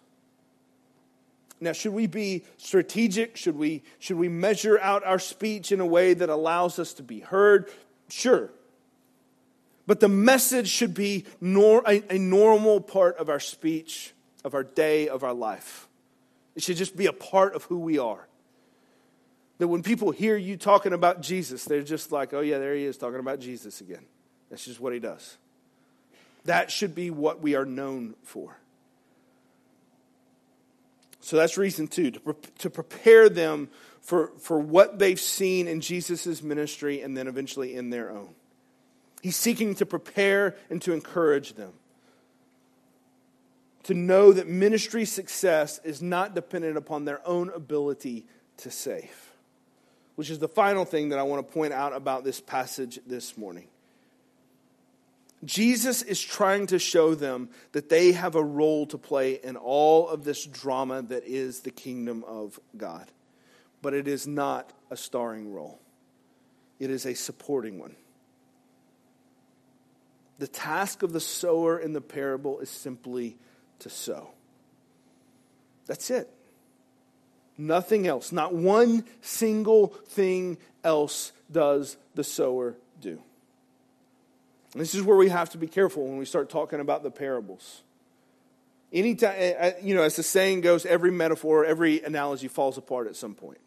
Now, 1.60 1.72
should 1.72 1.92
we 1.92 2.06
be 2.06 2.44
strategic? 2.56 3.36
Should 3.36 3.56
we, 3.56 3.82
should 3.98 4.16
we 4.16 4.28
measure 4.28 4.78
out 4.78 5.04
our 5.04 5.18
speech 5.18 5.72
in 5.72 5.80
a 5.80 5.86
way 5.86 6.14
that 6.14 6.28
allows 6.28 6.78
us 6.78 6.92
to 6.94 7.02
be 7.02 7.20
heard? 7.20 7.70
Sure. 8.08 8.50
But 9.88 10.00
the 10.00 10.08
message 10.08 10.68
should 10.68 10.92
be 10.92 11.24
nor, 11.40 11.82
a, 11.88 12.02
a 12.10 12.18
normal 12.18 12.82
part 12.82 13.16
of 13.16 13.30
our 13.30 13.40
speech, 13.40 14.12
of 14.44 14.52
our 14.52 14.62
day, 14.62 15.08
of 15.08 15.24
our 15.24 15.32
life. 15.32 15.88
It 16.54 16.62
should 16.62 16.76
just 16.76 16.94
be 16.94 17.06
a 17.06 17.12
part 17.12 17.54
of 17.54 17.64
who 17.64 17.78
we 17.78 17.98
are. 17.98 18.28
That 19.56 19.68
when 19.68 19.82
people 19.82 20.10
hear 20.10 20.36
you 20.36 20.58
talking 20.58 20.92
about 20.92 21.22
Jesus, 21.22 21.64
they're 21.64 21.80
just 21.80 22.12
like, 22.12 22.34
oh, 22.34 22.40
yeah, 22.40 22.58
there 22.58 22.74
he 22.74 22.84
is 22.84 22.98
talking 22.98 23.18
about 23.18 23.40
Jesus 23.40 23.80
again. 23.80 24.04
That's 24.50 24.66
just 24.66 24.78
what 24.78 24.92
he 24.92 24.98
does. 24.98 25.38
That 26.44 26.70
should 26.70 26.94
be 26.94 27.08
what 27.10 27.40
we 27.40 27.54
are 27.54 27.64
known 27.64 28.14
for. 28.24 28.58
So 31.20 31.38
that's 31.38 31.56
reason 31.56 31.88
two, 31.88 32.10
to, 32.10 32.20
pre- 32.20 32.34
to 32.58 32.68
prepare 32.68 33.30
them 33.30 33.70
for, 34.02 34.32
for 34.38 34.60
what 34.60 34.98
they've 34.98 35.18
seen 35.18 35.66
in 35.66 35.80
Jesus' 35.80 36.42
ministry 36.42 37.00
and 37.00 37.16
then 37.16 37.26
eventually 37.26 37.74
in 37.74 37.88
their 37.88 38.10
own. 38.10 38.34
He's 39.22 39.36
seeking 39.36 39.74
to 39.76 39.86
prepare 39.86 40.56
and 40.70 40.80
to 40.82 40.92
encourage 40.92 41.54
them. 41.54 41.72
to 43.84 43.94
know 43.94 44.34
that 44.34 44.46
ministry 44.46 45.06
success 45.06 45.80
is 45.82 46.02
not 46.02 46.34
dependent 46.34 46.76
upon 46.76 47.06
their 47.06 47.26
own 47.26 47.48
ability 47.54 48.26
to 48.58 48.70
save. 48.70 49.32
Which 50.14 50.28
is 50.28 50.38
the 50.38 50.46
final 50.46 50.84
thing 50.84 51.08
that 51.08 51.18
I 51.18 51.22
want 51.22 51.46
to 51.46 51.54
point 51.54 51.72
out 51.72 51.94
about 51.94 52.22
this 52.22 52.38
passage 52.38 53.00
this 53.06 53.38
morning. 53.38 53.66
Jesus 55.42 56.02
is 56.02 56.20
trying 56.20 56.66
to 56.66 56.78
show 56.78 57.14
them 57.14 57.48
that 57.72 57.88
they 57.88 58.12
have 58.12 58.34
a 58.34 58.44
role 58.44 58.84
to 58.88 58.98
play 58.98 59.40
in 59.42 59.56
all 59.56 60.06
of 60.08 60.22
this 60.22 60.44
drama 60.44 61.00
that 61.02 61.24
is 61.24 61.60
the 61.60 61.70
kingdom 61.70 62.24
of 62.24 62.60
God. 62.76 63.06
But 63.80 63.94
it 63.94 64.06
is 64.06 64.26
not 64.26 64.70
a 64.90 64.98
starring 64.98 65.50
role, 65.50 65.80
it 66.78 66.90
is 66.90 67.06
a 67.06 67.14
supporting 67.14 67.78
one. 67.78 67.96
The 70.38 70.48
task 70.48 71.02
of 71.02 71.12
the 71.12 71.20
sower 71.20 71.78
in 71.78 71.92
the 71.92 72.00
parable 72.00 72.60
is 72.60 72.70
simply 72.70 73.36
to 73.80 73.90
sow. 73.90 74.30
That's 75.86 76.10
it. 76.10 76.30
Nothing 77.56 78.06
else. 78.06 78.30
Not 78.30 78.54
one 78.54 79.04
single 79.20 79.88
thing 79.88 80.58
else 80.84 81.32
does 81.50 81.96
the 82.14 82.22
sower 82.22 82.76
do. 83.00 83.20
And 84.72 84.80
this 84.82 84.94
is 84.94 85.02
where 85.02 85.16
we 85.16 85.28
have 85.28 85.50
to 85.50 85.58
be 85.58 85.66
careful 85.66 86.06
when 86.06 86.18
we 86.18 86.24
start 86.24 86.50
talking 86.50 86.78
about 86.78 87.02
the 87.02 87.10
parables. 87.10 87.82
Anytime, 88.92 89.34
eh, 89.36 89.54
eh, 89.56 89.72
you 89.82 89.94
know, 89.94 90.02
as 90.02 90.16
the 90.16 90.22
saying 90.22 90.60
goes, 90.60 90.86
every 90.86 91.10
metaphor, 91.10 91.64
every 91.64 92.02
analogy 92.02 92.48
falls 92.48 92.78
apart 92.78 93.06
at 93.06 93.16
some 93.16 93.34
point. 93.34 93.58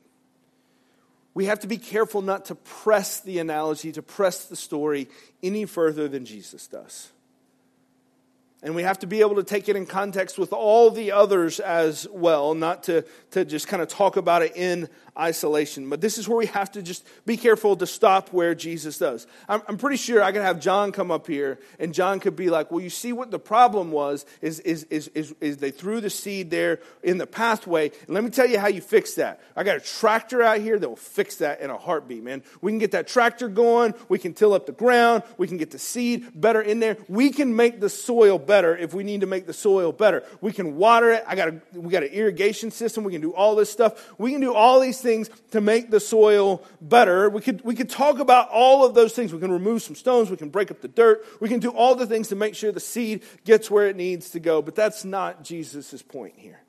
We 1.33 1.45
have 1.45 1.59
to 1.61 1.67
be 1.67 1.77
careful 1.77 2.21
not 2.21 2.45
to 2.45 2.55
press 2.55 3.21
the 3.21 3.39
analogy, 3.39 3.91
to 3.93 4.01
press 4.01 4.45
the 4.45 4.55
story 4.55 5.07
any 5.41 5.65
further 5.65 6.07
than 6.07 6.25
Jesus 6.25 6.67
does. 6.67 7.09
And 8.63 8.75
we 8.75 8.83
have 8.83 8.99
to 8.99 9.07
be 9.07 9.21
able 9.21 9.35
to 9.35 9.43
take 9.43 9.69
it 9.69 9.75
in 9.75 9.87
context 9.87 10.37
with 10.37 10.53
all 10.53 10.91
the 10.91 11.13
others 11.13 11.59
as 11.59 12.07
well, 12.11 12.53
not 12.53 12.83
to, 12.83 13.03
to 13.31 13.43
just 13.43 13.67
kind 13.67 13.81
of 13.81 13.87
talk 13.87 14.17
about 14.17 14.43
it 14.43 14.55
in 14.55 14.87
isolation. 15.17 15.89
But 15.89 16.01
this 16.01 16.17
is 16.17 16.27
where 16.27 16.37
we 16.37 16.45
have 16.47 16.71
to 16.73 16.81
just 16.81 17.05
be 17.25 17.37
careful 17.37 17.75
to 17.75 17.87
stop 17.87 18.29
where 18.29 18.55
Jesus 18.55 18.97
does. 18.97 19.27
I'm, 19.47 19.61
I'm 19.67 19.77
pretty 19.77 19.97
sure 19.97 20.23
I 20.23 20.31
could 20.31 20.41
have 20.41 20.59
John 20.59 20.91
come 20.91 21.11
up 21.11 21.27
here, 21.27 21.59
and 21.79 21.93
John 21.93 22.19
could 22.19 22.35
be 22.35 22.49
like, 22.49 22.71
Well, 22.71 22.81
you 22.81 22.89
see 22.89 23.13
what 23.13 23.31
the 23.31 23.39
problem 23.39 23.91
was 23.91 24.25
is, 24.41 24.59
is, 24.61 24.83
is, 24.85 25.09
is, 25.09 25.35
is 25.41 25.57
they 25.57 25.71
threw 25.71 26.01
the 26.01 26.09
seed 26.09 26.51
there 26.51 26.79
in 27.03 27.17
the 27.17 27.27
pathway. 27.27 27.91
And 28.07 28.09
let 28.15 28.23
me 28.23 28.29
tell 28.29 28.47
you 28.47 28.59
how 28.59 28.67
you 28.67 28.81
fix 28.81 29.15
that. 29.15 29.41
I 29.55 29.63
got 29.63 29.77
a 29.77 29.81
tractor 29.81 30.41
out 30.41 30.59
here 30.59 30.79
that 30.79 30.87
will 30.87 30.95
fix 30.95 31.37
that 31.37 31.61
in 31.61 31.69
a 31.69 31.77
heartbeat, 31.77 32.23
man. 32.23 32.43
We 32.61 32.71
can 32.71 32.79
get 32.79 32.91
that 32.91 33.07
tractor 33.07 33.47
going, 33.47 33.93
we 34.09 34.19
can 34.19 34.33
till 34.33 34.53
up 34.53 34.65
the 34.65 34.71
ground, 34.71 35.23
we 35.37 35.47
can 35.47 35.57
get 35.57 35.71
the 35.71 35.79
seed 35.79 36.27
better 36.33 36.61
in 36.61 36.79
there. 36.79 36.97
We 37.07 37.31
can 37.31 37.55
make 37.55 37.79
the 37.79 37.89
soil 37.89 38.39
better 38.39 38.75
if 38.77 38.93
we 38.93 39.03
need 39.03 39.21
to 39.21 39.27
make 39.27 39.45
the 39.47 39.53
soil 39.53 39.91
better. 39.91 40.23
We 40.39 40.51
can 40.51 40.77
water 40.77 41.11
it. 41.11 41.23
I 41.27 41.35
got 41.35 41.49
a, 41.49 41.61
we 41.73 41.89
got 41.89 42.03
an 42.03 42.09
irrigation 42.09 42.71
system. 42.71 43.03
We 43.03 43.11
can 43.11 43.21
do 43.21 43.33
all 43.33 43.55
this 43.55 43.69
stuff. 43.69 44.13
We 44.17 44.31
can 44.31 44.41
do 44.41 44.53
all 44.53 44.79
these 44.79 45.00
things 45.01 45.29
to 45.51 45.61
make 45.61 45.91
the 45.91 45.99
soil 45.99 46.63
better. 46.81 47.29
We 47.29 47.41
could, 47.41 47.63
we 47.63 47.75
could 47.75 47.89
talk 47.89 48.19
about 48.19 48.49
all 48.49 48.85
of 48.85 48.93
those 48.93 49.13
things. 49.13 49.33
We 49.33 49.39
can 49.39 49.51
remove 49.51 49.81
some 49.81 49.95
stones. 49.95 50.29
We 50.29 50.37
can 50.37 50.49
break 50.49 50.71
up 50.71 50.81
the 50.81 50.87
dirt. 50.87 51.25
We 51.39 51.49
can 51.49 51.59
do 51.59 51.69
all 51.71 51.95
the 51.95 52.05
things 52.05 52.29
to 52.29 52.35
make 52.35 52.55
sure 52.55 52.71
the 52.71 52.79
seed 52.79 53.23
gets 53.45 53.69
where 53.69 53.87
it 53.87 53.95
needs 53.95 54.29
to 54.31 54.39
go. 54.39 54.61
But 54.61 54.75
that's 54.75 55.03
not 55.03 55.43
Jesus' 55.43 56.01
point 56.01 56.35
here. 56.37 56.61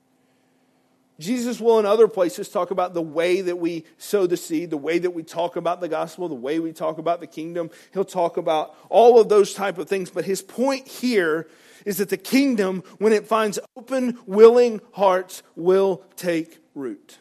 Jesus 1.21 1.61
will, 1.61 1.79
in 1.79 1.87
other 1.87 2.09
places, 2.09 2.49
talk 2.49 2.71
about 2.71 2.95
the 2.95 3.03
way 3.03 3.43
that 3.43 3.57
we 3.57 3.85
sow 3.97 4.27
the 4.27 4.37
seed, 4.37 4.71
the 4.71 4.77
way 4.77 4.99
that 4.99 5.13
we 5.13 5.23
talk 5.23 5.57
about 5.57 5.81
the 5.81 5.89
gospel, 5.89 6.29
the 6.29 6.35
way 6.35 6.59
we 6.59 6.73
talk 6.73 6.99
about 6.99 7.21
the 7.21 7.27
kingdom. 7.27 7.71
He'll 7.93 8.05
talk 8.05 8.37
about 8.37 8.75
all 8.89 9.21
of 9.21 9.29
those 9.29 9.55
type 9.55 9.79
of 9.79 9.89
things. 9.89 10.11
But 10.11 10.25
his 10.25 10.43
point 10.43 10.89
here 10.89 11.49
is 11.85 11.99
that 11.99 12.09
the 12.09 12.17
kingdom, 12.17 12.83
when 12.99 13.13
it 13.13 13.27
finds 13.27 13.59
open, 13.77 14.19
willing 14.27 14.81
hearts, 14.93 15.43
will 15.55 16.03
take 16.17 16.59
root. 16.75 17.19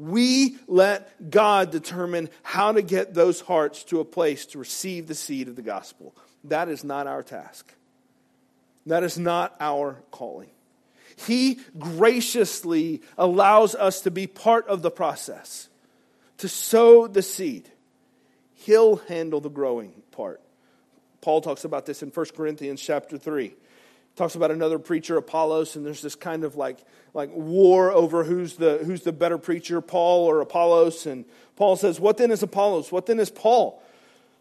We 0.00 0.56
let 0.66 1.30
God 1.30 1.70
determine 1.70 2.30
how 2.42 2.72
to 2.72 2.80
get 2.80 3.12
those 3.12 3.42
hearts 3.42 3.84
to 3.84 4.00
a 4.00 4.04
place 4.04 4.46
to 4.46 4.58
receive 4.58 5.06
the 5.06 5.14
seed 5.14 5.46
of 5.46 5.56
the 5.56 5.62
gospel. 5.62 6.14
That 6.44 6.70
is 6.70 6.82
not 6.84 7.06
our 7.06 7.22
task. 7.22 7.70
That 8.86 9.04
is 9.04 9.18
not 9.18 9.54
our 9.60 9.98
calling. 10.10 10.48
He 11.26 11.58
graciously 11.78 13.02
allows 13.18 13.74
us 13.74 14.00
to 14.02 14.10
be 14.10 14.26
part 14.26 14.66
of 14.68 14.80
the 14.80 14.90
process, 14.90 15.68
to 16.38 16.48
sow 16.48 17.06
the 17.06 17.20
seed. 17.20 17.68
He'll 18.54 18.96
handle 18.96 19.42
the 19.42 19.50
growing 19.50 19.92
part. 20.12 20.40
Paul 21.20 21.42
talks 21.42 21.64
about 21.64 21.84
this 21.84 22.02
in 22.02 22.08
1 22.08 22.26
Corinthians 22.34 22.80
chapter 22.80 23.18
3. 23.18 23.54
Talks 24.20 24.34
about 24.34 24.50
another 24.50 24.78
preacher, 24.78 25.16
Apollos, 25.16 25.76
and 25.76 25.86
there's 25.86 26.02
this 26.02 26.14
kind 26.14 26.44
of 26.44 26.54
like, 26.54 26.76
like 27.14 27.30
war 27.32 27.90
over 27.90 28.22
who's 28.22 28.56
the, 28.56 28.82
who's 28.84 29.00
the 29.00 29.12
better 29.12 29.38
preacher, 29.38 29.80
Paul 29.80 30.26
or 30.26 30.42
Apollos. 30.42 31.06
And 31.06 31.24
Paul 31.56 31.74
says, 31.76 31.98
What 31.98 32.18
then 32.18 32.30
is 32.30 32.42
Apollos? 32.42 32.92
What 32.92 33.06
then 33.06 33.18
is 33.18 33.30
Paul? 33.30 33.82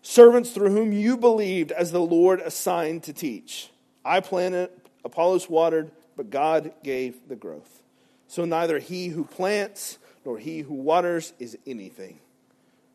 Servants 0.01 0.51
through 0.51 0.71
whom 0.71 0.91
you 0.91 1.15
believed 1.15 1.71
as 1.71 1.93
the 1.93 2.01
Lord 2.01 2.41
assigned 2.41 3.03
to 3.03 3.13
teach. 3.13 3.69
I 4.03 4.19
planted, 4.19 4.69
Apollos 5.05 5.49
watered, 5.49 5.91
but 6.17 6.29
God 6.29 6.73
gave 6.83 7.29
the 7.29 7.37
growth. 7.37 7.81
So 8.27 8.43
neither 8.43 8.79
he 8.79 9.07
who 9.07 9.23
plants 9.23 9.97
nor 10.25 10.39
he 10.39 10.59
who 10.59 10.73
waters 10.73 11.31
is 11.39 11.57
anything, 11.65 12.19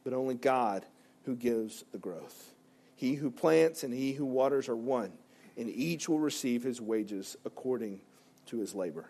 but 0.05 0.12
only 0.12 0.35
God 0.35 0.85
who 1.24 1.35
gives 1.35 1.82
the 1.93 1.99
growth. 1.99 2.53
He 2.95 3.14
who 3.14 3.30
plants 3.30 3.85
and 3.85 3.95
he 3.95 4.12
who 4.12 4.26
waters 4.26 4.68
are 4.68 4.76
one, 4.76 5.12
and 5.57 5.68
each 5.68 6.09
will 6.09 6.18
receive 6.18 6.62
his 6.62 6.80
wages 6.80 7.36
according 7.44 8.00
to 8.46 8.59
his 8.59 8.74
labor. 8.74 9.09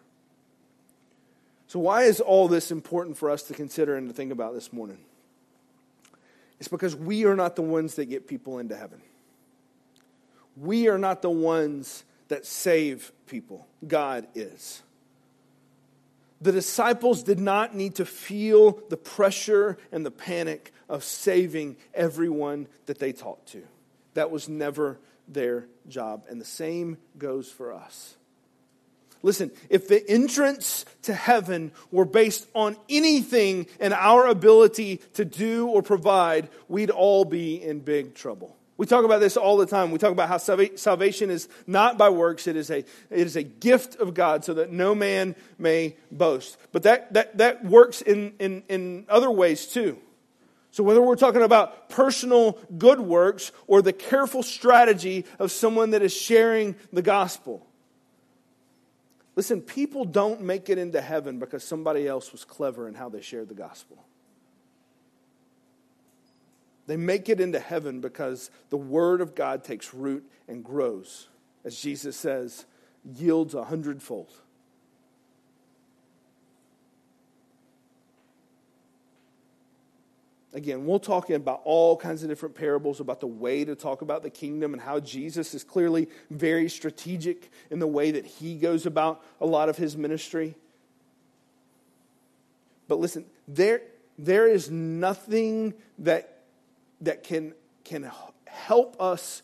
So, 1.66 1.78
why 1.78 2.03
is 2.03 2.20
all 2.20 2.49
this 2.49 2.70
important 2.70 3.16
for 3.16 3.30
us 3.30 3.42
to 3.45 3.55
consider 3.55 3.97
and 3.97 4.09
to 4.09 4.14
think 4.14 4.32
about 4.32 4.55
this 4.55 4.72
morning? 4.72 4.99
It's 6.61 6.68
because 6.68 6.95
we 6.95 7.24
are 7.24 7.36
not 7.36 7.57
the 7.57 7.62
ones 7.62 7.97
that 7.97 8.07
get 8.07 8.28
people 8.28 8.59
into 8.59 8.76
heaven. 8.76 9.01
We 10.57 10.88
are 10.88 10.99
not 10.99 11.20
the 11.20 11.30
ones 11.30 12.05
that 12.28 12.47
save 12.47 13.12
people. 13.26 13.66
God 13.86 14.26
is. 14.34 14.82
The 16.40 16.53
disciples 16.53 17.22
did 17.22 17.40
not 17.40 17.74
need 17.74 17.97
to 17.97 18.05
feel 18.05 18.78
the 18.88 18.97
pressure 18.97 19.78
and 19.90 20.05
the 20.05 20.11
panic 20.11 20.72
of 20.88 21.03
saving 21.03 21.76
everyone 21.95 22.68
that 22.86 22.99
they 22.99 23.12
talked 23.12 23.49
to. 23.53 23.62
That 24.14 24.30
was 24.30 24.49
never 24.49 24.99
their 25.29 25.66
job. 25.89 26.25
And 26.29 26.41
the 26.41 26.47
same 26.47 26.99
goes 27.18 27.51
for 27.51 27.72
us. 27.72 28.16
Listen, 29.22 29.51
if 29.70 29.89
the 29.89 30.07
entrance 30.09 30.85
to 31.03 31.14
heaven 31.14 31.72
were 31.91 32.05
based 32.05 32.47
on 32.55 32.77
anything 32.91 33.66
in 33.81 33.95
our 33.95 34.27
ability 34.27 35.01
to 35.14 35.25
do 35.25 35.66
or 35.66 35.83
provide, 35.83 36.51
we'd 36.68 36.91
all 36.91 37.25
be 37.25 37.62
in 37.62 37.81
big 37.81 38.14
trouble. 38.14 38.55
We 38.77 38.85
talk 38.85 39.05
about 39.05 39.20
this 39.20 39.39
all 39.39 39.57
the 39.57 39.66
time. 39.66 39.93
We 39.93 39.99
talk 39.99 40.12
about 40.12 40.29
how 40.29 40.37
salvation 40.37 41.31
is 41.31 41.49
not 41.66 41.97
by 41.97 42.11
works, 42.11 42.47
it 42.47 42.57
is 42.57 42.70
a, 42.70 42.79
it 42.79 42.87
is 43.11 43.37
a 43.37 43.43
gift 43.43 43.97
of 43.97 44.12
God 44.12 44.45
so 44.45 44.55
that 44.55 44.72
no 44.72 44.95
man 44.95 45.37
may 45.59 45.97
boast. 46.11 46.59
But 46.72 46.83
that, 46.83 47.12
that, 47.14 47.39
that 47.39 47.64
works 47.64 48.03
in, 48.03 48.35
in, 48.39 48.62
in 48.68 49.07
other 49.09 49.31
ways 49.31 49.66
too. 49.66 49.99
So, 50.75 50.83
whether 50.83 51.01
we're 51.01 51.14
talking 51.14 51.43
about 51.43 51.89
personal 51.89 52.59
good 52.77 52.99
works 52.99 53.53
or 53.68 53.81
the 53.81 53.93
careful 53.93 54.43
strategy 54.43 55.25
of 55.39 55.53
someone 55.53 55.91
that 55.91 56.03
is 56.03 56.12
sharing 56.12 56.75
the 56.93 57.01
gospel, 57.01 57.64
listen, 59.37 59.61
people 59.61 60.05
don't 60.05 60.41
make 60.41 60.68
it 60.68 60.77
into 60.77 61.01
heaven 61.01 61.39
because 61.39 61.62
somebody 61.62 62.09
else 62.09 62.33
was 62.33 62.45
clever 62.45 62.89
in 62.89 62.95
how 62.95 63.09
they 63.09 63.20
shared 63.20 63.49
the 63.49 63.55
gospel. 63.55 64.05
They 66.89 66.97
make 66.97 67.29
it 67.29 67.41
into 67.41 67.61
heaven 67.61 68.01
because 68.01 68.51
the 68.70 68.77
word 68.77 69.20
of 69.20 69.37
God 69.37 69.62
takes 69.62 69.95
root 69.95 70.29
and 70.49 70.64
grows, 70.64 71.29
as 71.64 71.79
Jesus 71.79 72.16
says, 72.16 72.66
yields 73.05 73.55
a 73.55 73.62
hundredfold. 73.62 74.33
Again, 80.55 80.86
we'll 80.86 81.00
talk 81.00 81.30
about 81.30 81.62
all 81.64 81.96
kinds 81.96 82.22
of 82.22 82.28
different 82.28 82.55
parables 82.55 83.00
about 83.00 83.18
the 83.18 83.26
way 83.26 83.64
to 83.64 83.74
talk 83.74 84.02
about 84.02 84.22
the 84.22 84.30
kingdom 84.30 84.72
and 84.72 84.80
how 84.80 85.00
Jesus 85.00 85.52
is 85.52 85.64
clearly 85.64 86.09
very 86.30 86.68
strategic 86.68 87.50
in 87.72 87.80
the 87.80 87.88
way 87.88 88.12
that 88.12 88.24
he 88.24 88.55
goes 88.55 88.86
about 88.86 89.24
a 89.40 89.46
lot 89.46 89.68
of 89.68 89.76
his 89.76 89.96
ministry. 89.96 90.55
But 92.86 93.00
listen, 93.00 93.24
there, 93.48 93.82
there 94.16 94.46
is 94.46 94.70
nothing 94.70 95.74
that, 95.98 96.44
that 97.00 97.24
can, 97.24 97.55
can 97.82 98.09
help 98.46 99.00
us 99.00 99.42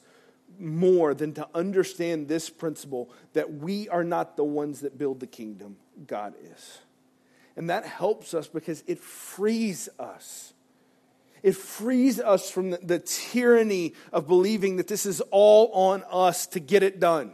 more 0.61 1.13
than 1.13 1.33
to 1.35 1.49
understand 1.57 2.29
this 2.29 2.49
principle 2.49 3.11
that 3.33 3.53
we 3.53 3.89
are 3.89 4.05
not 4.05 4.37
the 4.37 4.45
ones 4.45 4.83
that 4.83 4.97
build 4.97 5.19
the 5.19 5.27
kingdom, 5.27 5.77
God 6.07 6.35
is. 6.55 6.79
And 7.57 7.69
that 7.69 7.85
helps 7.85 8.33
us 8.33 8.47
because 8.47 8.85
it 8.87 9.01
frees 9.01 9.89
us 9.99 10.53
it 11.43 11.57
frees 11.57 12.21
us 12.21 12.51
from 12.51 12.71
the, 12.71 12.79
the, 12.79 12.99
tyranny 12.99 13.95
of 14.13 14.27
believing 14.27 14.77
that 14.77 14.89
this 14.89 15.07
is 15.07 15.21
all 15.31 15.71
on 15.73 16.05
us 16.11 16.47
to 16.49 16.61
get 16.61 16.83
it 16.83 17.01
done. 17.01 17.33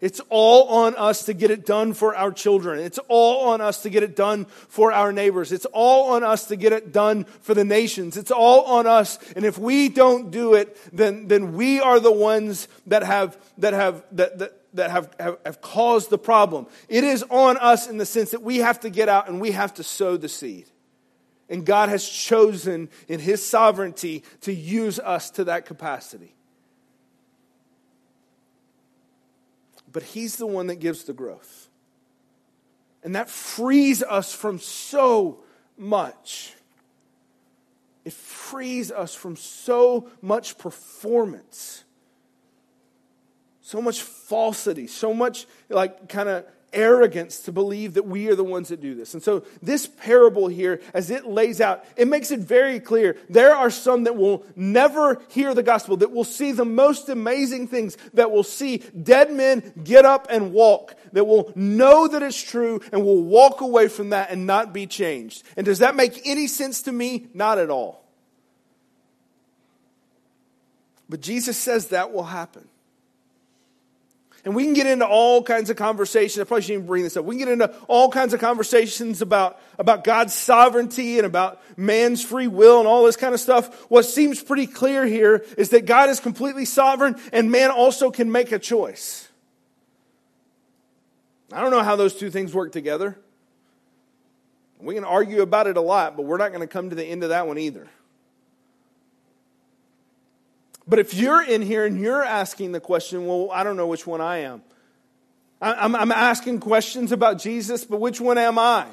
It's 0.00 0.20
all 0.28 0.68
on 0.68 0.94
us 0.94 1.24
to 1.24 1.34
get 1.34 1.50
it 1.50 1.66
done 1.66 1.92
for 1.92 2.14
our 2.14 2.30
children. 2.30 2.78
It's 2.78 3.00
all 3.08 3.50
on 3.50 3.60
us 3.60 3.82
to 3.82 3.90
get 3.90 4.02
it 4.02 4.14
done 4.14 4.44
for 4.44 4.92
our 4.92 5.12
neighbors. 5.12 5.50
It's 5.50 5.66
all 5.66 6.12
on 6.14 6.22
us 6.22 6.46
to 6.46 6.56
get 6.56 6.72
it 6.72 6.92
done 6.92 7.24
for 7.24 7.54
the 7.54 7.64
nations. 7.64 8.16
It's 8.16 8.30
all 8.30 8.64
on 8.64 8.86
us. 8.86 9.18
And 9.34 9.44
if 9.44 9.58
we 9.58 9.88
don't 9.88 10.30
do 10.30 10.54
it, 10.54 10.76
then, 10.96 11.28
then 11.28 11.54
we 11.54 11.80
are 11.80 12.00
the 12.00 12.12
ones 12.12 12.68
that 12.86 13.02
have, 13.02 13.36
that 13.58 13.74
have, 13.74 14.04
that, 14.12 14.38
that, 14.38 14.52
that 14.74 14.90
have, 14.90 15.14
have, 15.18 15.38
have 15.44 15.60
caused 15.60 16.10
the 16.10 16.18
problem. 16.18 16.66
It 16.88 17.04
is 17.04 17.24
on 17.24 17.56
us 17.56 17.88
in 17.88 17.98
the 17.98 18.06
sense 18.06 18.30
that 18.30 18.42
we 18.42 18.58
have 18.58 18.80
to 18.80 18.90
get 18.90 19.08
out 19.08 19.28
and 19.28 19.40
we 19.40 19.50
have 19.50 19.74
to 19.74 19.82
sow 19.82 20.16
the 20.16 20.28
seed. 20.28 20.66
And 21.48 21.64
God 21.64 21.88
has 21.88 22.06
chosen 22.06 22.90
in 23.08 23.20
His 23.20 23.44
sovereignty 23.44 24.22
to 24.42 24.52
use 24.52 24.98
us 24.98 25.30
to 25.30 25.44
that 25.44 25.66
capacity. 25.66 26.34
but 29.92 30.02
He's 30.02 30.36
the 30.36 30.46
one 30.46 30.66
that 30.68 30.76
gives 30.76 31.04
the 31.04 31.12
growth. 31.12 31.68
And 33.02 33.14
that 33.14 33.30
frees 33.30 34.02
us 34.02 34.32
from 34.32 34.58
so 34.58 35.40
much. 35.76 36.54
It 38.04 38.12
frees 38.12 38.90
us 38.90 39.14
from 39.14 39.36
so 39.36 40.08
much 40.20 40.58
performance, 40.58 41.84
so 43.60 43.80
much 43.80 44.02
falsity, 44.02 44.86
so 44.86 45.14
much 45.14 45.46
like 45.68 46.08
kind 46.08 46.28
of 46.28 46.44
arrogance 46.72 47.40
to 47.40 47.52
believe 47.52 47.94
that 47.94 48.06
we 48.06 48.28
are 48.28 48.34
the 48.34 48.44
ones 48.44 48.68
that 48.68 48.80
do 48.80 48.94
this. 48.94 49.14
And 49.14 49.22
so, 49.22 49.44
this 49.62 49.86
parable 49.86 50.48
here, 50.48 50.80
as 50.94 51.10
it 51.10 51.26
lays 51.26 51.60
out, 51.60 51.84
it 51.96 52.08
makes 52.08 52.30
it 52.30 52.40
very 52.40 52.80
clear 52.80 53.16
there 53.28 53.54
are 53.54 53.70
some 53.70 54.04
that 54.04 54.16
will 54.16 54.44
never 54.56 55.20
hear 55.28 55.54
the 55.54 55.62
gospel, 55.62 55.96
that 55.98 56.12
will 56.12 56.24
see 56.24 56.52
the 56.52 56.64
most 56.64 57.08
amazing 57.08 57.68
things, 57.68 57.96
that 58.14 58.30
will 58.30 58.42
see 58.42 58.78
dead 58.78 59.32
men 59.32 59.72
get 59.82 60.04
up 60.04 60.26
and 60.30 60.52
walk, 60.52 60.94
that 61.12 61.24
will 61.24 61.52
know 61.54 62.08
that 62.08 62.22
it's 62.22 62.42
true 62.42 62.80
and 62.92 63.04
will 63.04 63.22
walk 63.22 63.60
away 63.60 63.88
from 63.88 64.10
that 64.10 64.30
and 64.30 64.46
not 64.46 64.72
be 64.72 64.86
changed. 64.86 65.42
And 65.56 65.64
does 65.64 65.78
that 65.78 65.96
make 65.96 66.26
any 66.26 66.46
sense 66.46 66.82
to 66.82 66.92
me? 66.92 67.28
Not 67.34 67.58
at 67.58 67.70
all. 67.70 68.04
But 71.08 71.20
Jesus 71.20 71.56
says 71.56 71.88
that 71.88 72.12
will 72.12 72.24
happen. 72.24 72.68
And 74.48 74.56
we 74.56 74.64
can 74.64 74.72
get 74.72 74.86
into 74.86 75.06
all 75.06 75.42
kinds 75.42 75.68
of 75.68 75.76
conversations. 75.76 76.40
I 76.40 76.44
probably 76.44 76.62
shouldn't 76.62 76.78
even 76.78 76.86
bring 76.86 77.02
this 77.02 77.18
up. 77.18 77.26
We 77.26 77.34
can 77.36 77.44
get 77.44 77.52
into 77.52 77.74
all 77.86 78.10
kinds 78.10 78.32
of 78.32 78.40
conversations 78.40 79.20
about, 79.20 79.60
about 79.78 80.04
God's 80.04 80.32
sovereignty 80.32 81.18
and 81.18 81.26
about 81.26 81.60
man's 81.76 82.24
free 82.24 82.46
will 82.46 82.78
and 82.78 82.88
all 82.88 83.04
this 83.04 83.14
kind 83.14 83.34
of 83.34 83.40
stuff. 83.40 83.90
What 83.90 84.06
seems 84.06 84.42
pretty 84.42 84.66
clear 84.66 85.04
here 85.04 85.44
is 85.58 85.68
that 85.68 85.84
God 85.84 86.08
is 86.08 86.18
completely 86.18 86.64
sovereign 86.64 87.16
and 87.30 87.50
man 87.50 87.70
also 87.70 88.10
can 88.10 88.32
make 88.32 88.50
a 88.50 88.58
choice. 88.58 89.28
I 91.52 91.60
don't 91.60 91.70
know 91.70 91.82
how 91.82 91.96
those 91.96 92.14
two 92.14 92.30
things 92.30 92.54
work 92.54 92.72
together. 92.72 93.18
We 94.80 94.94
can 94.94 95.04
argue 95.04 95.42
about 95.42 95.66
it 95.66 95.76
a 95.76 95.82
lot, 95.82 96.16
but 96.16 96.22
we're 96.22 96.38
not 96.38 96.52
going 96.52 96.62
to 96.62 96.66
come 96.66 96.88
to 96.88 96.96
the 96.96 97.04
end 97.04 97.22
of 97.22 97.28
that 97.28 97.46
one 97.46 97.58
either. 97.58 97.86
But 100.88 100.98
if 100.98 101.12
you're 101.12 101.42
in 101.42 101.60
here 101.60 101.84
and 101.84 102.00
you're 102.00 102.24
asking 102.24 102.72
the 102.72 102.80
question, 102.80 103.26
well, 103.26 103.50
I 103.52 103.62
don't 103.62 103.76
know 103.76 103.86
which 103.86 104.06
one 104.06 104.22
I 104.22 104.38
am. 104.38 104.62
I'm, 105.60 105.94
I'm 105.94 106.12
asking 106.12 106.60
questions 106.60 107.12
about 107.12 107.38
Jesus, 107.38 107.84
but 107.84 108.00
which 108.00 108.20
one 108.20 108.38
am 108.38 108.58
I? 108.58 108.86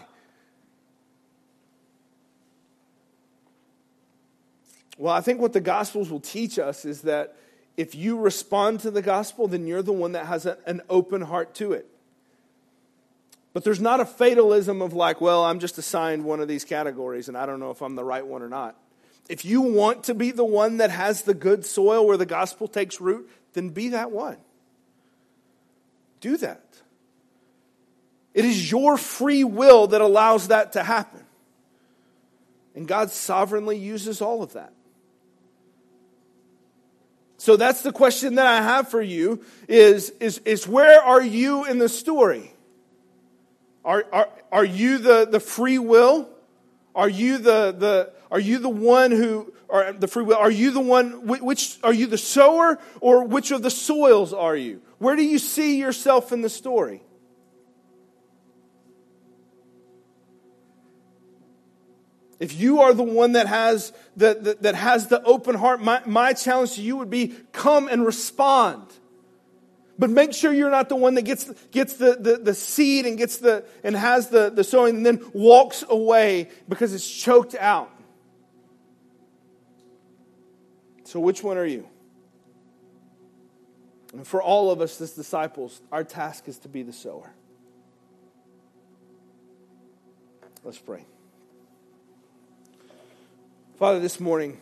Well, 4.98 5.14
I 5.14 5.22
think 5.22 5.39
what 5.39 5.54
the 5.54 5.62
Gospels 5.62 6.10
will 6.10 6.20
teach 6.20 6.60
us 6.60 6.84
is 6.84 7.02
that 7.02 7.36
if 7.78 7.96
you 7.96 8.18
respond 8.18 8.80
to 8.82 8.91
the 8.91 9.02
gospel, 9.02 9.48
then 9.48 9.68
you're 9.68 9.82
the 9.82 9.93
one 9.93 10.14
that 10.14 10.28
has 10.28 10.46
a, 10.46 10.58
an 10.66 10.82
open 10.89 11.22
heart 11.22 11.54
to 11.56 11.74
it. 11.74 11.88
But 13.54 13.64
there's 13.64 13.82
not 13.82 14.00
a 14.00 14.06
fatalism 14.06 14.82
of 14.82 14.93
like, 14.93 15.22
well, 15.22 15.43
I'm 15.43 15.60
just 15.60 15.78
assigned 15.78 16.24
one 16.24 16.39
of 16.39 16.48
these 16.48 16.64
categories 16.64 17.28
and 17.28 17.38
I 17.38 17.46
don't 17.46 17.60
know 17.60 17.72
if 17.72 17.82
I'm 17.82 17.96
the 17.96 18.04
right 18.04 18.26
one 18.26 18.41
or 18.41 18.50
not. 18.50 18.76
If 19.28 19.44
you 19.44 19.62
want 19.62 20.06
to 20.06 20.14
be 20.14 20.32
the 20.32 20.46
one 20.46 20.78
that 20.78 20.92
has 20.92 21.24
the 21.24 21.34
good 21.34 21.66
soil 21.66 22.06
where 22.06 22.18
the 22.18 22.26
gospel 22.26 22.68
takes 22.68 23.02
root, 23.02 23.30
then 23.54 23.70
be 23.70 23.90
that 23.90 24.12
one. 24.12 24.38
Do 26.22 26.38
that. 26.38 26.62
It 28.34 28.46
is 28.46 28.70
your 28.70 28.98
free 28.98 29.44
will 29.44 29.88
that 29.88 30.02
allows 30.02 30.50
that 30.50 30.74
to 30.74 30.84
happen. 30.84 31.24
And 32.76 32.88
God 32.88 33.10
sovereignly 33.10 33.78
uses 33.78 34.22
all 34.22 34.44
of 34.44 34.54
that. 34.54 34.74
So 37.38 37.56
that's 37.56 37.82
the 37.82 37.92
question 37.92 38.36
that 38.36 38.48
I 38.48 38.62
have 38.62 38.90
for 38.90 39.02
you 39.02 39.44
is, 39.68 40.10
is, 40.20 40.40
is 40.40 40.68
where 40.68 41.02
are 41.02 41.22
you 41.22 41.66
in 41.66 41.78
the 41.78 41.90
story? 41.90 42.52
Are, 43.84 44.04
are, 44.12 44.30
are 44.52 44.66
you 44.66 44.98
the, 44.98 45.28
the 45.30 45.40
free 45.40 45.78
will? 45.78 46.28
Are 46.96 47.08
you 47.08 47.38
the, 47.38 47.76
the, 47.78 48.12
are 48.32 48.40
you 48.40 48.60
the 48.60 48.70
one 48.70 49.12
who, 49.12 49.54
or 49.68 49.94
the 49.94 50.08
free 50.08 50.24
will, 50.24 50.38
are 50.38 50.52
you 50.52 50.72
the 50.72 50.80
one, 50.80 51.28
which, 51.28 51.78
are 51.84 51.94
you 51.94 52.08
the 52.08 52.18
sower 52.18 52.80
or 53.02 53.26
which 53.26 53.52
of 53.52 53.62
the 53.62 53.70
soils 53.70 54.34
are 54.34 54.56
you? 54.56 54.82
Where 54.98 55.16
do 55.16 55.24
you 55.24 55.40
see 55.40 55.78
yourself 55.78 56.32
in 56.32 56.42
the 56.42 56.50
story? 56.50 57.02
If 62.40 62.60
you 62.60 62.82
are 62.82 62.94
the 62.94 63.04
one 63.04 63.34
that 63.34 63.48
has 63.48 63.94
the, 64.18 64.38
the, 64.40 64.58
that 64.62 64.76
has 64.76 65.08
the 65.08 65.24
open 65.24 65.56
heart, 65.56 65.82
my, 65.82 66.02
my 66.06 66.34
challenge 66.34 66.74
to 66.74 66.82
you 66.82 66.98
would 66.98 67.10
be 67.10 67.34
come 67.54 67.88
and 67.88 68.06
respond. 68.06 68.84
But 69.98 70.10
make 70.10 70.34
sure 70.34 70.52
you're 70.52 70.70
not 70.70 70.90
the 70.90 70.98
one 70.98 71.16
that 71.16 71.22
gets, 71.22 71.50
gets 71.72 71.94
the, 71.94 72.18
the, 72.20 72.38
the 72.38 72.54
seed 72.54 73.06
and 73.06 73.18
gets 73.18 73.38
the 73.38 73.64
and 73.84 73.96
has 73.96 74.28
the, 74.28 74.50
the 74.50 74.66
sowing 74.66 74.98
and 74.98 75.06
then 75.06 75.26
walks 75.34 75.86
away 75.88 76.50
because 76.68 76.94
it's 76.94 77.10
choked 77.10 77.56
out. 77.56 77.90
So, 81.16 81.22
which 81.22 81.41
one 81.41 81.57
are 81.57 81.66
you? 81.66 81.88
And 84.11 84.28
for 84.28 84.41
all 84.41 84.70
of 84.70 84.82
us 84.82 84.99
as 84.99 85.11
disciples, 85.11 85.80
our 85.89 86.03
task 86.03 86.49
is 86.49 86.57
to 86.59 86.68
be 86.68 86.84
the 86.84 86.91
sower. 86.91 87.32
Let's 90.66 90.78
pray. 90.78 91.05
Father, 93.80 94.01
this 94.01 94.20
morning, 94.20 94.59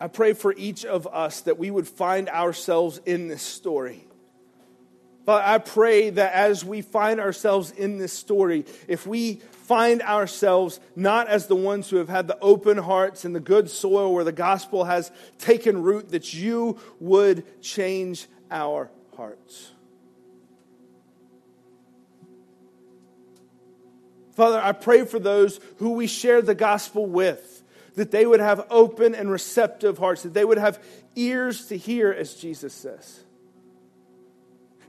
I 0.00 0.06
pray 0.06 0.34
for 0.34 0.54
each 0.56 0.84
of 0.84 1.08
us 1.08 1.40
that 1.40 1.58
we 1.58 1.72
would 1.72 1.88
find 1.88 2.28
ourselves 2.28 3.00
in 3.04 3.26
this 3.26 3.42
story. 3.42 4.04
But 5.24 5.44
I 5.44 5.58
pray 5.58 6.10
that 6.10 6.32
as 6.32 6.64
we 6.64 6.82
find 6.82 7.20
ourselves 7.20 7.70
in 7.70 7.98
this 7.98 8.12
story, 8.12 8.64
if 8.88 9.06
we 9.06 9.34
find 9.52 10.02
ourselves 10.02 10.80
not 10.96 11.28
as 11.28 11.46
the 11.46 11.56
ones 11.56 11.88
who 11.88 11.96
have 11.96 12.08
had 12.08 12.26
the 12.26 12.38
open 12.40 12.76
hearts 12.78 13.24
and 13.24 13.34
the 13.34 13.40
good 13.40 13.70
soil 13.70 14.12
where 14.12 14.24
the 14.24 14.32
gospel 14.32 14.84
has 14.84 15.12
taken 15.38 15.82
root, 15.82 16.10
that 16.10 16.34
you 16.34 16.78
would 16.98 17.62
change 17.62 18.26
our 18.50 18.90
hearts. 19.16 19.70
Father, 24.34 24.60
I 24.60 24.72
pray 24.72 25.04
for 25.04 25.18
those 25.18 25.60
who 25.76 25.92
we 25.92 26.06
share 26.06 26.42
the 26.42 26.54
gospel 26.54 27.06
with, 27.06 27.62
that 27.94 28.10
they 28.10 28.26
would 28.26 28.40
have 28.40 28.66
open 28.70 29.14
and 29.14 29.30
receptive 29.30 29.98
hearts, 29.98 30.22
that 30.22 30.34
they 30.34 30.44
would 30.44 30.58
have 30.58 30.82
ears 31.14 31.66
to 31.66 31.76
hear, 31.76 32.10
as 32.10 32.34
Jesus 32.34 32.72
says. 32.72 33.20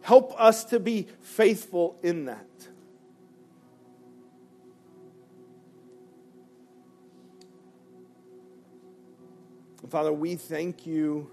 Help 0.04 0.40
us 0.40 0.66
to 0.66 0.80
be 0.80 1.08
faithful 1.22 1.98
in 2.04 2.26
that. 2.26 2.46
Father, 9.90 10.12
we 10.12 10.36
thank 10.36 10.86
you 10.88 11.30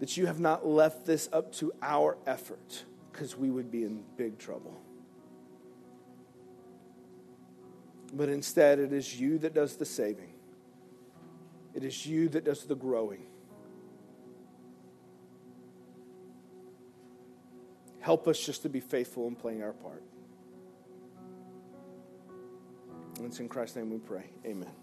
that 0.00 0.16
you 0.16 0.26
have 0.26 0.40
not 0.40 0.66
left 0.66 1.04
this 1.04 1.28
up 1.30 1.52
to 1.52 1.70
our 1.82 2.16
effort 2.26 2.84
because 3.12 3.36
we 3.36 3.50
would 3.50 3.70
be 3.70 3.84
in 3.84 4.02
big 4.16 4.38
trouble. 4.38 4.80
But 8.14 8.30
instead, 8.30 8.78
it 8.78 8.92
is 8.92 9.20
you 9.20 9.38
that 9.38 9.54
does 9.54 9.76
the 9.76 9.84
saving, 9.84 10.32
it 11.74 11.84
is 11.84 12.04
you 12.06 12.30
that 12.30 12.44
does 12.44 12.64
the 12.64 12.74
growing. 12.74 13.26
Help 18.02 18.26
us 18.26 18.38
just 18.38 18.62
to 18.62 18.68
be 18.68 18.80
faithful 18.80 19.28
in 19.28 19.36
playing 19.36 19.62
our 19.62 19.72
part. 19.72 20.02
And 23.16 23.26
it's 23.26 23.38
in 23.38 23.48
Christ's 23.48 23.76
name 23.76 23.90
we 23.90 23.98
pray. 23.98 24.24
Amen. 24.44 24.81